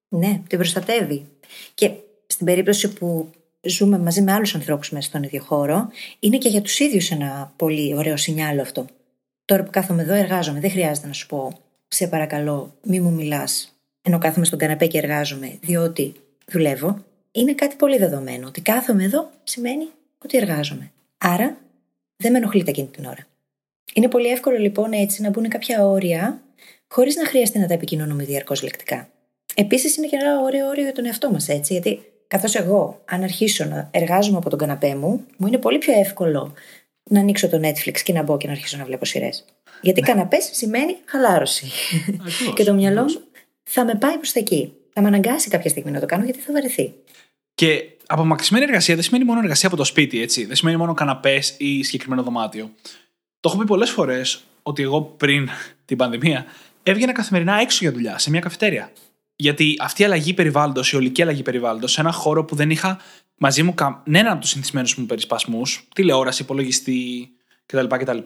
Ναι, 0.08 0.42
την 0.46 0.58
προστατεύει. 0.58 1.26
Και 1.74 1.90
στην 2.26 2.46
περίπτωση 2.46 2.92
που 2.92 3.30
ζούμε 3.60 3.98
μαζί 3.98 4.22
με 4.22 4.32
άλλους 4.32 4.54
ανθρώπους 4.54 4.90
μέσα 4.90 5.08
στον 5.08 5.22
ίδιο 5.22 5.42
χώρο, 5.42 5.88
είναι 6.18 6.38
και 6.38 6.48
για 6.48 6.62
τους 6.62 6.78
ίδιους 6.78 7.10
ένα 7.10 7.52
πολύ 7.56 7.96
ωραίο 7.96 8.16
σινιάλο 8.16 8.62
αυτό. 8.62 8.86
Τώρα 9.48 9.62
που 9.62 9.70
κάθομαι 9.70 10.02
εδώ, 10.02 10.14
εργάζομαι. 10.14 10.60
Δεν 10.60 10.70
χρειάζεται 10.70 11.06
να 11.06 11.12
σου 11.12 11.26
πω, 11.26 11.52
σε 11.88 12.06
παρακαλώ, 12.06 12.74
μη 12.82 13.00
μου 13.00 13.12
μιλάς 13.12 13.78
ενώ 14.02 14.18
κάθομαι 14.18 14.44
στον 14.44 14.58
καναπέ 14.58 14.86
και 14.86 14.98
εργάζομαι, 14.98 15.58
διότι 15.60 16.14
δουλεύω. 16.46 17.04
Είναι 17.32 17.54
κάτι 17.54 17.76
πολύ 17.76 17.98
δεδομένο. 17.98 18.46
Ότι 18.46 18.60
κάθομαι 18.60 19.04
εδώ 19.04 19.30
σημαίνει 19.44 19.88
ότι 20.24 20.36
εργάζομαι. 20.36 20.90
Άρα 21.18 21.56
δεν 22.16 22.32
με 22.32 22.38
ενοχλείτε 22.38 22.70
εκείνη 22.70 22.86
την 22.86 23.04
ώρα. 23.04 23.26
Είναι 23.94 24.08
πολύ 24.08 24.28
εύκολο 24.28 24.56
λοιπόν 24.56 24.92
έτσι 24.92 25.22
να 25.22 25.30
μπουν 25.30 25.48
κάποια 25.48 25.86
όρια, 25.86 26.40
χωρίς 26.88 27.16
να 27.16 27.26
χρειαστεί 27.26 27.58
να 27.58 27.66
τα 27.66 27.74
επικοινωνούμε 27.74 28.24
διαρκώς 28.24 28.62
λεκτικά. 28.62 29.08
Επίσης 29.54 29.96
είναι 29.96 30.06
και 30.06 30.16
ένα 30.20 30.40
ωραίο 30.40 30.68
όριο 30.68 30.82
για 30.82 30.92
τον 30.92 31.06
εαυτό 31.06 31.30
μας, 31.30 31.48
έτσι, 31.48 31.72
γιατί 31.72 32.00
καθώς 32.26 32.54
εγώ, 32.54 33.02
αν 33.04 33.22
αρχίσω 33.22 33.64
να 33.64 33.88
εργάζομαι 33.90 34.36
από 34.36 34.50
τον 34.50 34.58
καναπέ 34.58 34.94
μου, 34.94 35.24
μου 35.36 35.46
είναι 35.46 35.58
πολύ 35.58 35.78
πιο 35.78 35.98
εύκολο 35.98 36.54
να 37.08 37.20
ανοίξω 37.20 37.48
το 37.48 37.60
Netflix 37.62 38.00
και 38.02 38.12
να 38.12 38.22
μπω 38.22 38.36
και 38.36 38.46
να 38.46 38.52
αρχίσω 38.52 38.76
να 38.76 38.84
βλέπω 38.84 39.04
σειρές. 39.04 39.44
Γιατί 39.80 40.00
ναι. 40.00 40.06
καναπές 40.06 40.50
σημαίνει 40.52 40.96
χαλάρωση. 41.04 41.70
και 42.54 42.64
το 42.64 42.74
μυαλό 42.74 43.02
μου 43.02 43.20
θα 43.62 43.84
με 43.84 43.94
πάει 43.94 44.16
προς 44.16 44.32
τα 44.32 44.40
εκεί. 44.40 44.72
Θα 44.92 45.00
με 45.00 45.06
αναγκάσει 45.08 45.48
κάποια 45.48 45.70
στιγμή 45.70 45.90
να 45.90 46.00
το 46.00 46.06
κάνω 46.06 46.24
γιατί 46.24 46.38
θα 46.38 46.52
βαρεθεί. 46.52 46.94
Και 47.54 47.84
απομακρυσμένη 48.06 48.64
εργασία 48.64 48.94
δεν 48.94 49.04
σημαίνει 49.04 49.24
μόνο 49.24 49.40
εργασία 49.40 49.68
από 49.68 49.76
το 49.76 49.84
σπίτι, 49.84 50.20
έτσι. 50.20 50.44
Δεν 50.44 50.56
σημαίνει 50.56 50.76
μόνο 50.76 50.94
καναπές 50.94 51.54
ή 51.58 51.82
συγκεκριμένο 51.82 52.22
δωμάτιο. 52.22 52.70
Το 53.40 53.48
έχω 53.48 53.58
πει 53.58 53.64
πολλές 53.64 53.90
φορές 53.90 54.44
ότι 54.62 54.82
εγώ 54.82 55.02
πριν 55.02 55.48
την 55.84 55.96
πανδημία 55.96 56.46
έβγαινα 56.82 57.12
καθημερινά 57.12 57.60
έξω 57.60 57.78
για 57.80 57.92
δουλειά, 57.92 58.18
σε 58.18 58.30
μια 58.30 58.40
καφετέρια. 58.40 58.92
Γιατί 59.36 59.76
αυτή 59.80 60.02
η 60.02 60.04
αλλαγή 60.04 60.34
περιβάλλοντος, 60.34 60.92
η 60.92 60.96
ολική 60.96 61.22
αλλαγή 61.22 61.42
περιβάλλοντος, 61.42 61.92
σε 61.92 62.00
ένα 62.00 62.12
χώρο 62.12 62.44
που 62.44 62.54
δεν 62.54 62.70
είχα 62.70 63.00
μαζί 63.38 63.62
μου 63.62 63.74
κανέναν 63.74 64.32
από 64.32 64.40
τους 64.40 64.50
συνηθισμένους 64.50 64.96
μου 64.96 65.06
περισπασμού, 65.06 65.62
τηλεόραση, 65.94 66.42
υπολογιστή 66.42 67.30
κτλ, 67.66 67.86
κτλ. 67.86 68.18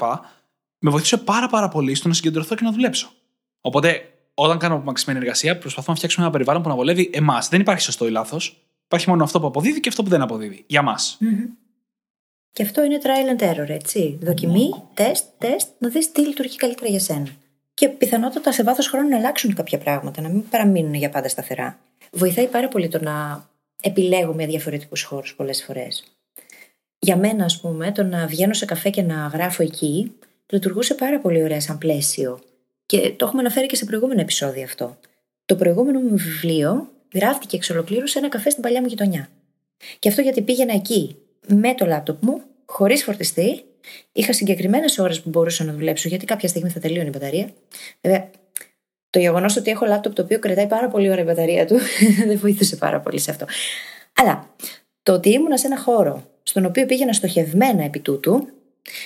Με 0.78 0.90
βοήθησε 0.90 1.16
πάρα, 1.16 1.48
πάρα 1.48 1.68
πολύ 1.68 1.94
στο 1.94 2.08
να 2.08 2.14
συγκεντρωθώ 2.14 2.54
και 2.54 2.64
να 2.64 2.72
δουλέψω. 2.72 3.12
Οπότε, 3.60 4.12
όταν 4.34 4.58
κάνω 4.58 4.74
απομακρυσμένη 4.74 5.18
εργασία, 5.18 5.58
προσπαθώ 5.58 5.90
να 5.90 5.96
φτιάξουμε 5.96 6.24
ένα 6.24 6.32
περιβάλλον 6.32 6.62
που 6.62 6.68
να 6.68 6.74
βολεύει 6.74 7.10
εμάς. 7.12 7.48
Δεν 7.48 7.60
υπάρχει 7.60 7.82
σωστό 7.82 8.06
ή 8.06 8.10
λάθος. 8.10 8.62
Υπάρχει 8.84 9.08
μόνο 9.08 9.24
αυτό 9.24 9.40
που 9.40 9.46
αποδίδει 9.46 9.80
και 9.80 9.88
αυτό 9.88 10.02
που 10.02 10.08
δεν 10.08 10.22
αποδίδει. 10.22 10.64
Για 10.66 10.82
μας. 10.82 11.18
Και 12.52 12.62
αυτό 12.62 12.84
είναι 12.84 12.98
trial 13.02 13.38
and 13.38 13.50
error, 13.50 13.68
έτσι. 13.68 14.18
Δοκιμή, 14.22 14.70
τεστ, 14.94 15.24
τεστ, 15.38 15.68
να 15.78 15.88
δεις 15.88 16.12
τι 16.12 16.26
λειτουργεί 16.26 16.56
καλύτερα 16.56 16.90
για 16.90 17.00
σένα. 17.00 17.26
Και 17.74 17.88
πιθανότατα 17.88 18.52
σε 18.52 18.62
βάθος 18.62 18.88
χρόνου 18.88 19.08
να 19.08 19.16
αλλάξουν 19.16 19.54
κάποια 19.54 19.78
πράγματα, 19.78 20.22
να 20.22 20.28
μην 20.28 20.48
παραμείνουν 20.48 20.94
για 20.94 21.10
πάντα 21.10 21.28
σταθερά. 21.28 21.78
Βοηθάει 22.10 22.46
πάρα 22.46 22.68
πολύ 22.68 22.88
το 22.88 23.02
να 23.02 23.46
επιλέγουμε 23.82 24.46
διαφορετικούς 24.46 25.02
χώρους 25.02 25.34
πολλές 25.34 25.64
φορές. 25.64 26.04
Για 26.98 27.16
μένα, 27.16 27.44
ας 27.44 27.60
πούμε, 27.60 27.92
το 27.92 28.02
να 28.02 28.26
βγαίνω 28.26 28.52
σε 28.52 28.64
καφέ 28.64 28.90
και 28.90 29.02
να 29.02 29.26
γράφω 29.26 29.62
εκεί 29.62 30.12
λειτουργούσε 30.46 30.94
πάρα 30.94 31.20
πολύ 31.20 31.42
ωραία 31.42 31.60
σαν 31.60 31.78
πλαίσιο. 31.78 32.40
Και 32.86 33.12
το 33.16 33.24
έχουμε 33.24 33.40
αναφέρει 33.40 33.66
και 33.66 33.76
σε 33.76 33.84
προηγούμενο 33.84 34.20
επεισόδιο 34.20 34.62
αυτό. 34.62 34.98
Το 35.44 35.56
προηγούμενο 35.56 36.00
μου 36.00 36.16
βιβλίο 36.16 36.90
γράφτηκε 37.14 37.56
εξ 37.56 37.70
ολοκλήρου 37.70 38.06
σε 38.06 38.18
ένα 38.18 38.28
καφέ 38.28 38.50
στην 38.50 38.62
παλιά 38.62 38.80
μου 38.80 38.86
γειτονιά. 38.86 39.28
Και 39.98 40.08
αυτό 40.08 40.20
γιατί 40.20 40.42
πήγαινα 40.42 40.74
εκεί 40.74 41.16
με 41.46 41.74
το 41.74 41.86
λάπτοπ 41.86 42.22
μου, 42.22 42.42
χωρίς 42.66 43.02
φορτιστή. 43.02 43.64
Είχα 44.12 44.32
συγκεκριμένες 44.32 44.98
ώρες 44.98 45.20
που 45.20 45.28
μπορούσα 45.28 45.64
να 45.64 45.72
δουλέψω, 45.72 46.08
γιατί 46.08 46.24
κάποια 46.24 46.48
στιγμή 46.48 46.70
θα 46.70 46.80
τελείωνε 46.80 47.08
η 47.08 47.10
μπαταρία. 47.12 47.50
Βέβαια, 48.00 48.30
το 49.12 49.18
γεγονός 49.18 49.56
ότι 49.56 49.70
έχω 49.70 49.86
λάπτοπ 49.86 50.14
το 50.14 50.22
οποίο 50.22 50.38
κρατάει 50.38 50.66
πάρα 50.66 50.88
πολύ 50.88 51.10
ώρα 51.10 51.20
η 51.20 51.24
μπαταρία 51.24 51.66
του 51.66 51.78
δεν 52.28 52.38
βοήθησε 52.38 52.76
πάρα 52.76 53.00
πολύ 53.00 53.18
σε 53.18 53.30
αυτό. 53.30 53.46
Αλλά 54.12 54.48
το 55.02 55.12
ότι 55.12 55.30
ήμουνα 55.30 55.56
σε 55.56 55.66
ένα 55.66 55.78
χώρο 55.78 56.30
στον 56.42 56.64
οποίο 56.64 56.86
πήγαινα 56.86 57.12
στοχευμένα 57.12 57.84
επί 57.84 58.00
τούτου, 58.00 58.48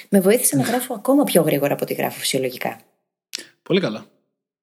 με 0.08 0.20
βοήθησε 0.20 0.56
να 0.56 0.62
γράφω 0.62 0.94
ακόμα 0.94 1.24
πιο 1.24 1.42
γρήγορα 1.42 1.72
από 1.72 1.82
ό,τι 1.82 1.94
γράφω 1.94 2.18
φυσιολογικά. 2.18 2.80
Πολύ 3.62 3.80
καλά. 3.80 4.06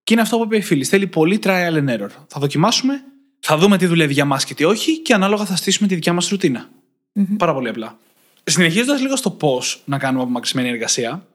Και 0.03 0.13
είναι 0.13 0.21
αυτό 0.21 0.38
που 0.38 0.43
είπε 0.43 0.58
η 0.58 0.62
φίλη. 0.62 0.84
Θέλει 0.84 1.08
πολύ 1.08 1.39
trial 1.43 1.73
and 1.73 1.89
error. 1.89 2.10
Θα 2.27 2.39
δοκιμάσουμε, 2.39 3.03
θα 3.39 3.58
δούμε 3.58 3.77
τι 3.77 3.86
δουλεύει 3.86 4.13
για 4.13 4.25
μας 4.25 4.45
και 4.45 4.53
τι 4.53 4.63
όχι, 4.63 4.99
και 4.99 5.13
ανάλογα 5.13 5.45
θα 5.45 5.56
στήσουμε 5.56 5.88
τη 5.88 5.95
δικιά 5.95 6.13
μας 6.13 6.27
ρουτίνα. 6.27 6.69
Mm-hmm. 7.15 7.36
Πάρα 7.38 7.53
πολύ 7.53 7.69
απλά. 7.69 7.97
Συνεχίζοντας 8.43 9.01
λίγο 9.01 9.15
στο 9.15 9.32
πώς 9.32 9.82
να 9.86 9.97
κάνουμε 9.97 10.23
απομακρυσμένη 10.23 10.69
εργασία, 10.69 11.25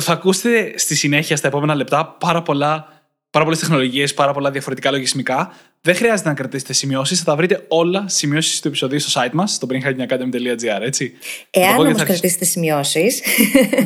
θα 0.00 0.12
ακούσετε 0.12 0.78
στη 0.78 0.94
συνέχεια, 0.94 1.36
στα 1.36 1.48
επόμενα 1.48 1.74
λεπτά, 1.74 2.06
πάρα, 2.06 2.42
πολλά, 2.42 2.93
πάρα 3.34 3.46
πολλές 3.46 3.60
τεχνολογίες, 3.60 4.14
πάρα 4.14 4.32
πολλά 4.32 4.50
διαφορετικά 4.50 4.90
λογισμικά. 4.90 5.54
Δεν 5.80 5.94
χρειάζεται 5.94 6.28
να 6.28 6.34
κρατήσετε 6.34 6.72
σημειώσεις, 6.72 7.18
θα 7.18 7.24
τα 7.24 7.36
βρείτε 7.36 7.64
όλα 7.68 8.04
σημειώσεις 8.08 8.60
του 8.60 8.68
επεισοδίου 8.68 9.00
στο 9.00 9.20
site 9.20 9.32
μας, 9.32 9.52
στο 9.52 9.66
brainhackingacademy.gr, 9.70 10.80
έτσι. 10.80 11.12
Εάν 11.50 11.78
όμως 11.78 11.98
θα... 11.98 12.04
κρατήσετε 12.04 12.44
σημειώσεις. 12.44 13.22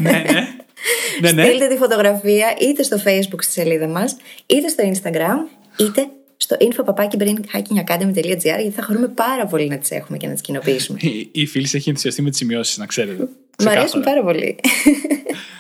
ναι, 0.01 0.11
ναι. 0.11 0.49
ναι, 1.21 1.33
ναι. 1.33 1.45
Στείλτε 1.45 1.67
τη 1.69 1.77
φωτογραφία 1.77 2.57
είτε 2.61 2.83
στο 2.83 2.97
facebook 2.97 3.43
στη 3.43 3.53
σελίδα 3.53 3.89
μας, 3.89 4.17
είτε 4.47 4.69
στο 4.69 4.93
instagram, 4.93 5.59
είτε 5.77 6.07
στο 6.37 6.57
info.brainhackingacademy.gr 6.61 8.39
γιατί 8.43 8.71
θα 8.71 8.83
χαρούμε 8.83 9.09
πάρα 9.09 9.47
πολύ 9.47 9.69
να 9.69 9.79
τις 9.79 9.91
έχουμε 9.91 10.19
και 10.19 10.27
να 10.27 10.33
τις 10.33 10.43
κοινοποιήσουμε. 10.43 10.99
Η, 11.03 11.29
η 11.33 11.47
φίλη 11.47 11.69
έχει 11.73 11.89
ενθουσιαστεί 11.89 12.23
με 12.23 12.29
τις 12.29 12.39
σημειώσεις, 12.39 12.77
να 12.77 12.87
ξέρετε. 12.87 13.29
Μ' 13.65 13.69
αρέσουν 13.69 14.03
πάρα 14.03 14.23
πολύ. 14.23 14.59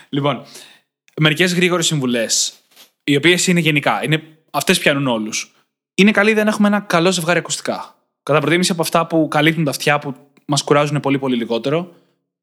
λοιπόν, 0.09 0.44
μερικές 1.20 1.55
γρήγορες 1.55 1.87
συμβουλές, 1.87 2.53
οι 3.09 3.16
οποίες 3.16 3.47
είναι 3.47 3.61
γενικά, 3.61 4.05
είναι, 4.05 4.23
αυτές 4.51 4.79
πιάνουν 4.79 5.07
όλους. 5.07 5.55
Είναι 5.94 6.11
καλή 6.11 6.31
ιδέα 6.31 6.44
να 6.44 6.51
έχουμε 6.51 6.68
ένα 6.68 6.81
καλό 6.81 7.12
ζευγάρι 7.12 7.38
ακουστικά. 7.38 7.94
Κατά 8.23 8.40
προτίμηση 8.40 8.73
από 8.73 8.83
αυτά 8.83 9.07
που 9.07 9.29
καλύπτουν 9.29 9.64
τα 9.64 9.71
αυτιά 9.71 9.99
που 9.99 10.14
μας 10.47 10.62
κουράζουν 10.62 11.01
πολύ 11.01 11.18
πολύ 11.18 11.37
λιγότερο. 11.37 11.94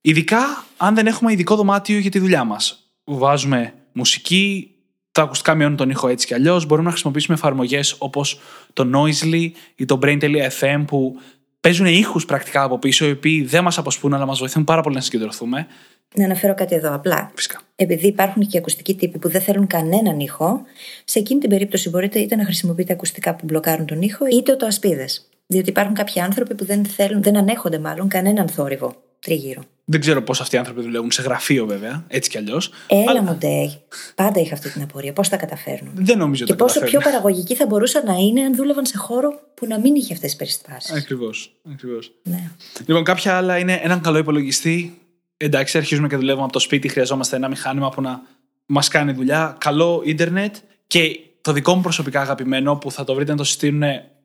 Ειδικά 0.02 0.66
αν 0.78 0.96
δεν 0.96 1.08
έχουμε 1.08 1.32
ειδικό 1.32 1.56
δωμάτιο 1.56 2.00
για 2.00 2.12
τη 2.12 2.20
δουλειά 2.20 2.44
μας. 2.44 2.90
Βάζουμε 3.04 3.74
μουσική, 3.92 4.76
τα 5.12 5.22
ακουστικά 5.22 5.56
μειώνουν 5.56 5.78
τον 5.78 5.90
ήχο 5.90 6.08
έτσι 6.08 6.28
κι 6.28 6.34
αλλιώς. 6.34 6.66
Μπορούμε 6.66 6.86
να 6.86 6.92
χρησιμοποιήσουμε 6.92 7.36
εφαρμογές 7.36 7.96
όπως 7.98 8.40
το 8.74 8.90
Noisely 8.94 9.52
ή 9.76 9.86
το 9.86 10.00
Brain.fm 10.02 10.84
που 10.88 11.20
παίζουν 11.60 11.86
ήχους 11.86 12.26
πρακτικά 12.26 12.64
από 12.64 12.80
πίσω, 12.80 13.08
οι 13.08 13.12
οποίοι 13.12 13.44
δεν 13.44 13.64
μας 13.64 13.78
αποσπούν, 13.78 14.14
αλλά 14.14 14.26
μας 14.26 14.40
βοηθούν 14.40 14.64
πάρα 14.64 14.82
πολύ 14.82 14.96
να 14.96 15.02
συγκεντρωθούμε. 15.02 15.68
Να 16.14 16.26
αναφέρω 16.26 16.54
κάτι 16.54 16.76
εδώ 16.76 16.94
απλά. 16.94 17.32
Φυσικά. 17.36 17.62
Επειδή 17.76 18.08
υπάρχουν 18.08 18.48
και 18.48 18.58
ακουστικοί 18.58 18.96
τύποι 18.96 19.18
που 19.18 19.30
δεν 19.30 19.42
θέλουν 19.42 19.68
κανέναν 19.68 20.20
ήχο, 20.20 20.62
σε 21.06 21.20
εκείνη 21.20 21.40
την 21.40 21.50
περίπτωση 21.50 21.90
μπορείτε 21.90 22.20
είτε 22.20 22.36
να 22.36 22.44
χρησιμοποιείτε 22.44 22.94
ακουστικά 22.94 23.36
που 23.36 23.46
μπλοκάρουν 23.46 23.86
τον 23.86 24.02
ήχο, 24.02 24.26
είτε 24.28 24.56
το 24.56 24.66
ασπίδες. 24.66 25.30
Διότι 25.48 25.70
υπάρχουν 25.70 25.96
κάποιοι 25.96 26.22
άνθρωποι 26.22 26.56
που 26.56 26.66
δεν 26.66 26.86
θέλουν, 26.86 27.24
δεν 27.24 27.38
ανέχονται 27.38 27.80
μάλλον 27.80 28.08
κανέναν 28.08 28.48
θόρυβο 28.48 28.96
τριγύρω. 29.26 29.62
Δεν 29.86 30.00
ξέρω 30.00 30.22
πώς 30.22 30.42
αυτοί 30.42 30.56
οι 30.56 30.60
άνθρωποι 30.60 30.82
δουλεύουν 30.82 31.12
σε 31.12 31.22
γραφείο, 31.22 31.66
βέβαια, 31.66 32.06
έτσι 32.08 32.30
κι 32.30 32.38
αλλιώς. 32.38 32.72
Έλα 32.88 33.04
αλλά... 33.08 33.22
μοντέ. 33.22 33.80
Πάντα 34.16 34.40
είχα 34.40 34.54
αυτή 34.54 34.70
την 34.70 34.82
απορία. 34.82 35.14
Πώς 35.14 35.30
τα 35.30 35.38
καταφέρνουν. 35.38 35.92
Δεν 35.96 36.18
νομίζω 36.18 36.44
ότι 36.44 36.52
Και 36.52 36.58
πόσο 36.58 36.80
πιο 36.80 37.00
παραγωγικοί 37.00 37.56
θα 37.56 37.66
μπορούσαν 37.66 38.06
να 38.06 38.14
είναι 38.14 38.42
αν 38.42 38.56
δούλευαν 38.56 38.86
σε 38.86 38.98
χώρο 38.98 39.40
που 39.54 39.66
να 39.68 39.80
μην 39.80 39.96
είχε 39.96 40.14
αυτές 40.14 40.30
τις 40.30 40.36
περιστάσεις. 40.36 40.92
Ακριβώς. 40.92 41.56
Ακριβώς. 41.72 42.12
Ναι. 42.24 42.52
Λοιπόν, 42.86 43.04
κάποια 43.04 43.38
άλλα 43.38 43.58
είναι 43.58 43.80
έναν 43.84 44.02
καλό 44.02 44.18
υπολογιστή. 44.18 45.00
Εντάξει, 45.38 45.78
αρχίζουμε 45.78 46.08
και 46.08 46.16
δουλεύουμε 46.16 46.44
από 46.44 46.54
το 46.54 46.60
σπίτι. 46.60 46.88
Χρειαζόμαστε 46.88 47.36
ένα 47.36 47.48
μηχάνημα 47.48 47.90
που 47.90 48.02
να 48.02 48.22
μας 48.66 48.88
κάνει 48.88 49.12
δουλειά. 49.12 49.56
Καλό 49.60 50.02
ίντερνετ 50.06 50.56
και 50.88 51.20
το 51.42 51.52
δικό 51.52 51.76
μου 51.76 51.82
προσωπικά 51.82 52.22
αγαπημένο 52.22 52.76
που 52.76 52.92
θα 52.92 53.04
το 53.04 53.14
βρείτε 53.14 53.32
να 53.32 53.38
το 53.38 53.44
συστήνουν 53.44 53.84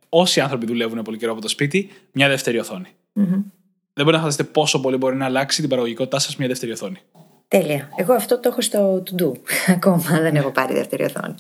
όσοι 0.08 0.40
άνθρωποι 0.40 0.66
δουλεύουν 0.66 1.02
πολύ 1.02 1.16
καιρό 1.16 1.32
από 1.32 1.40
το 1.40 1.48
σπίτι, 1.48 1.90
μια 2.12 2.28
δεύτερη 2.28 2.58
οθόνη. 2.58 2.88
Mm-hmm. 3.16 3.42
Δεν 3.92 4.04
μπορείτε 4.04 4.16
να 4.16 4.18
φανταστείτε 4.18 4.48
πόσο 4.52 4.80
πολύ 4.80 4.96
μπορεί 4.96 5.16
να 5.16 5.24
αλλάξει 5.24 5.60
την 5.60 5.68
παραγωγικότητά 5.68 6.18
σας 6.18 6.36
μια 6.36 6.48
δεύτερη 6.48 6.72
οθόνη. 6.72 6.98
Τέλεια. 7.48 7.88
Εγώ 7.96 8.14
αυτό 8.14 8.40
το 8.40 8.48
έχω 8.48 8.60
στο 8.60 9.02
to 9.06 9.22
do. 9.22 9.32
Ακόμα 9.76 10.18
δεν 10.20 10.36
έχω 10.36 10.50
πάρει 10.50 10.74
δεύτερη 10.74 11.04
οθόνη. 11.04 11.34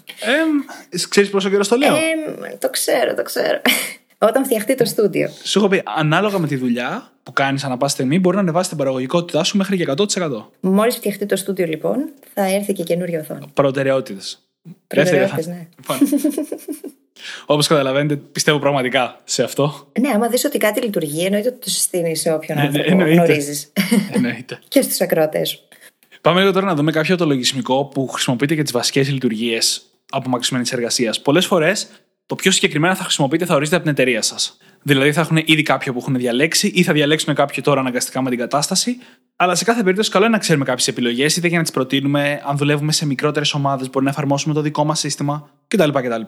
Ε, 0.90 0.98
Ξέρεις 1.08 1.30
πόσο 1.30 1.48
καιρό 1.48 1.66
το 1.66 1.76
λέω; 1.76 1.94
Ε, 1.94 2.56
το 2.58 2.70
ξέρω, 2.70 3.14
το 3.14 3.22
ξέρω. 3.22 3.60
Όταν 4.28 4.44
φτιαχτεί 4.44 4.74
το 4.74 4.84
στούντιο. 4.84 5.30
Σου 5.42 5.58
έχω 5.58 5.68
πει, 5.68 5.82
ανάλογα 5.84 6.38
με 6.38 6.46
τη 6.46 6.56
δουλειά 6.56 7.09
που 7.22 7.32
κάνεις 7.32 7.64
ανά 7.64 7.76
πάση 7.76 7.94
στιγμή, 7.94 8.18
μπορεί 8.18 8.36
να 8.36 8.42
ανεβάσει 8.42 8.68
την 8.68 8.78
παραγωγικότητά 8.78 9.44
σου 9.44 9.56
μέχρι 9.56 9.76
και 9.76 9.84
100%. 9.96 10.06
Μόλις 10.60 10.96
φτιαχτεί 10.96 11.26
το 11.26 11.36
στούντιο, 11.36 11.66
λοιπόν, 11.66 12.08
θα 12.34 12.42
έρθει 12.44 12.72
και 12.72 12.82
καινούργια 12.82 13.20
οθόνη. 13.20 13.46
Προτεραιότητες. 13.54 14.38
Προτεραιότητες, 14.86 15.46
ναι. 15.46 15.68
Λοιπόν. 15.76 15.98
Όπως 17.46 17.66
καταλαβαίνετε, 17.66 18.16
πιστεύω 18.16 18.58
πραγματικά 18.58 19.20
σε 19.24 19.42
αυτό. 19.42 19.88
Ναι, 20.00 20.08
άμα 20.08 20.28
δεις 20.28 20.44
ότι 20.44 20.58
κάτι 20.58 20.80
λειτουργεί, 20.80 21.24
εννοείται 21.24 21.48
ότι 21.48 21.58
το 21.58 21.70
συστήνει 21.70 22.16
σε 22.16 22.32
όποιον 22.32 22.58
ναι, 22.58 22.64
άνθρωπο 22.64 22.94
ναι, 22.94 23.12
γνωρίζεις. 23.12 23.72
Εννοείται. 24.14 24.58
και 24.68 24.82
στους 24.82 25.00
ακροατές 25.00 25.48
σου. 25.48 25.58
Πάμε 26.20 26.40
λίγο 26.40 26.52
τώρα 26.52 26.66
να 26.66 26.74
δούμε 26.74 26.92
κάποιο 26.92 27.16
το 27.16 27.26
λογισμικό 27.26 27.84
που 27.84 28.08
χρησιμοποιείται 28.08 28.54
για 28.54 28.62
τις 28.62 28.72
βασικές 28.72 29.10
λειτουργίες 29.10 29.82
απομακρυσμένης 30.10 30.72
εργασίας. 30.72 31.20
Πολλές 31.20 31.46
φορές 31.46 31.88
το 32.26 32.34
πιο 32.34 32.50
συγκεκριμένα 32.50 32.94
θα 32.94 33.02
χρησιμοποιείτε 33.02 33.44
θα 33.44 33.54
ορίζεται 33.54 33.76
από 33.76 33.84
την 33.84 33.92
εταιρεία 33.92 34.22
σας. 34.22 34.58
Δηλαδή 34.82 35.12
θα 35.12 35.20
έχουν 35.20 35.36
ήδη 35.44 35.62
κάποιο 35.62 35.92
που 35.92 35.98
έχουν 35.98 36.14
διαλέξει 36.14 36.72
ή 36.74 36.82
θα 36.82 36.92
διαλέξουν 36.92 37.34
κάποιο 37.34 37.62
τώρα 37.62 37.80
αναγκαστικά 37.80 38.22
με 38.22 38.30
την 38.30 38.38
κατάσταση. 38.38 38.96
Αλλά 39.36 39.54
σε 39.54 39.64
κάθε 39.64 39.82
περίπτωση, 39.82 40.10
καλό 40.10 40.24
είναι 40.24 40.34
να 40.34 40.40
ξέρουμε 40.40 40.64
κάποιες 40.64 40.88
επιλογές, 40.88 41.36
είτε 41.36 41.48
για 41.48 41.56
να 41.56 41.62
τις 41.62 41.72
προτείνουμε, 41.72 42.42
αν 42.44 42.56
δουλεύουμε 42.56 42.92
σε 42.92 43.06
μικρότερες 43.06 43.54
ομάδες, 43.54 43.90
μπορεί 43.90 44.04
να 44.04 44.10
εφαρμόσουμε 44.10 44.54
το 44.54 44.60
δικό 44.60 44.84
μας 44.84 44.98
σύστημα 44.98 45.50
κτλ. 45.68 45.90
κτλ. 45.90 46.20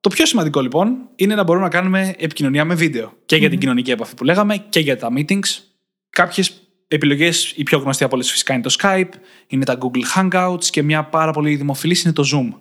Το 0.00 0.08
πιο 0.08 0.26
σημαντικό 0.26 0.60
λοιπόν 0.60 0.96
είναι 1.16 1.34
να 1.34 1.42
μπορούμε 1.42 1.64
να 1.64 1.70
κάνουμε 1.70 2.14
επικοινωνία 2.18 2.64
με 2.64 2.74
βίντεο. 2.74 3.12
Και 3.26 3.36
για 3.36 3.50
την 3.50 3.58
κοινωνική 3.58 3.90
επαφή 3.90 4.14
που 4.14 4.24
λέγαμε 4.24 4.56
και 4.68 4.80
για 4.80 4.96
τα 4.96 5.08
meetings. 5.16 5.58
Κάποιες 6.10 6.70
Επιλογές, 6.92 7.52
η 7.56 7.62
πιο 7.62 7.78
γνωστή 7.78 8.04
από 8.04 8.14
όλες 8.14 8.30
φυσικά 8.30 8.54
είναι 8.54 8.62
το 8.62 8.76
Skype, 8.80 9.08
είναι 9.46 9.64
τα 9.64 9.78
Google 9.80 10.02
Hangouts 10.16 10.64
και 10.64 10.82
μια 10.82 11.04
πάρα 11.04 11.32
πολύ 11.32 11.56
δημοφιλής 11.56 12.02
είναι 12.02 12.12
το 12.12 12.24
Zoom. 12.32 12.58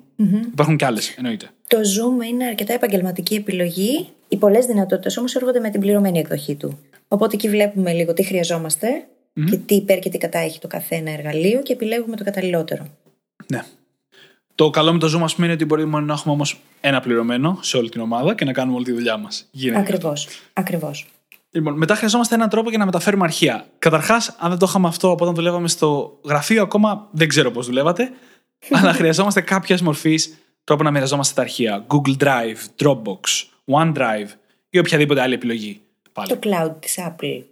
Υπάρχουν 0.51 0.77
και 0.77 0.85
άλλες, 0.85 1.09
εννοείται. 1.09 1.49
Το 1.67 1.77
Zoom 1.77 2.25
είναι 2.25 2.45
αρκετά 2.45 2.73
επαγγελματική 2.73 3.35
επιλογή. 3.35 4.07
Οι 4.30 4.38
πολλές 4.38 4.65
δυνατότητες 4.65 5.17
όμως 5.17 5.36
έρχονται 5.36 5.59
με 5.59 5.69
την 5.69 5.80
πληρωμένη 5.80 6.19
εκδοχή 6.19 6.55
του. 6.55 6.80
Οπότε 7.07 7.36
εκεί 7.36 7.49
βλέπουμε 7.49 7.93
λίγο 7.93 8.13
τι 8.13 8.23
χρειαζόμαστε 8.23 8.88
και 9.49 9.57
τι 9.57 9.75
υπέρ 9.75 9.99
και 9.99 10.09
τι 10.09 10.17
κατά 10.17 10.39
έχει 10.39 10.59
το 10.59 10.67
καθένα 10.67 11.11
εργαλείο 11.11 11.61
και 11.61 11.73
επιλέγουμε 11.73 12.15
το 12.15 12.23
καταλληλότερο. 12.23 12.86
Ναι. 13.47 13.63
Το 14.55 14.69
καλό 14.69 14.93
με 14.93 14.99
το 14.99 15.17
Zoom, 15.17 15.23
ας 15.23 15.34
πούμε, 15.34 15.45
είναι 15.45 15.55
ότι 15.55 15.65
μπορούμε 15.65 15.99
να 15.99 16.13
έχουμε 16.13 16.34
όμως 16.34 16.59
ένα 16.82 16.99
πληρωμένο 16.99 17.59
σε 17.61 17.77
όλη 17.77 17.89
την 17.89 18.01
ομάδα 18.01 18.36
και 18.36 18.45
να 18.45 18.51
κάνουμε 18.51 18.75
όλη 18.75 18.86
τη 18.86 18.91
δουλειά 18.91 19.17
μας. 19.17 19.49
Ακριβώς. 19.75 20.27
Ακριβώς. 20.53 21.07
Λοιπόν, 21.51 21.77
μετά 21.77 21.95
χρειαζόμαστε 21.95 22.36
έναν 22.36 22.49
τρόπο 22.49 22.69
για 22.69 22.77
να 22.77 22.86
μεταφέρουμε 22.86 23.23
αρχεία. 23.23 23.65
Καταρχάς, 23.80 24.36
αν 24.39 24.49
δεν 24.49 24.59
το 24.59 24.65
είχαμε 24.69 24.88
αυτό 24.88 25.11
από 25.11 25.23
όταν 25.23 25.36
δουλεύαμε 25.36 25.67
στο 25.67 26.19
γραφείο, 26.25 26.61
ακόμα 26.61 27.07
δεν 27.11 27.27
ξέρω 27.27 27.51
πώς 27.51 27.65
δουλεύατε. 27.65 28.11
αλλά 28.77 28.93
χρειαζόμαστε 28.93 29.41
κάποια 29.41 29.77
μορφής 29.84 30.38
τρόπο 30.63 30.84
να 30.84 30.91
μοιραζόμαστε 30.91 31.34
τα 31.36 31.41
αρχεία. 31.41 31.86
Google 31.88 32.23
Drive, 32.23 32.84
Dropbox, 32.84 33.48
OneDrive 33.72 34.28
ή 34.70 34.80
οποιαδήποτε 34.80 35.22
άλλη 35.22 35.34
επιλογή. 35.34 35.82
Πάλι. 36.13 36.28
Το 36.28 36.39
cloud 36.43 36.72
της 36.80 36.97
Apple. 36.99 37.43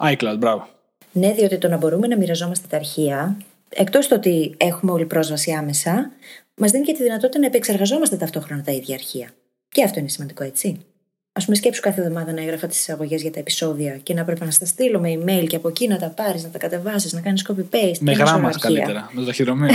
iCloud, 0.00 0.36
μπράβο. 0.38 0.68
Ναι, 1.12 1.32
διότι 1.32 1.58
το 1.58 1.68
να 1.68 1.76
μπορούμε 1.76 2.06
να 2.06 2.16
μοιραζόμαστε 2.16 2.66
τα 2.70 2.76
αρχεία, 2.76 3.36
εκτός 3.68 4.08
το 4.08 4.14
ότι 4.14 4.54
έχουμε 4.56 4.92
όλη 4.92 5.04
πρόσβαση 5.04 5.52
άμεσα, 5.52 6.10
μας 6.54 6.70
δίνει 6.70 6.84
και 6.84 6.92
τη 6.92 7.02
δυνατότητα 7.02 7.38
να 7.38 7.46
επεξεργαζόμαστε 7.46 8.16
ταυτόχρονα 8.16 8.62
τα 8.62 8.72
ίδια 8.72 8.94
αρχεία. 8.94 9.30
Και 9.68 9.84
αυτό 9.84 9.98
είναι 9.98 10.08
σημαντικό, 10.08 10.44
έτσι. 10.44 10.80
Α 11.32 11.44
πούμε, 11.44 11.56
σκέψου 11.56 11.80
κάθε 11.80 12.00
εβδομάδα 12.00 12.32
να 12.32 12.40
έγραφα 12.40 12.66
τις 12.66 12.78
εισαγωγές 12.78 13.22
για 13.22 13.30
τα 13.30 13.38
επεισόδια 13.38 13.96
και 13.96 14.14
να 14.14 14.24
πρέπει 14.24 14.44
να 14.44 14.50
στα 14.50 14.66
στείλω 14.66 15.00
με 15.00 15.18
email 15.18 15.46
και 15.46 15.56
από 15.56 15.68
εκεί 15.68 15.88
να 15.88 15.98
τα 15.98 16.08
πάρεις, 16.08 16.44
να 16.44 16.50
τα 16.50 16.58
κατεβάσεις, 16.58 17.12
να 17.12 17.20
κάνεις 17.20 17.46
copy-paste. 17.50 17.98
Με 18.00 18.12
γράμμα 18.12 18.50
καλύτερα, 18.58 19.10
με 19.12 19.20
το 19.20 19.26
ταχυδρομείο. 19.26 19.74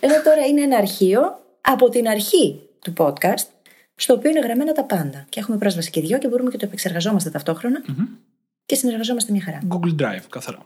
Εδώ 0.00 0.22
τώρα 0.24 0.46
είναι 0.50 0.62
ένα 0.62 0.76
αρχείο 0.76 1.20
από 1.60 1.88
την 1.88 2.08
αρχή 2.08 2.67
του 2.90 3.04
podcast, 3.04 3.46
στο 3.94 4.14
οποίο 4.14 4.30
είναι 4.30 4.40
γραμμένα 4.40 4.72
τα 4.72 4.84
πάντα. 4.84 5.26
Και 5.28 5.40
έχουμε 5.40 5.58
πρόσβαση 5.58 5.90
και 5.90 6.00
δυο 6.00 6.18
και 6.18 6.28
μπορούμε 6.28 6.50
και 6.50 6.56
το 6.56 6.64
επεξεργαζόμαστε 6.66 7.30
ταυτόχρονα 7.30 7.82
και 8.66 8.74
συνεργαζόμαστε 8.74 9.32
μια 9.32 9.42
χαρά. 9.42 9.60
Google 9.68 10.02
Drive, 10.02 10.22
καθαρά. 10.28 10.58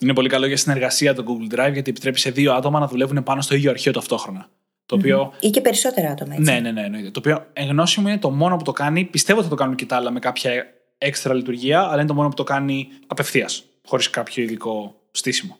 Είναι 0.00 0.14
πολύ 0.14 0.28
καλό 0.28 0.46
για 0.46 0.56
συνεργασία 0.56 1.14
το 1.14 1.24
Google 1.26 1.54
Drive 1.54 1.72
γιατί 1.72 1.90
επιτρέπει 1.90 2.18
σε 2.18 2.30
δύο 2.30 2.52
άτομα 2.52 2.78
να 2.80 2.86
δουλεύουν 2.86 3.22
πάνω 3.22 3.40
στο 3.40 3.54
ίδιο 3.54 3.70
αρχείο 3.70 3.92
ταυτόχρονα. 3.92 4.48
Το 4.86 4.94
οποίο... 4.94 5.32
Ή 5.40 5.50
και 5.50 5.60
περισσότερα 5.60 6.10
άτομα, 6.10 6.34
έτσι. 6.34 6.52
Ναι, 6.52 6.60
ναι, 6.60 6.70
ναι, 6.70 6.82
εννοείται. 6.84 7.10
Το 7.10 7.18
οποίο 7.18 7.46
εν 7.52 7.68
γνώση 7.68 8.00
μου 8.00 8.08
είναι 8.08 8.18
το 8.18 8.30
μόνο 8.30 8.56
που 8.56 8.64
το 8.64 8.72
κάνει. 8.72 9.04
Πιστεύω 9.04 9.38
ότι 9.38 9.48
θα 9.48 9.54
το 9.54 9.60
κάνουν 9.60 9.76
και 9.76 9.86
τα 9.86 9.96
άλλα 9.96 10.10
με 10.10 10.18
κάποια 10.18 10.66
έξτρα 10.98 11.34
λειτουργία, 11.34 11.80
αλλά 11.80 11.96
είναι 11.96 12.06
το 12.06 12.14
μόνο 12.14 12.28
που 12.28 12.34
το 12.34 12.44
κάνει 12.44 12.88
απευθείας, 13.06 13.64
χωρίς 13.86 14.10
κάποιο 14.10 14.42
ειδικό 14.42 15.00
στήσιμο. 15.10 15.58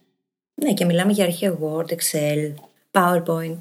Ναι, 0.55 0.73
και 0.73 0.85
μιλάμε 0.85 1.13
για 1.13 1.25
αρχεία 1.25 1.59
Word, 1.63 1.87
Excel, 1.87 2.55
PowerPoint. 2.91 3.57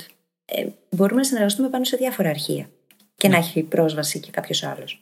Ε, 0.51 0.67
μπορούμε 0.89 1.21
να 1.21 1.27
συνεργαστούμε 1.27 1.69
πάνω 1.69 1.83
σε 1.83 1.97
διάφορα 1.97 2.29
αρχεία. 2.29 2.69
Και 3.15 3.27
να 3.27 3.37
έχει 3.37 3.63
πρόσβαση 3.63 4.19
και 4.19 4.31
κάποιος 4.31 4.63
άλλος. 4.63 4.97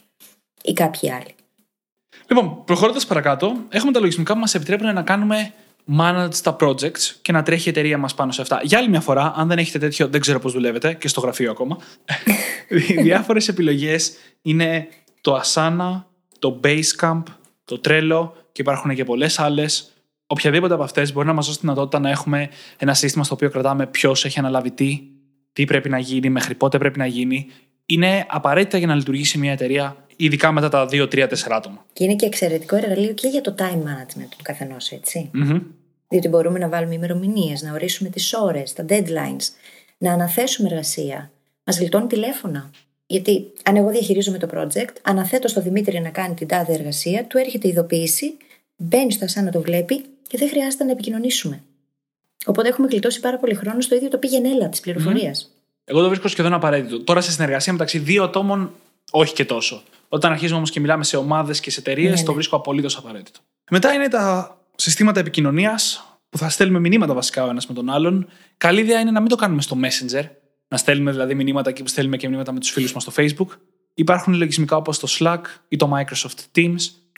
Ή 0.63 0.73
κάποιοι 0.73 1.11
άλλοι. 1.11 1.35
Λοιπόν, 2.27 2.63
προχωρώντας 2.65 3.05
παρακάτω, 3.05 3.55
έχουμε 3.69 3.91
τα 3.91 3.99
λογισμικά 3.99 4.33
που 4.33 4.39
μας 4.39 4.55
επιτρέπουν 4.55 4.93
να 4.93 5.01
κάνουμε 5.01 5.53
manage 5.97 6.35
τα 6.43 6.55
projects 6.59 6.99
και 7.21 7.31
να 7.31 7.43
τρέχει 7.43 7.67
η 7.67 7.71
εταιρεία 7.71 7.97
μας 7.97 8.13
πάνω 8.13 8.31
σε 8.31 8.41
αυτά. 8.41 8.59
Για 8.63 8.77
άλλη 8.77 8.89
μια 8.89 9.01
φορά, 9.01 9.33
αν 9.35 9.47
δεν 9.47 9.57
έχετε 9.57 9.79
τέτοιο, 9.79 10.07
δεν 10.07 10.21
ξέρω 10.21 10.39
πώς 10.39 10.53
δουλεύετε 10.53 10.93
και 10.93 11.07
στο 11.07 11.21
γραφείο 11.21 11.51
ακόμα. 11.51 11.77
Διάφορες 13.03 13.47
επιλογές 13.47 14.13
είναι 14.41 14.87
το 15.21 15.41
Asana, 15.43 16.03
το 16.39 16.59
Basecamp, 16.63 17.23
το 17.65 17.81
Trello 17.85 18.29
και 18.51 18.61
υπάρχουν 18.61 18.95
και 18.95 19.03
πολλές 19.03 19.39
άλλες. 19.39 19.91
Οποιαδήποτε 20.27 20.73
από 20.73 20.83
αυτές 20.83 21.13
μπορεί 21.13 21.27
να 21.27 21.33
μας 21.33 21.45
δώσει 21.45 21.57
τη 21.59 21.65
δυνατότητα 21.65 21.99
να 21.99 22.09
έχουμε 22.09 22.49
ένα 22.77 22.93
σύστημα 22.93 23.23
στο 23.23 23.33
οποίο 23.33 23.49
κρατάμε 23.49 23.87
ποιος 23.87 24.25
έχει 24.25 24.39
αναλάβει 24.39 24.71
τι, 24.71 25.01
τι 25.55 25.65
πρέπει 25.65 25.89
να 25.89 25.99
γίνει, 25.99 26.29
μέχρι 26.29 26.55
πότε 26.55 26.77
πρέπει 26.77 26.97
να 26.97 27.05
γίνει. 27.05 27.47
Είναι 27.85 28.25
απαραίτητα 28.27 28.77
για 28.77 28.87
να 28.87 28.95
λειτουργήσει 28.95 29.37
μια 29.37 29.51
εταιρεία, 29.51 30.05
ειδικά 30.15 30.51
μετά 30.51 30.69
τα 30.69 30.87
2-3-4 30.91 31.27
άτομα. 31.49 31.85
Και 31.93 32.03
είναι 32.03 32.15
και 32.15 32.25
εξαιρετικό 32.25 32.75
εργαλείο 32.75 33.13
και 33.13 33.27
για 33.27 33.41
το 33.41 33.55
time 33.57 33.63
management 33.63 34.27
του 34.29 34.43
καθενός, 34.43 34.91
έτσι. 34.91 35.31
Διότι 36.07 36.27
μπορούμε 36.27 36.59
να 36.59 36.69
βάλουμε 36.69 36.93
ημερομηνίες, 36.93 37.61
να 37.61 37.73
ορίσουμε 37.73 38.09
τις 38.09 38.33
ώρες, 38.33 38.73
τα 38.73 38.85
deadlines, 38.89 39.47
να 39.97 40.13
αναθέσουμε 40.13 40.69
εργασία. 40.69 41.31
Μας 41.63 41.77
γλιτώνει 41.79 42.07
τηλέφωνα. 42.07 42.69
Γιατί 43.07 43.45
αν 43.63 43.75
εγώ 43.75 43.89
διαχειρίζομαι 43.89 44.37
το 44.37 44.47
project, 44.53 44.95
αναθέτω 45.01 45.47
στο 45.47 45.61
Δημήτρη 45.61 45.99
να 45.99 46.09
κάνει 46.09 46.33
την 46.33 46.47
τάδε 46.47 46.73
εργασία, 46.73 47.25
του 47.25 47.37
έρχεται 47.37 47.67
η 47.67 47.69
ειδοποίηση, 47.69 48.37
μπαίνει 48.75 49.11
στο 49.11 49.27
σαν 49.27 49.43
να 49.43 49.51
το 49.51 49.61
βλέπει 49.61 50.01
και 50.27 50.37
δεν 50.37 50.49
χρειάζεται 50.49 50.83
να 50.83 50.91
επικοινωνήσουμε. 50.91 51.63
Οπότε 52.45 52.67
έχουμε 52.67 52.87
γλιτώσει 52.87 53.19
πάρα 53.19 53.37
πολύ 53.37 53.53
χρόνο 53.53 53.81
στο 53.81 53.95
ίδιο 53.95 54.09
το 54.09 54.17
πήγαινε 54.17 54.49
έλα 54.49 54.69
της 54.69 54.79
πληροφορίας. 54.79 55.49
Εγώ 55.83 56.01
το 56.01 56.07
βρίσκω 56.07 56.27
σχεδόν 56.27 56.53
απαραίτητο. 56.53 56.99
Τώρα 56.99 57.21
σε 57.21 57.31
συνεργασία 57.31 57.73
μεταξύ 57.73 57.97
δύο 57.99 58.23
ατόμων, 58.23 58.71
όχι 59.11 59.33
και 59.33 59.45
τόσο. 59.45 59.83
Όταν 60.09 60.31
αρχίζουμε 60.31 60.57
όμως 60.57 60.71
και 60.71 60.79
μιλάμε 60.79 61.03
σε 61.03 61.17
ομάδες 61.17 61.59
και 61.59 61.71
σε 61.71 61.79
εταιρείες, 61.79 62.11
Ναι, 62.19 62.23
το 62.25 62.29
ναι. 62.29 62.33
βρίσκω 62.35 62.55
απολύτως 62.55 62.97
απαραίτητο. 62.97 63.39
Μετά 63.69 63.93
είναι 63.93 64.07
τα 64.07 64.57
συστήματα 64.75 65.19
επικοινωνίας 65.19 66.03
που 66.29 66.37
θα 66.37 66.49
στέλνουμε 66.49 66.79
μηνύματα 66.79 67.13
βασικά 67.13 67.43
ο 67.45 67.49
ένας 67.49 67.67
με 67.67 67.73
τον 67.73 67.89
άλλον. 67.89 68.27
Καλή 68.57 68.81
ιδέα 68.81 68.99
είναι 68.99 69.11
να 69.11 69.19
μην 69.19 69.29
το 69.29 69.35
κάνουμε 69.35 69.61
στο 69.61 69.77
Messenger, 69.81 70.23
να 70.67 70.77
στέλνουμε 70.77 71.11
δηλαδή 71.11 71.35
μηνύματα 71.35 71.69
εκεί 71.69 71.81
που 71.83 71.89
στέλνουμε 71.89 72.17
και 72.17 72.27
μηνύματα 72.27 72.51
με 72.51 72.59
τους 72.59 72.69
φίλους 72.69 72.93
μας 72.93 73.03
στο 73.03 73.11
Facebook. 73.15 73.47
Υπάρχουν 73.93 74.33
λογισμικά 74.33 74.75
όπως 74.75 74.99
το 74.99 75.07
Slack 75.19 75.41
ή 75.67 75.75
το 75.75 75.91
Microsoft 75.95 76.57
Teams 76.57 76.75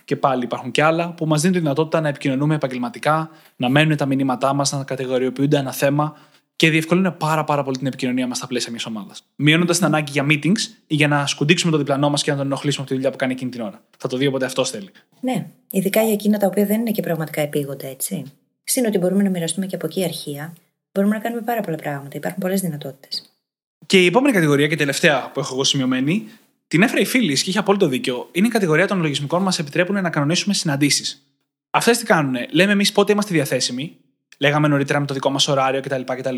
και 0.07 0.15
πάλι 0.15 0.43
υπάρχουν 0.43 0.71
και 0.71 0.83
άλλα 0.83 1.13
που 1.13 1.25
μας 1.25 1.41
δίνουν 1.41 1.55
τη 1.55 1.61
δυνατότητα 1.61 2.01
να 2.01 2.07
επικοινωνούμε 2.07 2.55
επαγγελματικά, 2.55 3.29
να 3.55 3.69
μένουν 3.69 3.97
τα 3.97 4.05
μηνύματά 4.05 4.53
μας, 4.53 4.71
να 4.71 4.83
κατηγοριοποιούνται 4.83 5.57
ένα 5.57 5.71
θέμα 5.71 6.15
και 6.55 6.69
διευκολύνουν 6.69 7.17
πάρα, 7.17 7.43
πάρα 7.43 7.63
πολύ 7.63 7.77
την 7.77 7.87
επικοινωνία 7.87 8.27
μας 8.27 8.37
στα 8.37 8.47
πλαίσια 8.47 8.71
μιας 8.71 8.85
ομάδας. 8.85 9.23
Μειώνοντας 9.35 9.77
την 9.77 9.85
ανάγκη 9.85 10.11
για 10.11 10.25
meetings 10.29 10.59
ή 10.87 10.95
για 10.95 11.07
να 11.07 11.27
σκουντίξουμε 11.27 11.71
το 11.71 11.77
διπλανό 11.77 12.09
μας 12.09 12.23
και 12.23 12.31
να 12.31 12.37
τον 12.37 12.45
ενοχλήσουμε 12.45 12.81
από 12.81 12.89
τη 12.89 12.95
δουλειά 12.95 13.11
που 13.11 13.17
κάνει 13.17 13.33
εκείνη 13.33 13.51
την 13.51 13.61
ώρα. 13.61 13.81
Θα 13.97 14.07
το 14.07 14.17
δει 14.17 14.27
όποτε 14.27 14.45
αυτός 14.45 14.69
θέλει. 14.69 14.89
Ναι, 15.19 15.47
ειδικά 15.71 16.01
για 16.03 16.13
εκείνα 16.13 16.37
τα 16.37 16.47
οποία 16.47 16.65
δεν 16.65 16.79
είναι 16.79 16.91
και 16.91 17.01
πραγματικά 17.01 17.41
επίγοντα, 17.41 17.87
έτσι. 17.87 18.23
Συν 18.63 18.85
ότι 18.85 18.97
μπορούμε 18.97 19.23
να 19.23 19.29
μοιραστούμε 19.29 19.65
και 19.65 19.75
από 19.75 19.85
εκεί 19.85 20.03
αρχεία, 20.03 20.53
μπορούμε 20.91 21.15
να 21.15 21.21
κάνουμε 21.21 21.41
πάρα 21.41 21.61
πολλά 21.61 21.77
πράγματα. 21.77 22.17
Υπάρχουν 22.17 22.41
πολλές 22.41 22.61
δυνατότητες. 22.61 23.37
Και 23.85 24.03
η 24.03 24.05
επόμενη 24.05 24.33
κατηγορία 24.33 24.67
και 24.67 24.75
τελευταία 24.75 25.31
που 25.33 25.39
έχω 25.39 25.53
εγώ 25.53 25.63
σημειωμένη, 25.63 26.27
την 26.67 26.81
έφερε 26.81 27.01
η 27.01 27.05
φίλη 27.05 27.33
και 27.33 27.49
είχε 27.49 27.59
απόλυτο 27.59 27.87
δίκιο. 27.87 28.29
Είναι 28.31 28.47
η 28.47 28.49
κατηγορία 28.49 28.87
των 28.87 29.01
λογισμικών 29.01 29.39
που 29.39 29.45
μας 29.45 29.59
επιτρέπουν 29.59 30.01
να 30.01 30.09
κανονίσουμε 30.09 30.53
συναντήσεις. 30.53 31.27
Αυτές 31.69 31.97
τι 31.97 32.05
κάνουν. 32.05 32.35
Λέμε 32.51 32.71
εμείς 32.71 32.91
πότε 32.91 33.11
είμαστε 33.11 33.33
διαθέσιμοι. 33.33 33.97
Λέγαμε 34.39 34.67
νωρίτερα 34.67 34.99
με 34.99 35.05
το 35.05 35.13
δικό 35.13 35.29
μας 35.29 35.47
ωράριο 35.47 35.81
κτλ. 35.81 36.01
κτλ. 36.05 36.35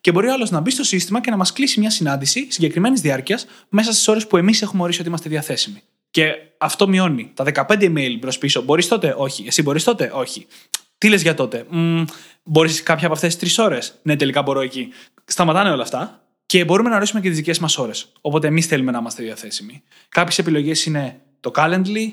Και 0.00 0.12
μπορεί 0.12 0.26
ο 0.26 0.32
άλλος 0.32 0.50
να 0.50 0.60
μπει 0.60 0.70
στο 0.70 0.84
σύστημα 0.84 1.20
και 1.20 1.30
να 1.30 1.36
μας 1.36 1.52
κλείσει 1.52 1.80
μια 1.80 1.90
συνάντηση 1.90 2.46
συγκεκριμένης 2.50 3.00
διάρκειας 3.00 3.46
μέσα 3.68 3.92
στις 3.92 4.08
ώρες 4.08 4.26
που 4.26 4.36
εμείς 4.36 4.62
έχουμε 4.62 4.82
ορίσει 4.82 5.00
ότι 5.00 5.08
είμαστε 5.08 5.28
διαθέσιμοι. 5.28 5.82
Και 6.10 6.32
αυτό 6.58 6.88
μειώνει 6.88 7.30
τα 7.34 7.44
15 7.44 7.64
email 7.68 8.16
μπρος 8.20 8.38
πίσω. 8.38 8.62
Μπορείς 8.62 8.88
τότε, 8.88 9.14
όχι. 9.16 9.44
Εσύ 9.46 9.62
μπορείς 9.62 9.84
τότε, 9.84 10.10
όχι. 10.14 10.46
Τι 10.98 11.08
λες 11.08 11.22
για 11.22 11.34
τότε, 11.34 11.66
Μπορείς 12.42 12.82
κάποια 12.82 13.06
από 13.06 13.14
αυτές 13.14 13.30
τις 13.30 13.40
τρεις 13.40 13.58
ώρες; 13.58 13.94
Ναι, 14.02 14.16
τελικά 14.16 14.42
μπορώ 14.42 14.60
εκεί. 14.60 14.88
Σταματάνε 15.24 15.70
όλα 15.70 15.82
αυτά 15.82 16.20
και 16.50 16.64
μπορούμε 16.64 16.88
να 16.88 16.96
ορίσουμε 16.96 17.20
και 17.20 17.28
τις 17.28 17.36
δικές 17.36 17.58
μας 17.58 17.78
ώρες. 17.78 18.12
Οπότε 18.20 18.46
εμείς 18.46 18.66
θέλουμε 18.66 18.90
να 18.90 18.98
είμαστε 18.98 19.22
διαθέσιμοι. 19.22 19.82
Κάποιες 20.08 20.38
επιλογές 20.38 20.84
είναι 20.84 21.20
το 21.40 21.50
Calendly, 21.54 22.08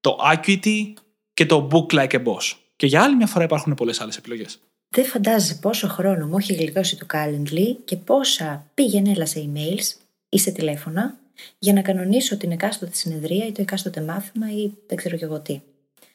το 0.00 0.18
Acuity 0.32 0.92
και 1.34 1.46
το 1.46 1.68
Book 1.72 1.94
Like 1.94 2.10
a 2.10 2.22
Boss. 2.24 2.56
Και 2.76 2.86
για 2.86 3.02
άλλη 3.02 3.16
μια 3.16 3.26
φορά 3.26 3.44
υπάρχουν 3.44 3.74
πολλές 3.74 4.00
άλλες 4.00 4.16
επιλογές. 4.16 4.60
Δεν 4.88 5.04
φαντάζεσαι 5.04 5.54
πόσο 5.54 5.88
χρόνο 5.88 6.26
μου 6.26 6.38
έχει 6.38 6.54
γλιτώσει 6.54 6.96
το 6.96 7.06
Calendly 7.12 7.76
και 7.84 7.96
πόσα 7.96 8.66
πήγαινε 8.74 9.10
έλα 9.10 9.26
σε 9.26 9.50
emails 9.52 10.00
ή 10.28 10.38
σε 10.38 10.50
τηλέφωνα 10.50 11.18
για 11.58 11.72
να 11.72 11.82
κανονίσω 11.82 12.36
την 12.36 12.50
εκάστοτε 12.50 12.94
συνεδρία 12.94 13.46
ή 13.46 13.52
το 13.52 13.62
εκάστοτε 13.62 14.00
μάθημα 14.00 14.52
ή 14.52 14.70
δεν 14.86 14.96
ξέρω 14.96 15.16
και 15.16 15.24
εγώ 15.24 15.40
τι. 15.40 15.60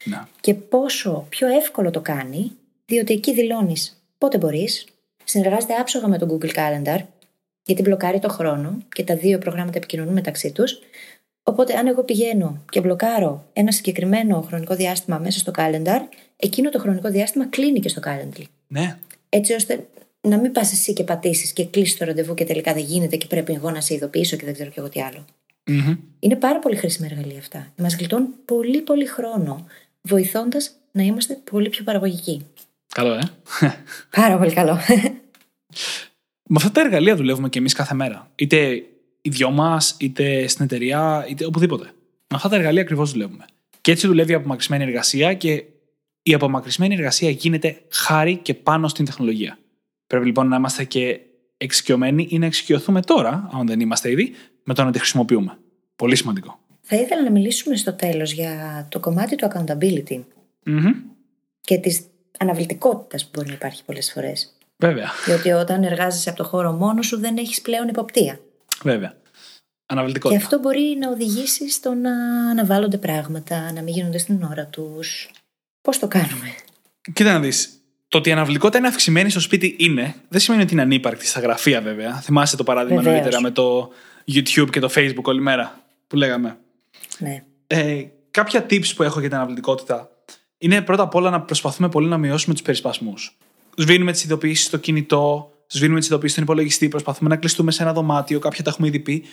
Να. 0.04 0.30
Και 0.42 0.54
πόσο 0.54 1.26
πιο 1.30 1.48
εύκολο 1.48 1.92
το 1.92 2.02
κάνει, 2.02 2.52
διότι 2.86 3.14
εκεί 3.14 3.34
δηλώνεις 3.34 4.02
πότε 4.18 4.38
μπορείς, 4.38 4.86
συνεργάζεται 5.24 5.74
άψογα 5.74 6.08
με 6.08 6.18
το 6.18 6.28
Google 6.32 6.54
Calendar, 6.54 7.00
γιατί 7.66 7.82
μπλοκάρει 7.82 8.20
το 8.20 8.30
χρόνο 8.30 8.78
και 8.94 9.04
τα 9.04 9.16
δύο 9.16 9.38
προγράμματα 9.38 9.78
επικοινωνούν 9.78 10.14
μεταξύ 10.14 10.52
τους. 10.52 10.80
Οπότε, 11.44 11.74
αν 11.74 11.88
εγώ 11.88 12.04
πηγαίνω 12.04 12.64
και 12.72 12.80
μπλοκάρω 12.82 13.46
ένα 13.54 13.72
συγκεκριμένο 13.72 14.42
χρονικό 14.42 14.76
διάστημα 14.76 15.18
μέσα 15.18 15.40
στο 15.40 15.52
calendar, 15.56 16.00
εκείνο 16.38 16.70
το 16.70 16.80
χρονικό 16.80 17.10
διάστημα 17.10 17.46
κλείνει 17.48 17.80
και 17.80 17.90
στο 17.90 18.02
calendar. 18.06 18.44
Ναι. 18.68 18.98
Έτσι 19.30 19.54
ώστε 19.54 19.88
να 20.22 20.38
μην 20.38 20.52
πας 20.52 20.72
εσύ 20.72 20.94
και 20.94 21.04
πατήσεις 21.04 21.54
και 21.54 21.66
κλείσεις 21.66 21.98
το 21.98 22.06
ραντεβού 22.06 22.34
και 22.34 22.46
τελικά 22.46 22.74
δεν 22.74 22.84
γίνεται 22.84 23.16
και 23.16 23.28
πρέπει 23.28 23.54
εγώ 23.54 23.72
να 23.72 23.82
σε 23.82 23.94
ειδοποιήσω 23.94 24.36
και 24.38 24.46
δεν 24.46 24.54
ξέρω 24.54 24.70
και 24.70 24.80
εγώ 24.80 24.90
τι 24.90 25.02
άλλο. 25.02 25.26
Μμμ. 25.66 25.98
Είναι 26.20 26.36
πάρα 26.36 26.60
πολύ 26.60 26.76
χρήσιμα 26.76 27.08
εργαλεία 27.12 27.40
αυτά. 27.40 27.72
Μας 27.78 27.96
γλιτώνουν 27.96 28.30
πολύ 28.46 28.82
πολύ 28.82 29.06
χρόνο, 29.06 29.66
βοηθώντας 30.02 30.72
να 30.92 31.04
είμαστε 31.04 31.38
πολύ 31.52 31.70
πιο 31.70 31.84
παραγωγικοί. 31.84 32.46
Καλό, 32.88 33.14
ε. 33.14 33.22
Πάρα 34.16 34.38
πολύ 34.38 34.54
καλό. 34.54 34.78
Με 36.48 36.56
αυτά 36.58 36.72
τα 36.72 36.82
εργαλεία 36.82 37.16
δουλεύουμε 37.16 37.50
και 37.50 37.60
εμείς 37.60 37.74
κάθε 37.74 37.96
μέρα. 37.96 38.32
Είτε 38.36 38.84
οι 39.22 39.30
δυο 39.30 39.52
μας, 39.52 39.96
είτε 40.00 40.48
στην 40.48 40.66
εταιρεία, 40.66 41.26
είτε 41.30 41.46
οπουδήποτε. 41.46 41.84
Με 42.28 42.36
αυτά 42.36 42.50
τα 42.50 42.56
εργαλεία 42.56 42.82
ακριβώς 42.82 43.12
δουλεύουμε. 43.12 43.46
Και 43.82 43.92
έτσι 43.92 44.08
δουλεύει 44.08 44.32
η 44.32 44.36
απομακρυσμένη 44.36 44.84
εργασία 44.84 45.34
και 45.34 45.64
η 46.24 46.34
απομακρυσμένη 46.34 46.96
εργασία 46.96 47.30
γίνεται 47.30 47.82
χάρη 47.92 48.36
και 48.36 48.54
πάνω 48.54 48.88
στην 48.88 49.06
τεχνολογία. 49.06 49.58
Πρέπει 50.08 50.26
λοιπόν 50.26 50.48
να 50.48 50.56
είμαστε 50.56 50.84
και 50.84 51.20
εξοικειωμένοι 51.58 52.28
ή 52.30 52.38
να 52.40 52.46
εξοικειωθούμε 52.46 53.02
τώρα, 53.02 53.50
αν 53.54 53.68
δεν 53.68 53.80
είμαστε 53.80 54.12
ήδη, 54.12 54.32
με 54.64 54.74
το 54.74 54.84
να 54.84 54.92
τη 54.92 55.00
χρησιμοποιούμε. 55.00 55.58
Πολύ 55.96 56.16
σημαντικό. 56.16 56.60
Θα 56.82 56.96
ήθελα 56.96 57.24
να 57.24 57.32
μιλήσουμε 57.32 57.76
στο 57.76 57.94
τέλος 57.94 58.32
για 58.32 58.88
το 58.92 59.00
κομμάτι 59.00 59.36
του 59.36 59.48
accountability 59.52 60.24
mm 60.66 60.94
και 61.62 61.78
της 61.78 62.02
αναβλητικότητας 62.40 63.24
που 63.24 63.30
μπορεί 63.34 63.48
να 63.48 63.54
υπάρχει 63.54 63.86
πολλές 63.86 64.12
φορές. 64.12 64.55
Βέβαια. 64.78 65.12
Διότι 65.26 65.52
όταν 65.52 65.84
εργάζεσαι 65.84 66.30
από 66.30 66.38
το 66.38 66.44
χώρο 66.44 66.72
μόνο 66.72 67.02
σου 67.02 67.20
δεν 67.20 67.38
έχεις 67.38 67.62
πλέον 67.62 67.88
υποπτία. 67.88 68.40
Βέβαια. 68.84 69.10
Και 69.10 69.94
Αναβλητικότητα. 69.94 70.42
αυτό 70.42 70.60
μπορεί 70.60 70.98
να 71.00 71.10
οδηγήσει 71.10 71.70
στο 71.70 71.94
να 71.94 72.12
αναβάλλονται 72.50 72.98
πράγματα, 72.98 73.72
να 73.72 73.82
μην 73.82 73.94
γίνονται 73.94 74.18
στην 74.18 74.44
ώρα 74.44 74.66
τους. 74.66 75.30
Πώς 75.82 76.00
το 76.00 76.08
κάνουμε; 76.08 76.56
Κοίτα 77.14 77.34
να 77.34 77.40
δεις. 77.40 77.70
Το 78.08 78.18
ότι 78.18 78.30
η 78.30 78.32
αναβλητικότητα 78.32 78.78
είναι 78.80 78.88
αυξημένη 78.88 79.30
στο 79.30 79.40
σπίτι 79.40 79.76
είναι, 79.80 80.16
δεν 80.28 80.40
σημαίνει 80.40 80.64
ότι 80.64 80.74
είναι 80.74 80.82
ανύπαρκτη 80.82 81.28
στα 81.28 81.40
γραφεία 81.40 81.82
βέβαια. 81.82 82.14
Θυμάσαι 82.14 82.56
το 82.56 82.64
παράδειγμα 82.64 83.02
Βεβαίως. 83.02 83.20
νωρίτερα 83.20 83.42
με 83.42 83.52
το 83.52 83.92
YouTube 84.34 84.70
και 84.72 84.80
το 84.80 84.90
Facebook 84.96 85.24
όλη 85.24 85.42
μέρα 85.42 85.80
που 86.08 86.16
λέγαμε. 86.16 86.58
Ναι. 87.18 87.44
Ε, 87.68 88.04
κάποια 88.32 88.66
tips 88.70 88.96
που 88.96 89.04
έχω 89.04 89.20
για 89.20 89.30
την 89.30 89.38
αναβλητικότητα 89.38 90.10
είναι 90.58 90.82
πρώτα 90.82 91.04
απ' 91.04 91.16
όλα 91.16 91.30
να 91.30 91.42
προσπαθούμε 91.42 91.90
πολύ 91.90 92.08
να 92.08 92.18
μειώσουμε 92.18 92.54
τους 92.54 92.64
περισπασμούς. 92.64 93.38
Σβήνουμε 93.76 94.12
τις 94.12 94.24
ειδοποιήσεις 94.24 94.66
στο 94.66 94.78
κινητό, 94.78 95.52
σβήνουμε 95.68 96.00
τις 96.00 96.08
ειδοποιήσεις 96.08 96.32
στον 96.32 96.44
υπολογιστή, 96.44 96.88
προσπαθούμε 96.88 97.30
να 97.30 97.36
κλειστούμε 97.36 97.72
σε 97.72 97.84
ένα 97.84 97.94
δωμάτιο, 97.94 98.40
κάποια 98.40 98.64
τα 98.64 98.70
έχουμε 98.70 98.88
ήδη 98.88 99.00
πει. 99.00 99.24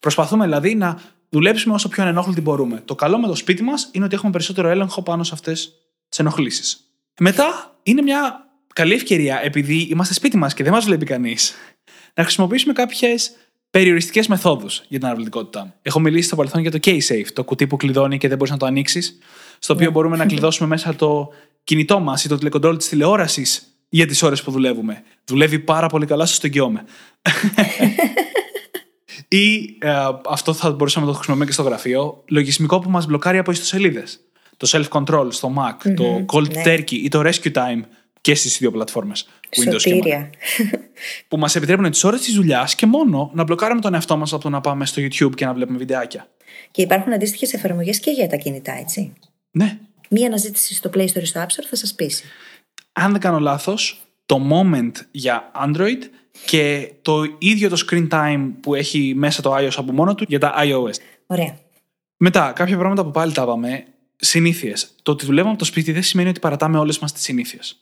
Προσπαθούμε 0.00 0.44
δηλαδή 0.44 0.74
να 0.74 1.00
δουλέψουμε 1.28 1.74
όσο 1.74 1.88
πιο 1.88 2.02
ανενόχλητοι 2.02 2.40
μπορούμε. 2.40 2.82
Το 2.84 2.94
καλό 2.94 3.18
με 3.18 3.26
το 3.26 3.34
σπίτι 3.34 3.62
μας 3.62 3.88
είναι 3.92 4.04
ότι 4.04 4.14
έχουμε 4.14 4.30
περισσότερο 4.30 4.68
έλεγχο 4.68 5.02
πάνω 5.02 5.22
σε 5.22 5.30
αυτές 5.34 5.72
τις 6.08 6.18
ενοχλήσεις. 6.18 6.80
Μετά 7.20 7.76
είναι 7.82 8.02
μια 8.02 8.48
καλή 8.74 8.94
ευκαιρία, 8.94 9.40
επειδή 9.44 9.76
είμαστε 9.80 10.14
σπίτι 10.14 10.36
μας 10.36 10.54
και 10.54 10.62
δεν 10.62 10.72
μας 10.72 10.84
βλέπει 10.84 11.04
κανείς, 11.04 11.54
να 12.14 12.22
χρησιμοποιήσουμε 12.22 12.72
κάποιες 12.72 13.30
περιοριστικές 13.70 14.26
μεθόδους 14.26 14.82
για 14.88 14.98
την 14.98 15.06
αναβλητικότητα. 15.06 15.74
Έχω 15.82 16.00
μιλήσει 16.00 16.26
στο 16.26 16.36
παρελθόν 16.36 16.60
για 16.60 16.70
το 16.70 16.78
K-Safe, 16.84 17.26
το 17.32 17.44
κουτί 17.44 17.66
που 17.66 17.76
κλειδώνει 17.76 18.18
και 18.18 18.28
δεν 18.28 18.36
μπορείς 18.36 18.52
να 18.52 18.58
το 18.58 18.66
ανοίξεις, 18.66 19.18
στο 19.58 19.74
οποίο 19.74 19.90
μπορούμε 19.90 20.16
να 20.16 20.26
κλειδώσουμε 20.26 20.68
μέσα 20.68 20.94
το 20.94 21.28
κινητό 21.64 22.00
μας 22.00 22.24
ή 22.24 22.28
το 22.28 22.36
τηλεκοντρόλ 22.36 22.76
της 22.76 22.88
τηλεόρασης 22.88 23.77
για 23.88 24.06
τις 24.06 24.22
ώρες 24.22 24.42
που 24.42 24.50
δουλεύουμε. 24.50 25.02
Δουλεύει 25.24 25.58
πάρα 25.58 25.86
πολύ 25.86 26.06
καλά, 26.06 26.26
σας 26.26 26.38
το 26.38 26.46
εγγυώμαι. 26.46 26.84
Ή 29.28 29.76
ε, 29.78 29.92
αυτό 30.28 30.52
θα 30.52 30.70
μπορούσαμε 30.70 31.06
να 31.06 31.12
το 31.12 31.16
χρησιμοποιούμε 31.16 31.50
και 31.50 31.52
στο 31.52 31.62
γραφείο, 31.62 32.24
λογισμικό 32.28 32.78
που 32.78 32.90
μας 32.90 33.06
μπλοκάρει 33.06 33.38
από 33.38 33.50
ιστοσελίδες. 33.50 34.20
Το 34.56 34.68
self-control 34.72 35.26
στο 35.28 35.52
Mac, 35.58 35.92
το 35.96 36.24
Cold 36.32 36.50
ναι. 36.52 36.62
Turkey 36.64 36.92
ή 36.92 37.08
το 37.08 37.20
Rescue 37.20 37.52
Time 37.52 37.80
και 38.20 38.34
στις 38.34 38.58
δύο 38.58 38.70
πλατφόρμες. 38.70 39.28
Windows 39.48 39.62
και 39.62 39.70
Mac. 39.70 39.80
Σωτήρια. 39.80 40.30
Που 41.28 41.38
μας 41.38 41.56
επιτρέπουν 41.56 41.90
τις 41.90 42.04
ώρες 42.04 42.20
της 42.20 42.34
δουλειάς 42.34 42.74
και 42.74 42.86
μόνο 42.86 43.30
να 43.34 43.42
μπλοκάρουμε 43.42 43.80
τον 43.80 43.94
εαυτό 43.94 44.16
μας 44.16 44.32
από 44.32 44.42
το 44.42 44.48
να 44.48 44.60
πάμε 44.60 44.86
στο 44.86 45.02
YouTube 45.02 45.34
και 45.34 45.44
να 45.44 45.52
βλέπουμε 45.54 45.78
βιντεάκια. 45.78 46.28
και 46.70 46.82
υπάρχουν 46.82 47.12
αντίστοιχες 47.12 47.52
εφαρμογές 47.52 48.00
και 48.00 48.10
για 48.10 48.28
τα 48.28 48.36
κινητά, 48.36 48.72
έτσι. 48.72 49.12
Ναι. 49.50 49.78
Μία 50.08 50.26
αναζήτηση 50.26 50.74
στο 50.74 50.90
Play 50.94 51.06
Store 51.06 51.22
ή 51.22 51.24
στο 51.24 51.40
App 51.40 51.44
Store 51.46 51.66
θα 51.68 51.76
σας 51.76 51.94
πείσει. 51.94 52.24
Αν 53.00 53.12
δεν 53.12 53.20
κάνω 53.20 53.38
λάθος, 53.38 54.00
το 54.26 54.40
Moment 54.50 54.92
για 55.10 55.50
Android 55.64 55.98
και 56.44 56.92
το 57.02 57.24
ίδιο 57.38 57.68
το 57.68 57.84
screen 57.86 58.08
time 58.08 58.50
που 58.60 58.74
έχει 58.74 59.12
μέσα 59.16 59.42
το 59.42 59.56
iOS 59.56 59.72
από 59.76 59.92
μόνο 59.92 60.14
του 60.14 60.24
για 60.28 60.38
τα 60.38 60.54
iOS. 60.56 60.94
Ωραία. 61.26 61.58
Μετά, 62.16 62.52
κάποια 62.54 62.76
πράγματα 62.76 63.04
που 63.04 63.10
πάλι 63.10 63.32
τα 63.32 63.42
είπαμε. 63.42 63.84
Συνήθειες. 64.16 64.94
Το 65.02 65.12
ότι 65.12 65.24
δουλεύουμε 65.24 65.50
από 65.50 65.58
το 65.58 65.64
σπίτι 65.64 65.92
δεν 65.92 66.02
σημαίνει 66.02 66.28
ότι 66.28 66.40
παρατάμε 66.40 66.78
όλες 66.78 66.98
μας 66.98 67.12
τις 67.12 67.22
συνήθειες. 67.22 67.76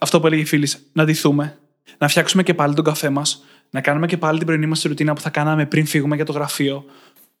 Αυτό 0.00 0.20
που 0.20 0.26
έλεγε 0.26 0.42
η 0.42 0.44
φίλης, 0.44 0.90
να 0.92 1.04
ντυθούμε, 1.04 1.58
να 1.98 2.08
φτιάξουμε 2.08 2.42
και 2.42 2.54
πάλι 2.54 2.74
τον 2.74 2.84
καφέ 2.84 3.10
μας, 3.10 3.44
να 3.70 3.80
κάνουμε 3.80 4.06
και 4.06 4.16
πάλι 4.16 4.38
την 4.38 4.46
πρωινή 4.46 4.66
μας 4.66 4.82
ρουτίνα 4.82 5.12
που 5.12 5.20
θα 5.20 5.30
κάναμε 5.30 5.66
πριν 5.66 5.86
φύγουμε 5.86 6.16
για 6.16 6.24
το 6.24 6.32
γραφείο, 6.32 6.84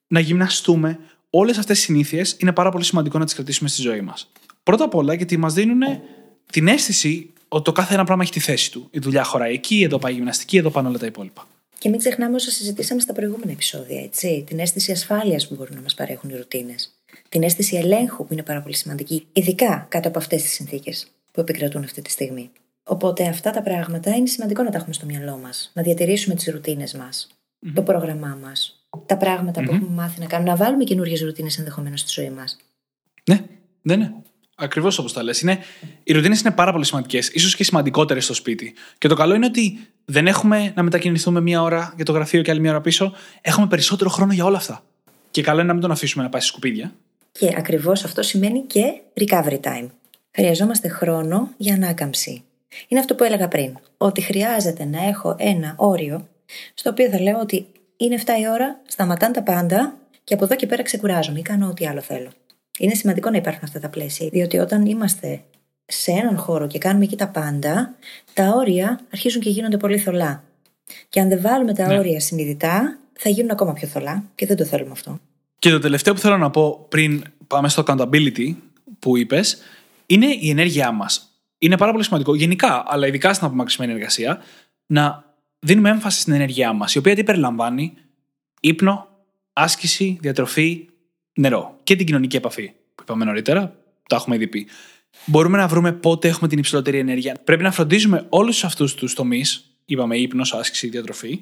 να 0.06 0.20
γυμναστούμε. 0.20 0.98
Όλες 1.30 1.58
αυτές 1.58 1.78
οι 1.78 1.82
συνήθειες 1.82 2.36
είναι 2.38 2.52
πάρα 2.52 2.70
πολύ 2.70 2.84
σημαντικό 2.84 3.18
να 3.18 3.24
τις 3.24 3.34
κρατήσουμε 3.34 3.68
στη 3.68 3.82
ζωή 3.82 4.00
μας. 4.00 4.30
Πρώτα 4.62 4.84
απ' 4.84 4.94
όλα 4.94 5.14
γιατί 5.14 5.36
μας 5.36 5.54
δίνουν 5.54 5.82
την 6.50 6.68
αίσθηση 6.68 7.30
ότι 7.48 7.64
το 7.64 7.72
κάθε 7.72 7.94
ένα 7.94 8.04
πράγμα 8.04 8.22
έχει 8.22 8.32
τη 8.32 8.40
θέση 8.40 8.70
του. 8.70 8.88
Η 8.90 8.98
δουλειά 8.98 9.24
χωράει 9.24 9.52
εκεί, 9.52 9.82
εδώ 9.82 9.98
πάει 9.98 10.12
η 10.12 10.14
γυμναστική, 10.14 10.56
εδώ 10.56 10.70
πάνε 10.70 10.88
όλα 10.88 10.98
τα 10.98 11.06
υπόλοιπα. 11.06 11.46
Και 11.78 11.88
μην 11.88 11.98
ξεχνάμε 11.98 12.34
όσα 12.34 12.50
συζητήσαμε 12.50 13.00
στα 13.00 13.12
προηγούμενα 13.12 13.52
επεισόδια, 13.52 14.02
έτσι. 14.02 14.44
Την 14.46 14.58
αίσθηση 14.58 14.92
ασφάλειας 14.92 15.48
που 15.48 15.54
μπορούν 15.54 15.74
να 15.74 15.80
μας 15.80 15.94
παρέχουν 15.94 16.30
οι 16.30 16.36
ρουτίνες. 16.36 16.92
Την 17.28 17.42
αίσθηση 17.42 17.76
ελέγχου 17.76 18.26
που 18.26 18.32
είναι 18.32 18.42
πάρα 18.42 18.60
πολύ 18.60 18.74
σημαντική, 18.74 19.26
ειδικά 19.32 19.86
κάτω 19.88 20.08
από 20.08 20.18
αυτές 20.18 20.42
τις 20.42 20.52
συνθήκες 20.52 21.06
που 21.32 21.40
επικρατούν 21.40 21.84
αυτή 21.84 22.02
τη 22.02 22.10
στιγμή. 22.10 22.50
Οπότε 22.82 23.28
αυτά 23.28 23.50
τα 23.50 23.62
πράγματα 23.62 24.16
είναι 24.16 24.26
σημαντικό 24.26 24.62
να 24.62 24.70
τα 24.70 24.76
έχουμε 24.76 24.94
στο 24.94 25.06
μυαλό 25.06 25.36
μας. 25.36 25.70
Να 25.74 25.82
διατηρήσουμε 25.82 26.34
τις 26.34 26.46
ρουτίνες 26.46 26.94
μας, 26.94 27.28
το 27.74 27.82
πρόγραμμά 27.82 28.38
μας, 28.42 28.86
τα 29.06 29.16
πραγματα 29.16 29.62
που 29.62 29.74
έχουμε 29.74 29.90
μάθει 29.90 30.20
να 30.20 30.26
κάνουμε, 30.26 30.50
να 30.50 30.56
βάλουμε 30.56 30.84
καινούριες 30.84 31.20
ρουτίνες 31.20 31.58
ενδεχομένως 31.58 32.00
στη 32.00 32.10
ζωή 32.12 32.30
μας. 32.30 32.56
Ναι, 33.30 33.44
δεν 33.82 34.00
είναι. 34.00 34.14
Ακριβώς 34.60 34.98
όπως 34.98 35.12
τα 35.12 35.22
λες. 35.22 35.44
Οι 36.02 36.12
ρουτίνες 36.12 36.40
είναι 36.40 36.50
πάρα 36.50 36.72
πολύ 36.72 36.84
σημαντικές, 36.84 37.28
ίσως 37.28 37.56
και 37.56 37.64
σημαντικότερες 37.64 38.24
στο 38.24 38.34
σπίτι. 38.34 38.74
Και 38.98 39.08
το 39.08 39.14
καλό 39.14 39.34
είναι 39.34 39.46
ότι 39.46 39.88
δεν 40.04 40.26
έχουμε 40.26 40.72
να 40.76 40.82
μετακινηθούμε 40.82 41.40
μία 41.40 41.62
ώρα 41.62 41.92
για 41.96 42.04
το 42.04 42.12
γραφείο 42.12 42.42
και 42.42 42.50
άλλη 42.50 42.60
μία 42.60 42.70
ώρα 42.70 42.80
πίσω. 42.80 43.12
Έχουμε 43.40 43.66
περισσότερο 43.66 44.10
χρόνο 44.10 44.32
για 44.32 44.44
όλα 44.44 44.56
αυτά. 44.56 44.82
Και 45.30 45.42
καλό 45.42 45.58
είναι 45.58 45.66
να 45.66 45.72
μην 45.72 45.82
τον 45.82 45.90
αφήσουμε 45.90 46.22
να 46.24 46.28
πάει 46.28 46.40
στη 46.40 46.50
σκουπίδια. 46.50 46.92
Και 47.32 47.54
ακριβώς 47.56 48.04
αυτό 48.04 48.22
σημαίνει 48.22 48.60
και 48.60 48.82
recovery 49.20 49.60
time. 49.60 49.86
Χρειαζόμαστε 50.34 50.88
χρόνο 50.88 51.50
για 51.56 51.74
ανάκαμψη. 51.74 52.42
Είναι 52.88 53.00
αυτό 53.00 53.14
που 53.14 53.24
έλεγα 53.24 53.48
πριν. 53.48 53.76
Ότι 53.96 54.20
χρειάζεται 54.20 54.84
να 54.84 55.06
έχω 55.06 55.36
ένα 55.38 55.74
όριο 55.76 56.28
στο 56.74 56.90
οποίο 56.90 57.08
θα 57.08 57.20
λέω 57.20 57.38
ότι 57.40 57.66
είναι 57.96 58.22
7 58.24 58.28
η 58.40 58.48
ώρα, 58.48 58.80
σταματάνε 58.86 59.32
τα 59.32 59.42
πάντα 59.42 59.96
και 60.24 60.34
από 60.34 60.44
εδώ 60.44 60.56
και 60.56 60.66
πέρα 60.66 60.82
ξεκουράζομαι 60.82 61.38
ή 61.38 61.42
κάνω 61.42 61.66
ό,τι 61.66 61.86
άλλο 61.86 62.00
θέλω. 62.00 62.30
Είναι 62.80 62.94
σημαντικό 62.94 63.30
να 63.30 63.36
υπάρχουν 63.36 63.62
αυτά 63.64 63.80
τα 63.80 63.88
πλαίσια, 63.88 64.28
διότι 64.28 64.58
όταν 64.58 64.86
είμαστε 64.86 65.42
σε 65.86 66.10
έναν 66.10 66.36
χώρο 66.36 66.66
και 66.66 66.78
κάνουμε 66.78 67.04
εκεί 67.04 67.16
τα 67.16 67.28
πάντα, 67.28 67.94
τα 68.32 68.48
όρια 68.48 69.00
αρχίζουν 69.12 69.42
και 69.42 69.50
γίνονται 69.50 69.76
πολύ 69.76 69.98
θολά. 69.98 70.44
Και 71.08 71.20
αν 71.20 71.28
δεν 71.28 71.40
βάλουμε 71.40 71.74
τα 71.74 71.86
Ναι. 71.86 71.98
όρια 71.98 72.20
συνειδητά, 72.20 72.98
θα 73.12 73.28
γίνουν 73.28 73.50
ακόμα 73.50 73.72
πιο 73.72 73.88
θολά 73.88 74.24
και 74.34 74.46
δεν 74.46 74.56
το 74.56 74.64
θέλουμε 74.64 74.90
αυτό. 74.90 75.18
Και 75.58 75.70
το 75.70 75.78
τελευταίο 75.78 76.14
που 76.14 76.20
θέλω 76.20 76.36
να 76.36 76.50
πω 76.50 76.86
πριν 76.88 77.24
πάμε 77.46 77.68
στο 77.68 77.82
accountability 77.86 78.54
που 78.98 79.16
είπες, 79.16 79.58
είναι 80.06 80.26
η 80.26 80.50
ενέργειά 80.50 80.92
μας. 80.92 81.40
Είναι 81.58 81.76
πάρα 81.76 81.92
πολύ 81.92 82.04
σημαντικό, 82.04 82.34
γενικά, 82.34 82.84
αλλά 82.86 83.06
ειδικά 83.06 83.32
στην 83.34 83.46
απομακρυσμένη 83.46 83.92
εργασία, 83.92 84.42
να 84.86 85.24
δίνουμε 85.58 85.90
έμφαση 85.90 86.20
στην 86.20 86.32
ενέργειά 86.32 86.72
μας, 86.72 86.94
η 86.94 86.98
οποία 86.98 87.14
τι 87.14 87.24
περιλαμβάνει; 87.24 87.94
Ύπνο, 88.60 89.08
άσκηση, 89.52 90.18
διατροφή, 90.20 90.88
νερό 91.34 91.78
και 91.82 91.96
την 91.96 92.06
κοινωνική 92.06 92.36
επαφή 92.36 92.72
που 92.94 93.02
είπαμε 93.02 93.24
νωρίτερα, 93.24 93.76
τα 94.08 94.16
έχουμε 94.16 94.36
ήδη 94.36 94.46
πει. 94.46 94.66
Μπορούμε 95.24 95.58
να 95.58 95.68
βρούμε 95.68 95.92
πότε 95.92 96.28
έχουμε 96.28 96.48
την 96.48 96.58
υψηλότερη 96.58 96.98
ενέργεια. 96.98 97.36
Πρέπει 97.44 97.62
να 97.62 97.72
φροντίζουμε 97.72 98.26
όλους 98.28 98.64
αυτούς 98.64 98.94
τους 98.94 99.14
τομείς, 99.14 99.74
είπαμε 99.84 100.16
ύπνος, 100.16 100.52
άσκηση, 100.54 100.88
διατροφή, 100.88 101.40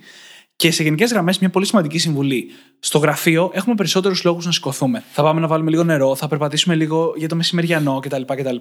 και 0.57 0.70
σε 0.70 0.82
γενικές 0.82 1.11
γραμμές, 1.11 1.39
μια 1.39 1.51
πολύ 1.51 1.66
σημαντική 1.66 1.99
συμβουλή. 1.99 2.51
Στο 2.78 2.99
γραφείο 2.99 3.51
έχουμε 3.55 3.74
περισσότερους 3.74 4.24
λόγους 4.24 4.47
να 4.47 4.53
σηκωθούμε. 4.53 5.05
Θα 5.12 5.22
πάμε 5.22 5.41
να 5.41 5.47
βάλουμε 5.47 5.70
λίγο 5.70 5.84
νερό, 5.84 6.14
θα 6.14 6.28
περπατήσουμε 6.28 6.74
λίγο 6.74 7.12
για 7.16 7.28
το 7.28 7.36
μεσημεριανό 7.36 7.99
κτλ. 8.01 8.22
κτλ. 8.22 8.57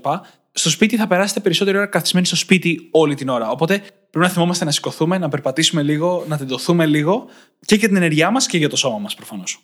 Στο 0.52 0.70
σπίτι 0.70 0.96
θα 0.96 1.08
περάσετε 1.08 1.40
περισσότερη 1.40 1.78
ώρα 1.78 1.86
καθισμένοι 1.86 2.26
στο 2.26 2.36
σπίτι 2.36 2.88
όλη 2.92 3.16
την 3.16 3.30
ώρα. 3.30 3.50
Οπότε 3.50 3.78
πρέπει 3.78 4.26
να 4.26 4.30
θυμόμαστε 4.30 4.66
να 4.66 4.72
σηκωθούμε, 4.72 5.18
να 5.18 5.30
περπατήσουμε 5.30 5.84
λίγο, 5.84 6.26
να 6.28 6.38
τεντωθούμε 6.38 6.86
λίγο 6.86 7.26
και 7.66 7.76
για 7.76 7.88
την 7.88 7.98
ενέργειά 7.98 8.32
μας 8.32 8.46
και 8.46 8.58
για 8.58 8.70
το 8.70 8.76
σώμα 8.76 8.98
μας 8.98 9.16
προφανώς. 9.16 9.60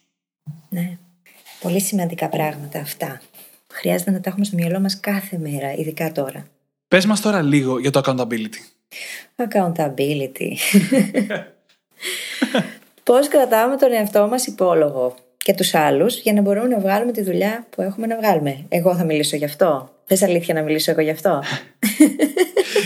Ναι. 0.69 0.97
Πολύ 1.63 1.81
σημαντικά 1.81 2.29
πράγματα 2.29 2.79
αυτά. 2.79 3.21
Χρειάζεται 3.71 4.11
να 4.11 4.19
τα 4.19 4.29
έχουμε 4.29 4.45
στο 4.45 4.55
μυαλό 4.55 4.79
μας 4.79 4.99
κάθε 4.99 5.37
μέρα, 5.37 5.73
ειδικά 5.73 6.11
τώρα. 6.11 6.45
Πες 6.87 7.05
μας 7.05 7.21
τώρα 7.21 7.41
λίγο 7.41 7.79
για 7.79 7.91
το 7.91 8.01
accountability. 8.05 8.61
Accountability. 9.35 10.49
Πώς 13.03 13.27
κρατάμε 13.27 13.77
τον 13.77 13.93
εαυτό 13.93 14.27
μας 14.27 14.45
υπόλογο 14.45 15.15
και 15.37 15.53
τους 15.53 15.73
άλλους 15.73 16.19
για 16.19 16.33
να 16.33 16.41
μπορούμε 16.41 16.67
να 16.67 16.79
βγάλουμε 16.79 17.11
τη 17.11 17.21
δουλειά 17.21 17.65
που 17.69 17.81
έχουμε 17.81 18.07
να 18.07 18.17
βγάλουμε. 18.17 18.65
Εγώ 18.69 18.95
θα 18.95 19.03
μιλήσω 19.03 19.35
γι' 19.35 19.45
αυτό. 19.45 19.91
Θες 20.05 20.21
αλήθεια 20.21 20.53
να 20.53 20.61
μιλήσω 20.61 20.91
εγώ 20.91 21.01
γι' 21.01 21.09
αυτό; 21.09 21.43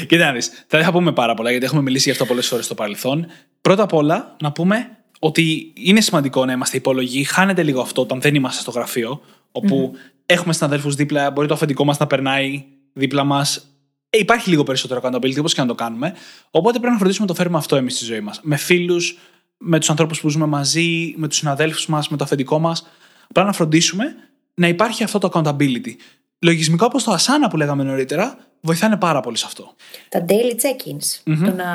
Κοίτα 0.07 0.25
να 0.25 0.31
δεις, 0.31 0.47
θα 0.47 0.77
δεν 0.77 0.83
θα 0.83 0.91
πούμε 0.91 1.11
πάρα 1.11 1.33
πολλά 1.33 1.49
γιατί 1.49 1.65
έχουμε 1.65 1.81
μιλήσει 1.81 2.03
γι' 2.03 2.11
αυτό 2.11 2.25
πολλές 2.25 2.51
ώρε 2.51 2.61
στο 2.61 2.75
παρελθόν. 2.75 3.27
Πρώτα 3.61 3.83
απ' 3.83 3.93
όλα 3.93 4.35
να 4.41 4.51
πούμε 4.51 4.89
ότι 5.19 5.73
είναι 5.75 6.01
σημαντικό 6.01 6.45
να 6.45 6.51
είμαστε 6.51 6.77
υπόλογοι. 6.77 7.23
Χάνεται 7.23 7.63
λίγο 7.63 7.81
αυτό 7.81 8.01
όταν 8.01 8.21
δεν 8.21 8.35
είμαστε 8.35 8.61
στο 8.61 8.71
γραφείο, 8.71 9.21
όπου 9.51 9.93
έχουμε 10.25 10.53
συναδέλφους 10.53 10.95
δίπλα, 10.95 11.31
μπορεί 11.31 11.47
το 11.47 11.53
αφεντικό 11.53 11.85
μας 11.85 11.97
να 11.97 12.07
περνάει 12.07 12.63
δίπλα 12.93 13.23
μας. 13.23 13.71
Ε, 14.09 14.17
υπάρχει 14.17 14.49
λίγο 14.49 14.63
περισσότερο 14.63 15.01
accountability, 15.03 15.39
όπως 15.39 15.53
και 15.53 15.61
να 15.61 15.67
το 15.67 15.75
κάνουμε. 15.75 16.13
Οπότε 16.51 16.77
πρέπει 16.77 16.91
να 16.91 16.97
φροντίσουμε 16.97 17.27
να 17.27 17.33
το 17.33 17.39
φέρουμε 17.39 17.57
αυτό 17.57 17.75
εμείς 17.75 17.95
στη 17.95 18.05
ζωή 18.05 18.19
μας. 18.19 18.39
Με 18.43 18.55
φίλους, 18.55 19.17
με 19.57 19.79
τους 19.79 19.89
ανθρώπους 19.89 20.21
που 20.21 20.29
ζούμε 20.29 20.45
μαζί, 20.45 21.13
με 21.17 21.27
τους 21.27 21.37
συναδέλφους 21.37 21.87
μας, 21.87 22.09
με 22.09 22.17
το 22.17 22.23
αφεντικό 22.23 22.59
μας. 22.59 22.87
Απλά 23.29 23.43
να 23.43 23.53
φροντίσουμε 23.53 24.15
να 24.53 24.67
υπάρχει 24.67 25.03
αυτό 25.03 25.19
το 25.19 25.29
accountability. 25.33 25.91
Λογισμικό 26.39 26.85
όπως 26.85 27.03
το 27.03 27.13
Asana 27.13 27.49
που 27.49 27.57
λέγαμε 27.57 27.83
νωρίτερα, 27.83 28.37
βοηθάνε 28.61 28.97
πάρα 28.97 29.19
πολύ 29.19 29.37
σε 29.37 29.45
αυτό. 29.47 29.75
Τα 30.09 30.25
daily 30.29 30.53
check-ins. 30.53 31.33
Το 31.45 31.53
να 31.53 31.65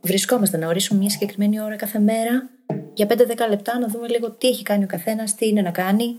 βρισκόμαστε, 0.00 0.56
να 0.56 0.66
ορίσουμε 0.66 0.98
μια 0.98 1.10
συγκεκριμένη 1.10 1.60
ώρα 1.60 1.76
κάθε 1.76 1.98
μέρα 1.98 2.48
για 2.94 3.06
5-10 3.08 3.14
λεπτά 3.48 3.78
να 3.78 3.88
δούμε 3.88 4.08
λίγο 4.08 4.30
τι 4.30 4.48
έχει 4.48 4.62
κάνει 4.62 4.84
ο 4.84 4.86
καθένας, 4.86 5.34
τι 5.34 5.46
είναι 5.46 5.62
να 5.62 5.70
κάνει. 5.70 6.16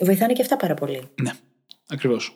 Βοηθάνε 0.00 0.32
και 0.32 0.42
αυτά 0.42 0.56
πάρα 0.56 0.74
πολύ. 0.74 1.02
Ναι, 1.22 1.30
ακριβώς. 1.88 2.34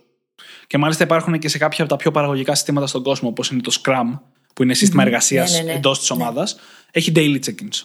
Και 0.67 0.79
μάλιστα 0.79 1.05
υπάρχουν 1.05 1.39
και 1.39 1.49
σε 1.49 1.59
κάποια 1.59 1.85
από 1.85 1.93
τα 1.93 1.99
πιο 1.99 2.11
παραγωγικά 2.11 2.55
συστήματα 2.55 2.87
στον 2.87 3.03
κόσμο, 3.03 3.29
όπως 3.29 3.51
είναι 3.51 3.61
το 3.61 3.81
Scrum, 3.83 4.19
που 4.55 4.63
είναι 4.63 4.75
σύστημα 4.75 5.03
εργασίας 5.03 5.53
Ναι, 5.53 5.59
ναι, 5.59 5.65
ναι. 5.65 5.73
εντός 5.73 5.99
της 5.99 6.11
ομάδας. 6.11 6.57
Έχει 6.91 7.13
daily 7.15 7.39
check-ins. 7.47 7.83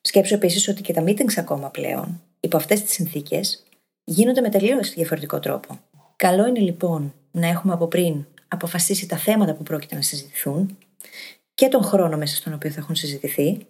Σκέψω 0.00 0.34
επίσης 0.34 0.68
ότι 0.68 0.82
και 0.82 0.92
τα 0.92 1.04
meetings 1.06 1.34
ακόμα 1.36 1.70
πλέον, 1.70 2.22
υπό 2.40 2.56
αυτές 2.56 2.82
τις 2.82 2.92
συνθήκες, 2.92 3.62
γίνονται 4.04 4.40
με 4.40 4.48
τελείως 4.48 4.90
διαφορετικό 4.90 5.38
τρόπο. 5.38 5.80
Καλό 6.16 6.46
είναι 6.46 6.60
λοιπόν 6.60 7.14
να 7.30 7.46
έχουμε 7.46 7.72
από 7.72 7.86
πριν 7.86 8.24
αποφασίσει 8.48 9.06
τα 9.06 9.16
θέματα 9.16 9.54
που 9.54 9.62
πρόκειται 9.62 9.94
να 9.94 10.02
συζητηθούν 10.02 10.78
και 11.54 11.68
τον 11.68 11.82
χρόνο 11.82 12.16
μέσα 12.16 12.36
στον 12.36 12.52
οποίο 12.52 12.70
θα 12.70 12.80
έχουν 12.80 12.94
συζητηθεί, 12.94 13.66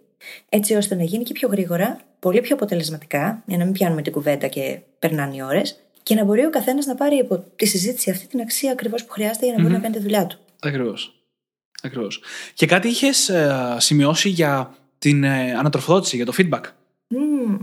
έτσι 0.49 0.75
ώστε 0.75 0.95
να 0.95 1.03
γίνει 1.03 1.25
και 1.25 1.33
πιο 1.33 1.49
γρήγορα, 1.49 2.01
πολύ 2.19 2.41
πιο 2.41 2.55
αποτελεσματικά, 2.55 3.43
για 3.47 3.57
να 3.57 3.65
μην 3.65 3.73
πιάνουμε 3.73 4.03
την 4.03 4.13
κουβέντα 4.13 4.47
και 4.47 4.81
περνάνε 4.99 5.37
οι 5.37 5.43
ώρες, 5.43 5.81
και 6.03 6.15
να 6.15 6.25
μπορεί 6.25 6.45
ο 6.45 6.51
καθένας 6.51 6.87
να 6.87 6.95
πάρει 6.95 7.19
από 7.19 7.45
τη 7.57 7.67
συζήτηση 7.67 8.11
αυτή 8.11 8.27
την 8.27 8.41
αξία 8.41 8.73
ακριβώς 8.73 9.05
που 9.05 9.13
χρειάζεται 9.13 9.47
για 9.47 9.55
να 9.55 9.63
μπορεί 9.63 9.75
να 9.75 9.81
κάνει 9.81 9.95
τη 9.95 10.01
δουλειά 10.01 10.27
του. 10.27 10.39
Ακριβώς. 10.61 11.15
Ακριβώς. 11.83 12.23
Και 12.55 12.67
κάτι 12.67 12.89
είχες 12.89 13.31
σημειώσει 13.77 14.29
για 14.29 14.75
την 14.99 15.25
ε, 15.25 15.55
ανατροφοδότηση, 15.55 16.17
για 16.17 16.25
το 16.25 16.33
feedback; 16.37 16.63
Mm. 17.15 17.59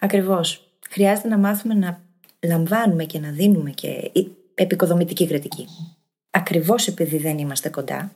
Ακριβώς. 0.00 0.68
Χρειάζεται 0.90 1.28
να 1.28 1.38
μάθουμε 1.38 1.74
να 1.74 2.02
λαμβάνουμε 2.46 3.04
και 3.04 3.18
να 3.18 3.30
δίνουμε 3.30 3.70
και 3.70 4.10
επικοδομητική 4.54 5.26
κριτική. 5.26 5.66
Ακριβώς 6.30 6.86
επειδή 6.86 7.16
δεν 7.16 7.38
είμαστε 7.38 7.68
κοντά 7.68 8.12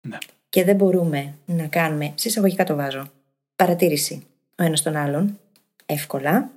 Ναι. 0.00 0.18
Και 0.54 0.64
δεν 0.64 0.76
μπορούμε 0.76 1.34
να 1.46 1.66
κάνουμε, 1.66 2.12
συσσαγωγικά 2.14 2.64
το 2.64 2.74
βάζω, 2.74 3.10
παρατήρηση 3.56 4.26
ο 4.58 4.62
ένας 4.62 4.82
τον 4.82 4.96
άλλον 4.96 5.38
εύκολα, 5.86 6.50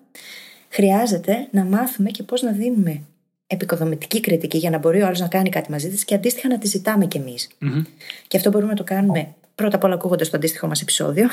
χρειάζεται 0.69 1.47
να 1.51 1.63
μάθουμε 1.63 2.09
και 2.09 2.23
πώς 2.23 2.41
να 2.41 2.51
δίνουμε 2.51 3.01
επικοδομητική 3.47 4.19
κριτική 4.19 4.57
για 4.57 4.69
να 4.69 4.77
μπορεί 4.77 5.01
ο 5.01 5.05
άλλος 5.05 5.19
να 5.19 5.27
κάνει 5.27 5.49
κάτι 5.49 5.71
μαζί 5.71 5.89
της 5.89 6.05
και 6.05 6.15
αντίστοιχα 6.15 6.47
να 6.47 6.57
τη 6.57 6.67
ζητάμε 6.67 7.05
κι 7.05 7.17
εμείς. 7.17 7.49
Μμμ. 7.59 7.83
Και 8.27 8.37
αυτό 8.37 8.49
μπορούμε 8.49 8.71
να 8.71 8.77
το 8.77 8.83
κάνουμε 8.83 9.33
πρώτα 9.55 9.75
απ' 9.75 9.83
όλα 9.83 9.93
ακούγοντας 9.93 10.29
το 10.29 10.37
αντίστοιχο 10.37 10.67
μας 10.67 10.81
επεισόδιο. 10.81 11.27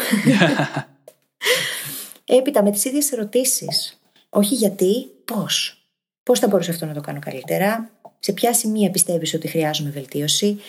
Έπειτα 2.38 2.62
με 2.62 2.70
τις 2.70 2.84
ίδιες 2.84 3.12
ερωτήσεις. 3.12 4.00
Όχι 4.28 4.54
γιατί, 4.54 5.06
πώς. 5.24 5.84
Πώς 6.22 6.38
θα 6.38 6.46
μπορούσα 6.46 6.70
αυτό 6.70 6.86
να 6.86 6.94
το 6.94 7.00
κάνω 7.00 7.18
καλύτερα, 7.18 7.90
σε 8.18 8.32
ποια 8.32 8.54
σημεία 8.54 8.90
πιστεύεις 8.90 9.34
ότι 9.34 9.48
χρειάζομαι 9.48 9.90
βελτίωση. 9.90 10.60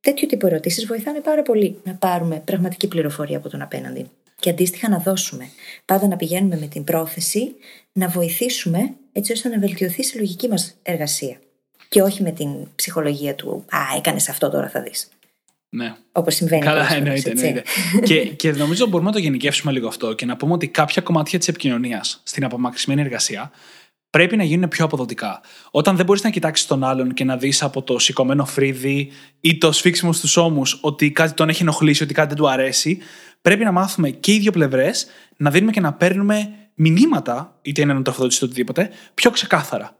Τέτοιου 0.00 0.26
τύπου 0.26 0.46
ερωτήσεις 0.46 0.86
βοηθάνε 0.86 1.20
πάρα 1.20 1.42
πολύ 1.42 1.80
να 1.84 1.94
πάρουμε 1.94 2.42
πραγματική 2.44 2.88
πληροφορία 2.88 3.36
από 3.36 3.48
τον 3.48 3.62
απέναντι. 3.62 4.10
Και 4.40 4.50
αντίστοιχα 4.50 4.88
να 4.88 4.98
δώσουμε. 4.98 5.48
Πάντα 5.84 6.06
να 6.08 6.16
πηγαίνουμε 6.16 6.58
με 6.58 6.66
την 6.66 6.84
πρόθεση 6.84 7.54
να 7.92 8.08
βοηθήσουμε 8.08 8.94
έτσι 9.12 9.32
ώστε 9.32 9.48
να 9.48 9.58
βελτιωθεί 9.58 10.00
η 10.00 10.04
συλλογική 10.04 10.48
μας 10.48 10.74
εργασία. 10.82 11.38
Και 11.88 12.02
όχι 12.02 12.22
με 12.22 12.30
την 12.30 12.48
ψυχολογία 12.74 13.34
του 13.34 13.64
Α, 13.68 13.78
έκανες 13.96 14.28
αυτό 14.28 14.50
τώρα 14.50 14.68
θα 14.68 14.82
δεις. 14.82 15.08
ναι. 15.68 15.94
Όπως 16.12 16.34
συμβαίνει. 16.34 16.62
Καλά, 16.62 16.86
πολλές 16.86 16.92
φορές, 16.98 17.24
εννοείται. 17.24 17.30
έτσι. 17.30 17.46
εννοείται. 17.46 17.70
και, 18.06 18.24
και 18.34 18.52
νομίζω 18.52 18.86
μπορούμε 18.86 19.08
να 19.08 19.14
το 19.16 19.22
γενικεύσουμε 19.22 19.72
λίγο 19.72 19.88
αυτό 19.88 20.12
και 20.12 20.26
να 20.26 20.36
πούμε 20.36 20.52
ότι 20.52 20.68
κάποια 20.68 21.02
κομμάτια 21.02 21.38
της 21.38 21.48
επικοινωνίας 21.48 22.20
στην 22.24 22.44
απομακρυσμένη 22.44 23.00
εργασία 23.00 23.50
πρέπει 24.10 24.36
να 24.36 24.44
γίνουν 24.44 24.68
πιο 24.68 24.84
αποδοτικά. 24.84 25.40
Όταν 25.70 25.96
δεν 25.96 26.04
μπορείς 26.04 26.22
να 26.22 26.30
κοιτάξεις 26.30 26.66
τον 26.66 26.84
άλλον 26.84 27.14
και 27.14 27.24
να 27.24 27.36
δεις 27.36 27.62
από 27.62 27.82
το 27.82 27.98
σηκωμένο 27.98 28.44
φρύδι 28.44 29.10
ή 29.40 29.58
το 29.58 29.72
σφίξιμο 29.72 30.12
στους 30.12 30.36
ώμους 30.36 30.78
ότι 30.80 31.10
κάτι 31.10 31.34
τον 31.34 31.48
έχει 31.48 31.62
ενοχλήσει, 31.62 32.02
ότι 32.02 32.14
κάτι 32.14 32.28
δεν 32.28 32.36
του 32.36 32.48
αρέσει, 32.48 32.98
πρέπει 33.42 33.64
να 33.64 33.72
μάθουμε 33.72 34.10
και 34.10 34.32
οι 34.32 34.38
δύο 34.38 34.52
πλευρές 34.52 35.06
να 35.36 35.50
δίνουμε 35.50 35.72
και 35.72 35.80
να 35.80 35.92
παίρνουμε 35.92 36.54
μηνύματα, 36.74 37.58
είτε 37.62 37.80
είναι 37.80 37.92
ανατροφοδότηση 37.92 38.38
είτε 38.38 38.46
οτιδήποτε, 38.46 38.90
πιο 39.14 39.30
ξεκάθαρα. 39.30 39.94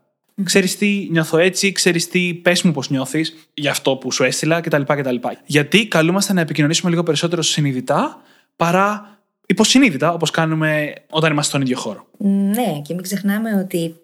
Ξέρεις 0.44 0.76
τι, 0.76 1.08
νιώθω 1.10 1.38
έτσι, 1.38 1.72
ξέρεις 1.72 2.08
τι, 2.08 2.34
πες 2.34 2.62
μου 2.62 2.72
πώς 2.72 2.90
νιώθεις 2.90 3.48
για 3.54 3.70
αυτό 3.70 3.96
που 3.96 4.12
σου 4.12 4.24
έστειλα 4.24 4.60
κτλ. 4.60 4.82
κτλ. 4.82 5.16
Γιατί 5.46 5.86
καλούμαστε 5.86 6.32
να 6.32 6.40
επικοινωνήσουμε 6.40 6.90
λίγο 6.90 7.02
περισσότερο 7.02 7.42
συνειδητά 7.42 8.22
παρά 8.56 9.19
υποσυνείδητα, 9.50 10.12
όπως 10.12 10.30
κάνουμε 10.30 10.92
όταν 11.10 11.30
είμαστε 11.30 11.50
στον 11.50 11.60
ίδιο 11.60 11.76
χώρο. 11.78 12.06
Ναι, 12.18 12.80
και 12.84 12.94
μην 12.94 13.02
ξεχνάμε 13.02 13.54
ότι 13.54 13.96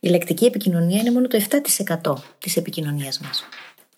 η 0.00 0.08
λεκτική 0.08 0.44
επικοινωνία 0.44 1.00
είναι 1.00 1.10
μόνο 1.10 1.26
το 1.26 1.36
7% 1.36 2.14
της 2.38 2.56
επικοινωνίας 2.56 3.18
μας. 3.18 3.44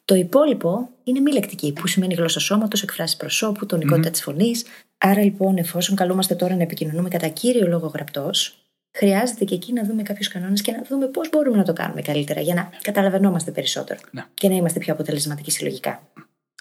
Το 0.05 0.15
υπόλοιπο 0.15 0.89
είναι 1.05 1.21
μη 1.21 1.33
λεκτική, 1.33 1.73
που 1.73 1.87
σημαίνει 1.87 2.15
γλώσσα 2.15 2.41
σώματος, 2.41 2.83
εκφράσεις 2.83 3.17
προσώπου, 3.17 3.67
τονικότητα 3.67 4.11
της 4.11 4.23
φωνής. 4.23 4.65
Άρα 4.99 5.23
λοιπόν, 5.23 5.57
εφόσον 5.57 5.97
καλούμαστε 5.97 6.35
τώρα 6.35 6.57
να 6.57 6.63
επικοινωνούμε 6.63 7.09
κατά 7.09 7.29
κύριο 7.29 7.67
λόγο 7.67 7.87
γραπτός, 7.87 8.55
χρειάζεται 8.99 9.45
και 9.45 9.55
εκεί 9.55 9.73
να 9.73 9.85
δούμε 9.85 10.03
κάποιους 10.03 10.29
κανόνες 10.29 10.61
και 10.63 10.73
να 10.73 10.83
δούμε 10.89 11.07
πώς 11.07 11.29
μπορούμε 11.31 11.57
να 11.57 11.65
το 11.65 11.73
κάνουμε 11.73 12.03
καλύτερα 12.03 12.41
για 12.41 12.55
να 12.55 12.71
καταλαβαίνόμαστε 12.83 13.51
περισσότερο 13.51 14.01
Ναι. 14.11 14.25
και 14.35 14.49
να 14.49 14.55
είμαστε 14.55 14.79
πιο 14.79 14.93
αποτελεσματικοί 14.93 15.51
συλλογικά. 15.51 16.03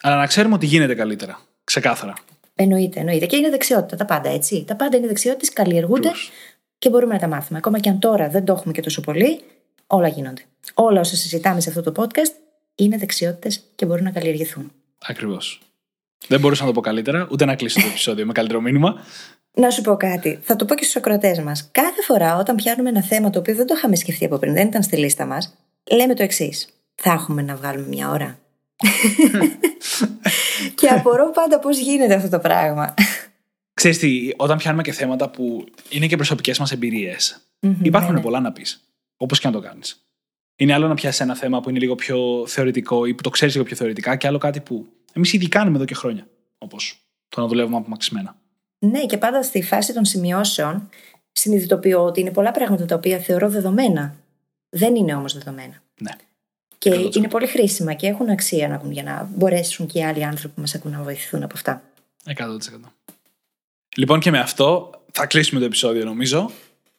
Αλλά 0.02 0.16
να 0.16 0.26
ξέρουμε 0.26 0.56
ότι 0.56 0.66
γίνεται 0.66 0.96
καλύτερα. 0.96 1.40
Ξεκάθαρα. 1.64 2.14
Εννοείται, 2.62 3.00
εννοείται. 3.00 3.26
Και 3.26 3.36
είναι 3.36 3.50
δεξιότητα 3.50 3.96
τα 3.96 4.06
πάντα, 4.06 4.30
έτσι. 4.30 4.64
Τα 4.68 4.76
πάντα 4.76 4.98
είναι 4.98 5.08
δεξιότητες, 5.08 5.54
καλλιεργούνται 5.54 6.08
Ακριβώς. 6.08 6.32
και 6.78 6.90
μπορούμε 6.90 7.14
να 7.14 7.20
τα 7.20 7.28
μάθουμε. 7.28 7.58
Ακόμα 7.58 7.80
και 7.80 7.90
αν 7.90 8.00
τώρα 8.00 8.30
δεν 8.30 8.46
το 8.46 8.54
έχουμε 8.54 8.74
και 8.74 8.82
τόσο 8.82 9.02
πολύ, 9.02 9.42
όλα 9.88 10.08
γίνονται. 10.08 10.42
Όλα 10.74 11.00
όσα 11.00 11.16
συζητάμε 11.16 11.62
σε 11.62 11.70
αυτό 11.70 11.92
το 11.92 11.92
podcast 12.02 12.32
είναι 12.76 12.98
δεξιότητες 12.98 13.64
και 13.76 13.86
μπορούν 13.86 14.04
να 14.04 14.12
καλλιεργηθούν. 14.12 14.72
Ακριβώς. 15.08 15.62
Δεν 16.28 16.40
μπορούσα 16.40 16.62
να 16.62 16.68
το 16.68 16.74
πω 16.74 16.82
καλύτερα, 16.82 17.28
ούτε 17.32 17.46
να 17.46 17.56
κλείσω 17.56 17.82
το 17.82 17.88
επεισόδιο 17.88 18.26
με 18.26 18.32
καλύτερο 18.32 18.62
μήνυμα. 18.62 19.04
Να 19.54 19.70
σου 19.70 19.82
πω 19.82 19.96
κάτι. 19.96 20.40
Θα 20.42 20.56
το 20.56 20.66
πω 20.66 20.76
και 20.76 20.84
στους 20.84 20.96
ακροατές 20.96 21.40
μας. 21.40 21.70
Κάθε 21.72 22.02
φορά 22.02 22.38
όταν 22.38 22.56
πιάνουμε 22.56 22.90
ένα 22.90 23.04
θέμα 23.04 23.30
το 23.30 23.40
οποίο 23.40 23.56
δεν 23.56 23.68
το 23.68 23.74
είχαμε 23.78 23.96
σκεφτεί 23.96 24.26
από 24.26 24.38
πριν, 24.38 24.54
δεν 24.54 24.68
ήταν 24.68 24.84
στη 24.84 24.98
λίστα 24.98 25.26
μας, 25.26 25.58
λέμε 25.92 26.14
το 26.14 26.24
εξής. 26.24 26.70
Θα 26.96 27.12
έχουμε 27.12 27.42
να 27.42 27.56
βγάλουμε 27.56 27.88
μια 27.88 28.10
ώρα. 28.10 28.40
και 31.02 31.08
απορώ 31.08 31.32
πάντα 31.32 31.60
πώς 31.60 31.78
γίνεται 31.78 32.14
αυτό 32.14 32.30
το 32.30 32.40
πράγμα. 32.40 32.94
Ξέρεις 33.74 33.98
τι, 33.98 34.32
όταν 34.38 34.58
πιάνουμε 34.58 34.84
και 34.84 34.92
θέματα 34.92 35.30
που 35.30 35.66
είναι 35.90 36.08
και 36.08 36.16
προσωπικές 36.16 36.60
μας 36.60 36.72
εμπειρίες, 36.72 37.40
Μμμ, 37.60 37.76
υπάρχουν 37.82 38.12
ναι, 38.12 38.18
ναι. 38.18 38.24
πολλά 38.24 38.40
να 38.40 38.52
πεις. 38.52 38.82
Όπως 39.18 39.40
και 39.40 39.48
να 39.48 39.54
το 39.54 39.60
κάνεις. 39.60 40.04
Είναι 40.56 40.74
άλλο 40.74 40.88
να 40.88 40.94
πιάσεις 40.94 41.20
ένα 41.20 41.36
θέμα 41.36 41.60
που 41.62 41.70
είναι 41.70 41.80
λίγο 41.80 41.96
πιο 41.96 42.44
θεωρητικό 42.48 43.06
ή 43.06 43.14
που 43.14 43.22
το 43.22 43.30
ξέρεις 43.30 43.54
λίγο 43.54 43.66
πιο 43.66 43.76
θεωρητικά, 43.76 44.16
και 44.16 44.28
άλλο 44.28 44.38
κάτι 44.38 44.60
που 44.60 44.88
εμείς 45.14 45.34
ήδη 45.34 45.48
κάνουμε 45.48 45.76
εδώ 45.76 45.86
και 45.86 45.96
χρόνια. 45.96 46.28
Όπως 46.58 47.02
το 47.30 47.42
να 47.42 47.48
δουλεύουμε 47.48 47.78
απομαξιμένα. 47.78 48.36
Ναι, 48.80 49.06
και 49.06 49.18
πάντα 49.18 49.44
στη 49.44 49.62
φάση 49.62 49.94
των 49.94 50.06
σημειώσεων 50.06 50.90
συνειδητοποιώ 51.32 52.04
ότι 52.04 52.20
είναι 52.20 52.32
πολλά 52.32 52.52
πράγματα 52.52 52.86
τα 52.86 52.96
οποία 52.96 53.18
θεωρώ 53.18 53.50
δεδομένα. 53.50 54.16
Δεν 54.70 54.96
είναι 54.96 55.16
όμως 55.16 55.34
δεδομένα. 55.34 55.84
Ναι. 56.02 56.12
Και 56.80 56.92
100%. 56.92 57.16
είναι 57.16 57.28
πολύ 57.28 57.48
χρήσιμα 57.48 57.94
και 57.94 58.08
έχουν 58.08 58.30
αξία 58.30 58.68
να 58.68 58.76
ακούν 58.76 58.92
για 58.92 59.04
να 59.04 59.30
μπορέσουν 59.36 59.86
και 59.86 60.00
οι 60.00 60.04
άλλοι 60.04 60.24
άνθρωποι 60.24 60.54
που 60.56 60.62
μας 60.62 60.76
ακούν 60.76 60.92
να 60.92 61.02
βοηθηθούν 61.02 61.44
από 61.44 61.54
αυτά. 61.56 61.82
100%. 62.26 62.34
Λοιπόν, 63.96 64.20
και 64.20 64.32
με 64.32 64.40
αυτό 64.40 64.90
θα 65.12 65.26
κλείσουμε 65.26 65.60
το 65.60 65.66
επεισόδιο, 65.66 66.06
νομίζω. 66.06 66.52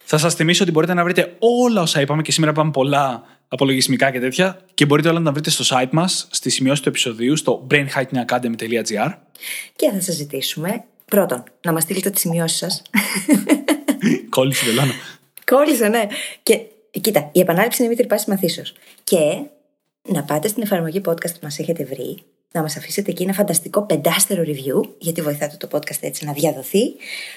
Θα 0.05 0.19
σας 0.19 0.35
θυμίσω 0.35 0.63
ότι 0.63 0.73
μπορείτε 0.73 0.95
να 0.95 1.05
βρείτε 1.05 1.37
όλα 1.39 1.81
όσα 1.81 2.01
είπαμε 2.01 2.23
και 2.23 2.33
σήμερα 2.33 2.53
είπαμε 2.53 2.71
πολλά 2.71 3.25
από 3.49 3.65
λογισμικά 3.65 4.11
και 4.11 4.21
τέτοια 4.21 4.61
και 4.75 4.87
μπορείτε 4.87 5.09
όλα 5.09 5.19
να 5.19 5.25
τα 5.25 5.33
βρείτε 5.33 5.51
στο 5.51 5.65
site 5.77 5.91
μας, 5.91 6.29
στη 6.31 6.51
σημειώση 6.51 6.83
του 6.83 6.89
επεισοδίου, 6.89 7.37
στο 7.37 7.67
brainhackingacademy.gr. 7.71 9.13
Και 9.77 9.91
θα 9.93 10.01
σας 10.01 10.15
ζητήσουμε 10.15 10.85
πρώτον 11.05 11.45
να 11.65 11.73
μας 11.73 11.83
στείλετε 11.83 12.11
τις 12.11 12.21
σημειώσεις 12.21 12.59
σας. 12.59 12.83
Κόλλησε 14.29 14.65
βελάνο. 14.65 14.93
Κόλλησε, 15.45 15.89
ναι. 15.89 16.07
Και 16.43 16.61
κοίτα, 17.01 17.31
η 17.33 17.41
επανάληψη 17.41 17.83
είναι 17.83 17.91
μήτρη 17.91 18.07
πάση 18.07 18.31
μαθήσεως. 18.31 18.75
Και 19.05 19.43
να 20.09 20.23
πάτε 20.23 20.49
στην 20.49 20.63
εφαρμογή 20.63 21.01
podcast 21.05 21.33
που 21.33 21.39
μας 21.43 21.59
έχετε 21.59 21.85
βρει, 21.85 22.19
να 22.53 22.63
μας 22.63 22.77
αφήσετε 22.77 23.11
εκεί 23.11 23.23
ένα 23.23 23.33
φανταστικό 23.33 23.83
πεντάστερο 23.83 24.43
review, 24.47 24.89
γιατί 24.99 25.23
βοηθάτε 25.23 25.57
το 25.57 25.69
podcast 25.73 26.01
έτσι 26.01 26.25
να 26.25 26.33
διαδοθεί, 26.33 26.83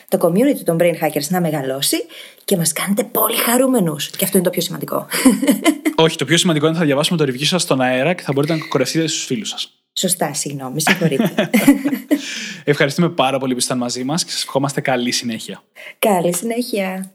το 0.07 0.17
community 0.21 0.63
των 0.65 0.77
Brain 0.79 0.93
Hackers 1.01 1.27
να 1.29 1.41
μεγαλώσει 1.41 1.97
και 2.45 2.57
μας 2.57 2.73
κάνετε 2.73 3.03
πολύ 3.03 3.35
χαρούμενους. 3.35 4.09
Και 4.09 4.23
αυτό 4.23 4.37
είναι 4.37 4.45
το 4.45 4.51
πιο 4.51 4.61
σημαντικό. 4.61 5.07
Όχι, 5.95 6.17
το 6.17 6.25
πιο 6.25 6.37
σημαντικό 6.37 6.65
είναι 6.65 6.75
ότι 6.75 6.83
θα 6.83 6.87
διαβάσουμε 6.87 7.25
το 7.25 7.31
review 7.31 7.45
σας 7.45 7.61
στον 7.61 7.81
αέρα 7.81 8.13
και 8.13 8.23
θα 8.23 8.31
μπορείτε 8.33 8.53
να 8.53 8.65
κορευτείτε 8.67 9.07
στους 9.07 9.25
φίλους 9.25 9.49
σας. 9.49 9.73
Σωστά, 9.93 10.33
συγγνώμη, 10.33 10.81
συγχωρείτε. 10.81 11.49
Ευχαριστούμε 12.63 13.09
πάρα 13.09 13.39
πολύ 13.39 13.51
που 13.51 13.57
ήσασταν 13.57 13.77
μαζί 13.77 14.03
μας 14.03 14.23
και 14.23 14.31
σας 14.31 14.43
ευχόμαστε 14.43 14.81
καλή 14.81 15.11
συνέχεια. 15.11 15.63
Καλή 15.99 16.35
συνέχεια. 16.35 17.11